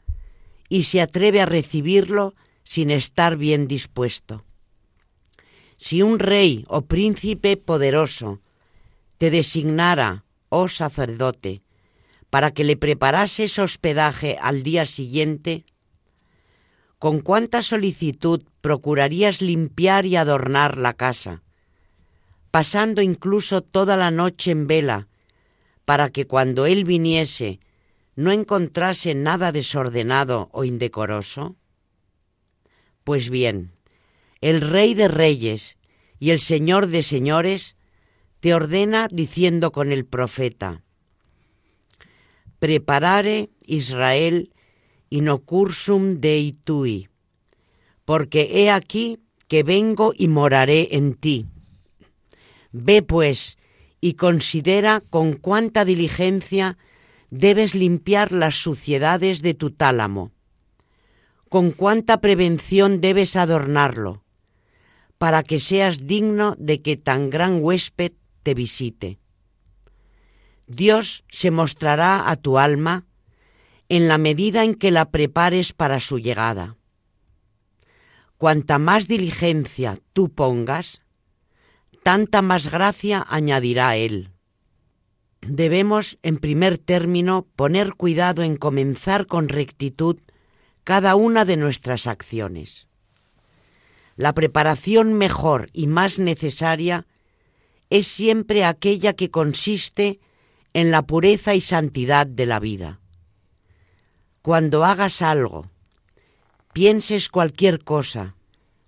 y 0.68 0.82
se 0.82 1.00
atreve 1.00 1.42
a 1.42 1.46
recibirlo 1.46 2.34
sin 2.64 2.90
estar 2.90 3.38
bien 3.38 3.68
dispuesto. 3.68 4.44
Si 5.78 6.02
un 6.02 6.18
rey 6.18 6.66
o 6.68 6.82
príncipe 6.82 7.58
poderoso 7.58 8.42
te 9.20 9.30
designara, 9.30 10.26
oh 10.50 10.70
sacerdote, 10.70 11.62
para 12.32 12.50
que 12.50 12.64
le 12.64 12.78
preparases 12.78 13.60
hospedaje 13.60 14.40
al 14.42 14.64
día 14.64 14.88
siguiente, 14.88 15.64
¿con 16.98 17.20
cuánta 17.20 17.62
solicitud 17.62 18.42
procurarías 18.62 19.40
limpiar 19.40 20.08
y 20.08 20.16
adornar 20.16 20.80
la 20.80 20.94
casa, 20.94 21.44
pasando 22.50 23.04
incluso 23.04 23.62
toda 23.62 23.98
la 23.98 24.10
noche 24.10 24.50
en 24.50 24.66
vela, 24.66 25.10
para 25.92 26.10
que 26.10 26.26
cuando 26.26 26.68
él 26.68 26.86
viniese 26.86 27.60
no 28.16 28.32
encontrase 28.32 29.14
nada 29.14 29.52
desordenado 29.52 30.48
o 30.54 30.64
indecoroso? 30.64 31.58
Pues 33.04 33.30
bien, 33.30 33.74
el 34.40 34.62
Rey 34.62 34.94
de 34.94 35.10
Reyes 35.10 35.78
y 36.18 36.30
el 36.30 36.40
Señor 36.40 36.88
de 36.88 37.04
Señores, 37.04 37.76
te 38.40 38.54
ordena 38.54 39.10
diciendo 39.12 39.74
con 39.74 39.92
el 39.92 40.06
profeta, 40.06 40.82
Preparare 42.60 43.50
Israel 43.66 44.54
inocursum 45.10 46.22
deitui, 46.22 47.10
porque 48.06 48.50
he 48.50 48.72
aquí 48.72 49.20
que 49.50 49.64
vengo 49.64 50.14
y 50.16 50.30
moraré 50.30 50.88
en 50.96 51.16
ti. 51.16 51.48
Ve 52.72 53.02
pues 53.02 53.58
y 54.02 54.16
considera 54.16 55.04
con 55.10 55.34
cuánta 55.34 55.86
diligencia 55.86 56.78
debes 57.30 57.76
limpiar 57.76 58.32
las 58.32 58.56
suciedades 58.56 59.42
de 59.42 59.54
tu 59.54 59.70
tálamo, 59.72 60.32
con 61.48 61.72
cuánta 61.72 62.20
prevención 62.20 63.00
debes 63.00 63.36
adornarlo, 63.36 64.24
para 65.20 65.44
que 65.44 65.60
seas 65.60 66.08
digno 66.08 66.56
de 66.58 66.82
que 66.82 66.98
tan 66.98 67.30
gran 67.30 67.64
huésped 67.64 68.14
te 68.42 68.56
visite. 68.56 69.20
Dios 70.66 71.24
se 71.30 71.52
mostrará 71.52 72.30
a 72.30 72.36
tu 72.38 72.58
alma 72.58 73.06
en 73.88 74.08
la 74.08 74.18
medida 74.18 74.64
en 74.64 74.74
que 74.74 74.90
la 74.90 75.12
prepares 75.12 75.74
para 75.74 76.00
su 76.00 76.18
llegada. 76.18 76.78
Cuanta 78.38 78.80
más 78.80 79.08
diligencia 79.08 80.00
tú 80.14 80.30
pongas, 80.30 81.02
tanta 82.04 82.42
más 82.42 82.70
gracia 82.70 83.26
añadirá 83.28 83.96
Él. 83.96 84.32
Debemos, 85.42 86.20
en 86.22 86.38
primer 86.38 86.78
término, 86.78 87.48
poner 87.56 87.96
cuidado 87.96 88.44
en 88.44 88.58
comenzar 88.58 89.28
con 89.28 89.50
rectitud 89.50 90.20
cada 90.84 91.16
una 91.16 91.46
de 91.46 91.58
nuestras 91.58 92.08
acciones. 92.08 92.88
La 94.16 94.34
preparación 94.34 95.14
mejor 95.14 95.70
y 95.74 95.88
más 95.88 96.20
necesaria 96.20 97.08
es 97.90 98.08
siempre 98.08 98.64
aquella 98.64 99.14
que 99.14 99.32
consiste 99.32 100.20
en 100.74 100.92
la 100.92 101.02
pureza 101.02 101.56
y 101.56 101.62
santidad 101.62 102.28
de 102.28 102.46
la 102.46 102.60
vida. 102.60 103.00
Cuando 104.42 104.86
hagas 104.86 105.22
algo, 105.22 105.70
pienses 106.74 107.30
cualquier 107.30 107.84
cosa 107.84 108.36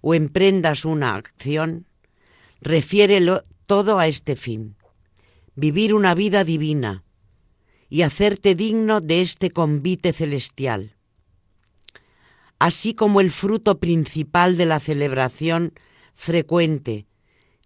o 0.02 0.14
emprendas 0.14 0.86
una 0.86 1.16
acción, 1.16 1.88
refiérelo 2.64 3.44
todo 3.66 4.00
a 4.00 4.08
este 4.08 4.36
fin, 4.36 4.76
vivir 5.56 5.94
una 5.94 6.16
vida 6.16 6.44
divina 6.44 7.04
y 7.90 8.02
hacerte 8.02 8.56
digno 8.56 9.02
de 9.02 9.22
este 9.22 9.52
convite 9.52 10.14
celestial 10.14 10.96
así 12.64 12.94
como 12.94 13.20
el 13.20 13.30
fruto 13.30 13.82
principal 13.82 14.56
de 14.56 14.66
la 14.66 14.80
celebración 14.80 15.74
frecuente, 16.16 17.08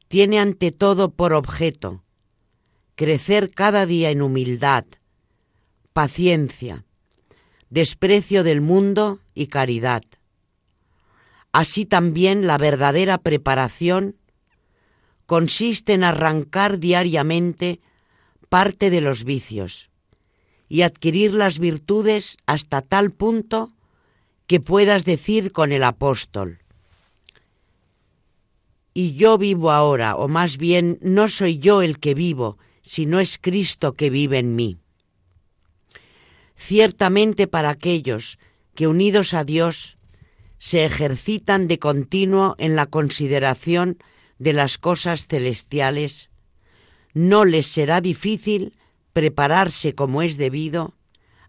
tiene 0.07 0.39
ante 0.39 0.71
todo 0.71 1.11
por 1.11 1.33
objeto 1.33 2.03
crecer 2.95 3.51
cada 3.53 3.85
día 3.85 4.09
en 4.09 4.23
humildad, 4.23 4.85
paciencia, 5.93 6.83
desprecio 7.69 8.43
del 8.43 8.59
mundo 8.59 9.19
y 9.35 9.47
caridad. 9.47 10.01
Así 11.51 11.85
también 11.85 12.47
la 12.47 12.57
verdadera 12.57 13.19
preparación 13.19 14.15
consiste 15.27 15.93
en 15.93 16.03
arrancar 16.03 16.79
diariamente 16.79 17.79
parte 18.49 18.89
de 18.89 19.01
los 19.01 19.23
vicios 19.23 19.91
y 20.67 20.81
adquirir 20.81 21.33
las 21.33 21.59
virtudes 21.59 22.37
hasta 22.47 22.81
tal 22.81 23.11
punto 23.11 23.71
que 24.47 24.59
puedas 24.59 25.05
decir 25.05 25.51
con 25.51 25.71
el 25.71 25.83
apóstol, 25.83 26.59
y 28.93 29.13
yo 29.13 29.37
vivo 29.37 29.71
ahora, 29.71 30.15
o 30.15 30.27
más 30.27 30.57
bien 30.57 30.97
no 31.01 31.29
soy 31.29 31.59
yo 31.59 31.83
el 31.83 31.99
que 31.99 32.15
vivo, 32.15 32.57
sino 32.81 33.19
es 33.19 33.37
Cristo 33.37 33.93
que 33.93 34.09
vive 34.09 34.39
en 34.39 34.55
mí. 34.55 34.79
ciertamente 36.55 37.45
para 37.45 37.69
aquellos 37.69 38.39
que 38.73 38.87
unidos 38.87 39.33
a 39.33 39.43
Dios 39.43 39.97
se 40.57 40.85
ejercitan 40.85 41.67
de 41.67 41.77
continuo 41.77 42.55
en 42.57 42.75
la 42.75 42.87
consideración 42.87 43.99
de 44.39 44.53
las 44.53 44.77
cosas 44.77 45.27
celestiales, 45.27 46.29
no 47.13 47.45
les 47.45 47.67
será 47.67 48.01
difícil 48.01 48.77
prepararse 49.13 49.95
como 49.95 50.21
es 50.21 50.37
debido 50.37 50.95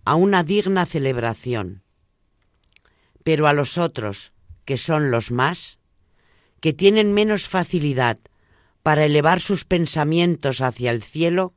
a 0.05 0.14
una 0.14 0.43
digna 0.43 0.86
celebración. 0.86 1.82
Pero 3.24 3.47
a 3.47 3.53
los 3.53 3.76
otros, 3.76 4.32
que 4.64 4.78
son 4.78 5.11
los 5.11 5.30
más, 5.30 5.78
que 6.61 6.72
tienen 6.72 7.12
menos 7.12 7.47
facilidad 7.47 8.18
para 8.82 9.05
elevar 9.05 9.41
sus 9.41 9.64
pensamientos 9.64 10.62
hacia 10.62 10.91
el 10.91 11.03
cielo, 11.03 11.53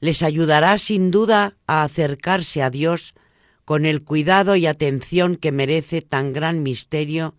les 0.00 0.22
ayudará 0.22 0.76
sin 0.78 1.10
duda 1.10 1.56
a 1.66 1.84
acercarse 1.84 2.62
a 2.62 2.70
Dios 2.70 3.14
con 3.64 3.86
el 3.86 4.02
cuidado 4.04 4.56
y 4.56 4.66
atención 4.66 5.36
que 5.36 5.52
merece 5.52 6.02
tan 6.02 6.32
gran 6.32 6.62
misterio 6.62 7.34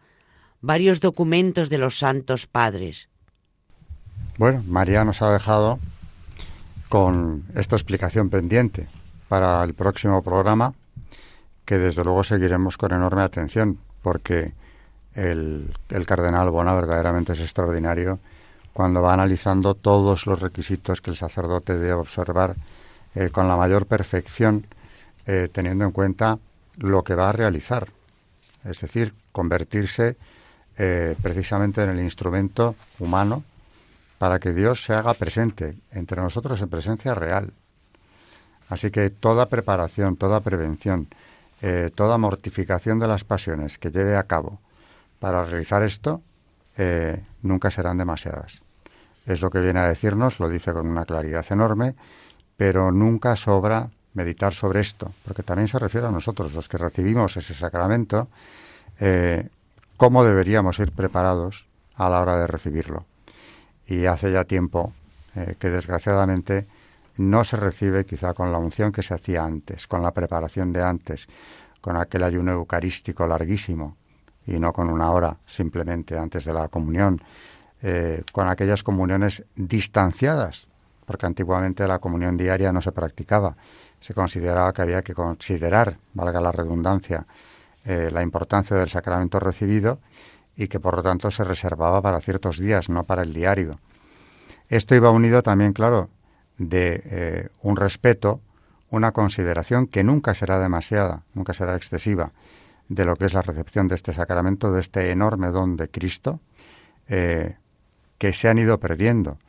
varios 0.62 1.00
documentos 1.00 1.70
de 1.70 1.78
los 1.78 2.00
santos 2.00 2.48
padres. 2.48 3.10
Bueno, 4.38 4.64
María 4.68 5.04
nos 5.04 5.22
ha 5.22 5.32
dejado 5.32 5.80
con 6.90 7.46
esta 7.56 7.76
explicación 7.76 8.30
pendiente 8.30 8.88
para 9.28 9.64
el 9.64 9.74
próximo 9.74 10.22
programa, 10.22 10.74
que 11.66 11.78
desde 11.78 12.04
luego 12.04 12.24
seguiremos 12.24 12.78
con 12.78 12.92
enorme 12.92 13.22
atención, 13.22 13.80
porque 14.02 14.54
el, 15.16 15.74
el 15.90 16.06
cardenal 16.06 16.50
Bona 16.50 16.74
verdaderamente 16.74 17.34
es 17.34 17.40
extraordinario 17.40 18.20
cuando 18.74 19.02
va 19.02 19.14
analizando 19.14 19.76
todos 19.76 20.26
los 20.26 20.40
requisitos 20.40 21.02
que 21.02 21.12
el 21.12 21.18
sacerdote 21.18 21.78
debe 21.78 21.94
observar 21.94 22.56
eh, 23.16 23.30
con 23.30 23.48
la 23.48 23.58
mayor 23.58 23.86
perfección, 23.86 24.66
eh, 25.28 25.50
teniendo 25.52 25.86
en 25.86 25.92
cuenta 25.92 26.40
lo 26.78 27.04
que 27.04 27.16
va 27.16 27.30
a 27.30 27.34
realizar. 27.34 27.90
Es 28.64 28.82
decir, 28.82 29.14
convertirse 29.32 30.16
eh, 30.84 31.16
precisamente 31.22 31.84
en 31.84 31.92
el 31.92 32.00
instrumento 32.00 32.76
humano 32.98 33.44
para 34.18 34.40
que 34.40 34.54
Dios 34.54 34.84
se 34.84 34.94
haga 34.94 35.14
presente 35.14 35.78
entre 35.92 36.20
nosotros 36.22 36.60
en 36.62 36.70
presencia 36.70 37.14
real. 37.14 37.54
Así 38.68 38.90
que 38.90 39.12
toda 39.12 39.46
preparación, 39.46 40.16
toda 40.16 40.40
prevención, 40.40 41.08
toda 41.94 42.18
mortificación 42.18 42.98
de 43.00 43.08
las 43.08 43.24
pasiones 43.24 43.78
que 43.78 43.92
lleve 43.92 44.16
a 44.18 44.24
cabo 44.24 44.60
para 45.20 45.46
realizar 45.46 45.84
esto 45.84 46.24
eh, 46.78 47.24
nunca 47.44 47.70
serán 47.70 47.98
demasiadas. 47.98 48.62
Es 49.26 49.42
lo 49.42 49.52
que 49.52 49.62
viene 49.62 49.80
a 49.80 49.88
decirnos, 49.88 50.40
lo 50.40 50.50
dice 50.50 50.74
con 50.74 50.88
una 50.88 51.06
claridad 51.06 51.46
enorme, 51.52 51.96
pero 52.58 52.92
nunca 52.92 53.36
sobra 53.36 53.90
meditar 54.14 54.54
sobre 54.54 54.80
esto, 54.80 55.12
porque 55.24 55.44
también 55.44 55.68
se 55.68 55.80
refiere 55.80 56.08
a 56.08 56.12
nosotros, 56.12 56.54
los 56.54 56.68
que 56.68 56.78
recibimos 56.78 57.38
ese 57.38 57.54
sacramento, 57.54 58.30
eh, 59.00 59.48
cómo 60.02 60.24
deberíamos 60.24 60.80
ir 60.80 60.94
preparados 60.94 61.70
a 61.94 62.10
la 62.10 62.22
hora 62.22 62.36
de 62.36 62.48
recibirlo. 62.48 63.06
Y 63.86 64.08
hace 64.08 64.32
ya 64.32 64.46
tiempo 64.46 64.94
eh, 65.36 65.54
que 65.60 65.70
desgraciadamente 65.70 66.66
no 67.18 67.44
se 67.44 67.56
recibe 67.56 68.04
quizá 68.04 68.34
con 68.34 68.52
la 68.52 68.58
unción 68.58 68.92
que 68.92 69.04
se 69.04 69.14
hacía 69.14 69.44
antes, 69.44 69.86
con 69.86 70.02
la 70.02 70.12
preparación 70.12 70.74
de 70.74 70.82
antes, 70.82 71.28
con 71.82 71.98
aquel 71.98 72.24
ayuno 72.24 72.52
eucarístico 72.52 73.28
larguísimo, 73.28 73.96
y 74.48 74.54
no 74.54 74.74
con 74.74 74.90
una 74.90 75.12
hora 75.12 75.38
simplemente 75.46 76.18
antes 76.18 76.46
de 76.46 76.54
la 76.54 76.68
comunión, 76.68 77.22
eh, 77.84 78.24
con 78.32 78.48
aquellas 78.48 78.82
comuniones 78.82 79.44
distanciadas, 79.56 80.68
porque 81.06 81.28
antiguamente 81.28 81.88
la 81.88 82.00
comunión 82.00 82.38
diaria 82.38 82.72
no 82.72 82.82
se 82.82 82.92
practicaba. 82.92 83.56
Se 84.00 84.16
consideraba 84.16 84.74
que 84.74 84.82
había 84.82 85.04
que 85.04 85.14
considerar, 85.14 86.00
valga 86.16 86.42
la 86.42 86.52
redundancia, 86.52 87.28
eh, 87.86 88.10
la 88.12 88.22
importancia 88.22 88.78
del 88.78 88.90
sacramento 88.90 89.40
recibido 89.40 90.00
y 90.56 90.68
que 90.68 90.80
por 90.80 90.96
lo 90.96 91.04
tanto 91.04 91.32
se 91.32 91.44
reservaba 91.44 92.02
para 92.02 92.22
ciertos 92.22 92.60
días, 92.60 92.90
no 92.90 93.06
para 93.06 93.24
el 93.24 93.34
diario. 93.34 93.80
Esto 94.70 94.96
iba 94.96 95.10
unido 95.12 95.44
también, 95.44 95.74
claro, 95.74 96.10
de 96.58 97.02
eh, 97.06 97.50
un 97.62 97.76
respeto, 97.76 98.42
una 98.90 99.12
consideración 99.12 99.88
que 99.88 100.04
nunca 100.04 100.34
será 100.34 100.60
demasiada, 100.60 101.24
nunca 101.34 101.54
será 101.54 101.76
excesiva, 101.76 102.32
de 102.88 103.06
lo 103.06 103.16
que 103.16 103.26
es 103.26 103.34
la 103.34 103.42
recepción 103.42 103.88
de 103.88 103.96
este 103.96 104.14
sacramento, 104.14 104.72
de 104.72 104.82
este 104.82 105.12
enorme 105.12 105.48
don 105.48 105.78
de 105.78 105.90
Cristo, 105.90 106.40
eh, 107.08 107.58
que 108.18 108.34
se 108.34 108.50
han 108.50 108.60
ido 108.60 108.80
perdiendo, 108.80 109.40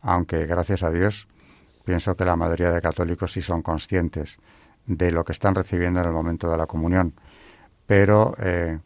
aunque 0.00 0.46
gracias 0.46 0.82
a 0.82 0.90
Dios 0.90 1.28
pienso 1.84 2.16
que 2.16 2.24
la 2.24 2.36
mayoría 2.36 2.70
de 2.70 2.80
católicos 2.80 3.32
sí 3.32 3.42
son 3.42 3.62
conscientes 3.62 4.38
de 4.86 5.10
lo 5.10 5.24
que 5.24 5.32
están 5.32 5.54
recibiendo 5.54 6.00
en 6.00 6.06
el 6.06 6.12
momento 6.12 6.50
de 6.50 6.56
la 6.56 6.66
comunión. 6.66 7.14
Pero 7.92 8.34
eh, 8.38 8.78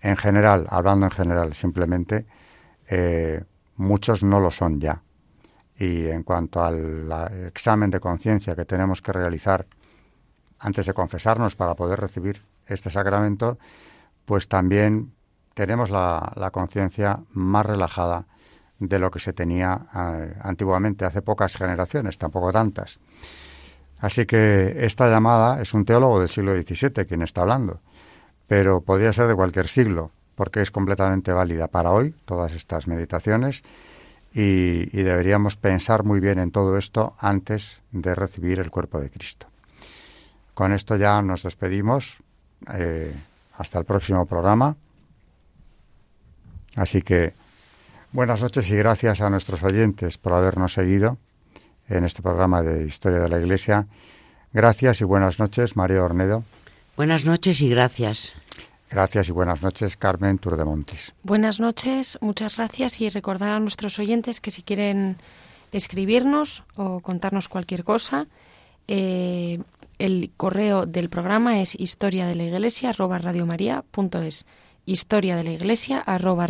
en 0.00 0.16
general, 0.16 0.66
hablando 0.70 1.04
en 1.04 1.12
general 1.12 1.52
simplemente, 1.52 2.24
eh, 2.88 3.44
muchos 3.76 4.22
no 4.22 4.40
lo 4.40 4.50
son 4.50 4.80
ya. 4.80 5.02
Y 5.76 6.06
en 6.06 6.22
cuanto 6.22 6.64
al 6.64 7.06
examen 7.48 7.90
de 7.90 8.00
conciencia 8.00 8.56
que 8.56 8.64
tenemos 8.64 9.02
que 9.02 9.12
realizar 9.12 9.66
antes 10.58 10.86
de 10.86 10.94
confesarnos 10.94 11.54
para 11.54 11.74
poder 11.74 12.00
recibir 12.00 12.42
este 12.66 12.88
sacramento, 12.88 13.58
pues 14.24 14.48
también 14.48 15.12
tenemos 15.52 15.90
la, 15.90 16.48
conciencia 16.50 17.20
más 17.32 17.66
relajada 17.66 18.24
de 18.78 18.98
lo 18.98 19.10
que 19.10 19.18
se 19.18 19.34
tenía 19.34 19.82
eh, 19.94 20.34
antiguamente, 20.40 21.04
hace 21.04 21.20
pocas 21.20 21.58
generaciones, 21.58 22.16
tampoco 22.16 22.52
tantas. 22.52 23.00
Así 23.98 24.24
que 24.24 24.86
esta 24.86 25.10
llamada 25.10 25.60
es 25.60 25.74
un 25.74 25.84
teólogo 25.84 26.20
del 26.20 26.30
siglo 26.30 26.54
XVII 26.54 27.04
quien 27.04 27.20
está 27.20 27.42
hablando, 27.42 27.82
pero 28.46 28.80
podría 28.80 29.12
ser 29.12 29.26
de 29.26 29.34
cualquier 29.34 29.68
siglo, 29.68 30.10
porque 30.34 30.60
es 30.60 30.70
completamente 30.70 31.32
válida 31.32 31.68
para 31.68 31.90
hoy, 31.90 32.14
todas 32.24 32.52
estas 32.52 32.86
meditaciones, 32.86 33.62
y, 34.32 34.84
deberíamos 34.90 35.56
pensar 35.56 36.04
muy 36.04 36.20
bien 36.20 36.38
en 36.38 36.50
todo 36.50 36.76
esto 36.76 37.16
antes 37.18 37.80
de 37.92 38.14
recibir 38.14 38.60
el 38.60 38.70
cuerpo 38.70 39.00
de 39.00 39.08
Cristo. 39.08 39.46
Con 40.52 40.72
esto 40.72 40.96
ya 40.96 41.22
nos 41.22 41.42
despedimos. 41.42 42.22
Eh, 42.72 43.14
hasta 43.58 43.78
el 43.78 43.84
próximo 43.84 44.26
programa. 44.26 44.76
Así 46.74 47.02
que 47.02 47.32
buenas 48.12 48.42
noches 48.42 48.68
y 48.70 48.76
gracias 48.76 49.20
a 49.20 49.30
nuestros 49.30 49.62
oyentes 49.62 50.18
por 50.18 50.34
habernos 50.34 50.74
seguido 50.74 51.18
en 51.88 52.04
este 52.04 52.22
programa 52.22 52.62
de 52.62 52.86
Historia 52.86 53.20
de 53.20 53.28
la 53.28 53.38
Iglesia. 53.38 53.86
Gracias 54.52 55.00
y 55.00 55.04
buenas 55.04 55.38
noches, 55.38 55.76
María 55.76 56.02
Ornedo. 56.02 56.44
Buenas 56.96 57.26
noches 57.26 57.60
y 57.60 57.68
gracias. 57.68 58.34
Gracias 58.90 59.28
y 59.28 59.32
buenas 59.32 59.62
noches, 59.62 59.96
Carmen 59.96 60.38
Turdemontis. 60.38 61.12
Buenas 61.22 61.60
noches, 61.60 62.16
muchas 62.22 62.56
gracias 62.56 63.00
y 63.00 63.10
recordar 63.10 63.50
a 63.50 63.60
nuestros 63.60 63.98
oyentes 63.98 64.40
que 64.40 64.50
si 64.50 64.62
quieren 64.62 65.18
escribirnos 65.72 66.62
o 66.76 67.00
contarnos 67.00 67.48
cualquier 67.48 67.84
cosa, 67.84 68.28
eh, 68.88 69.60
el 69.98 70.30
correo 70.36 70.86
del 70.86 71.10
programa 71.10 71.60
es 71.60 71.74
historia 71.78 72.26
de 72.26 72.34
la 72.34 72.44
iglesia 72.44 72.90
arroba 72.90 73.20
historia 74.86 75.36
de 75.36 75.44
la 75.44 75.50
iglesia 75.50 75.98
arroba 75.98 76.46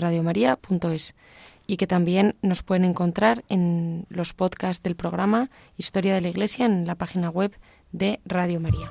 y 1.66 1.76
que 1.76 1.86
también 1.86 2.36
nos 2.42 2.62
pueden 2.62 2.84
encontrar 2.84 3.44
en 3.48 4.06
los 4.08 4.34
podcasts 4.34 4.82
del 4.82 4.94
programa 4.94 5.50
Historia 5.76 6.14
de 6.14 6.20
la 6.20 6.28
Iglesia 6.28 6.66
en 6.66 6.86
la 6.86 6.94
página 6.94 7.30
web 7.30 7.58
de 7.90 8.20
Radio 8.24 8.60
María. 8.60 8.90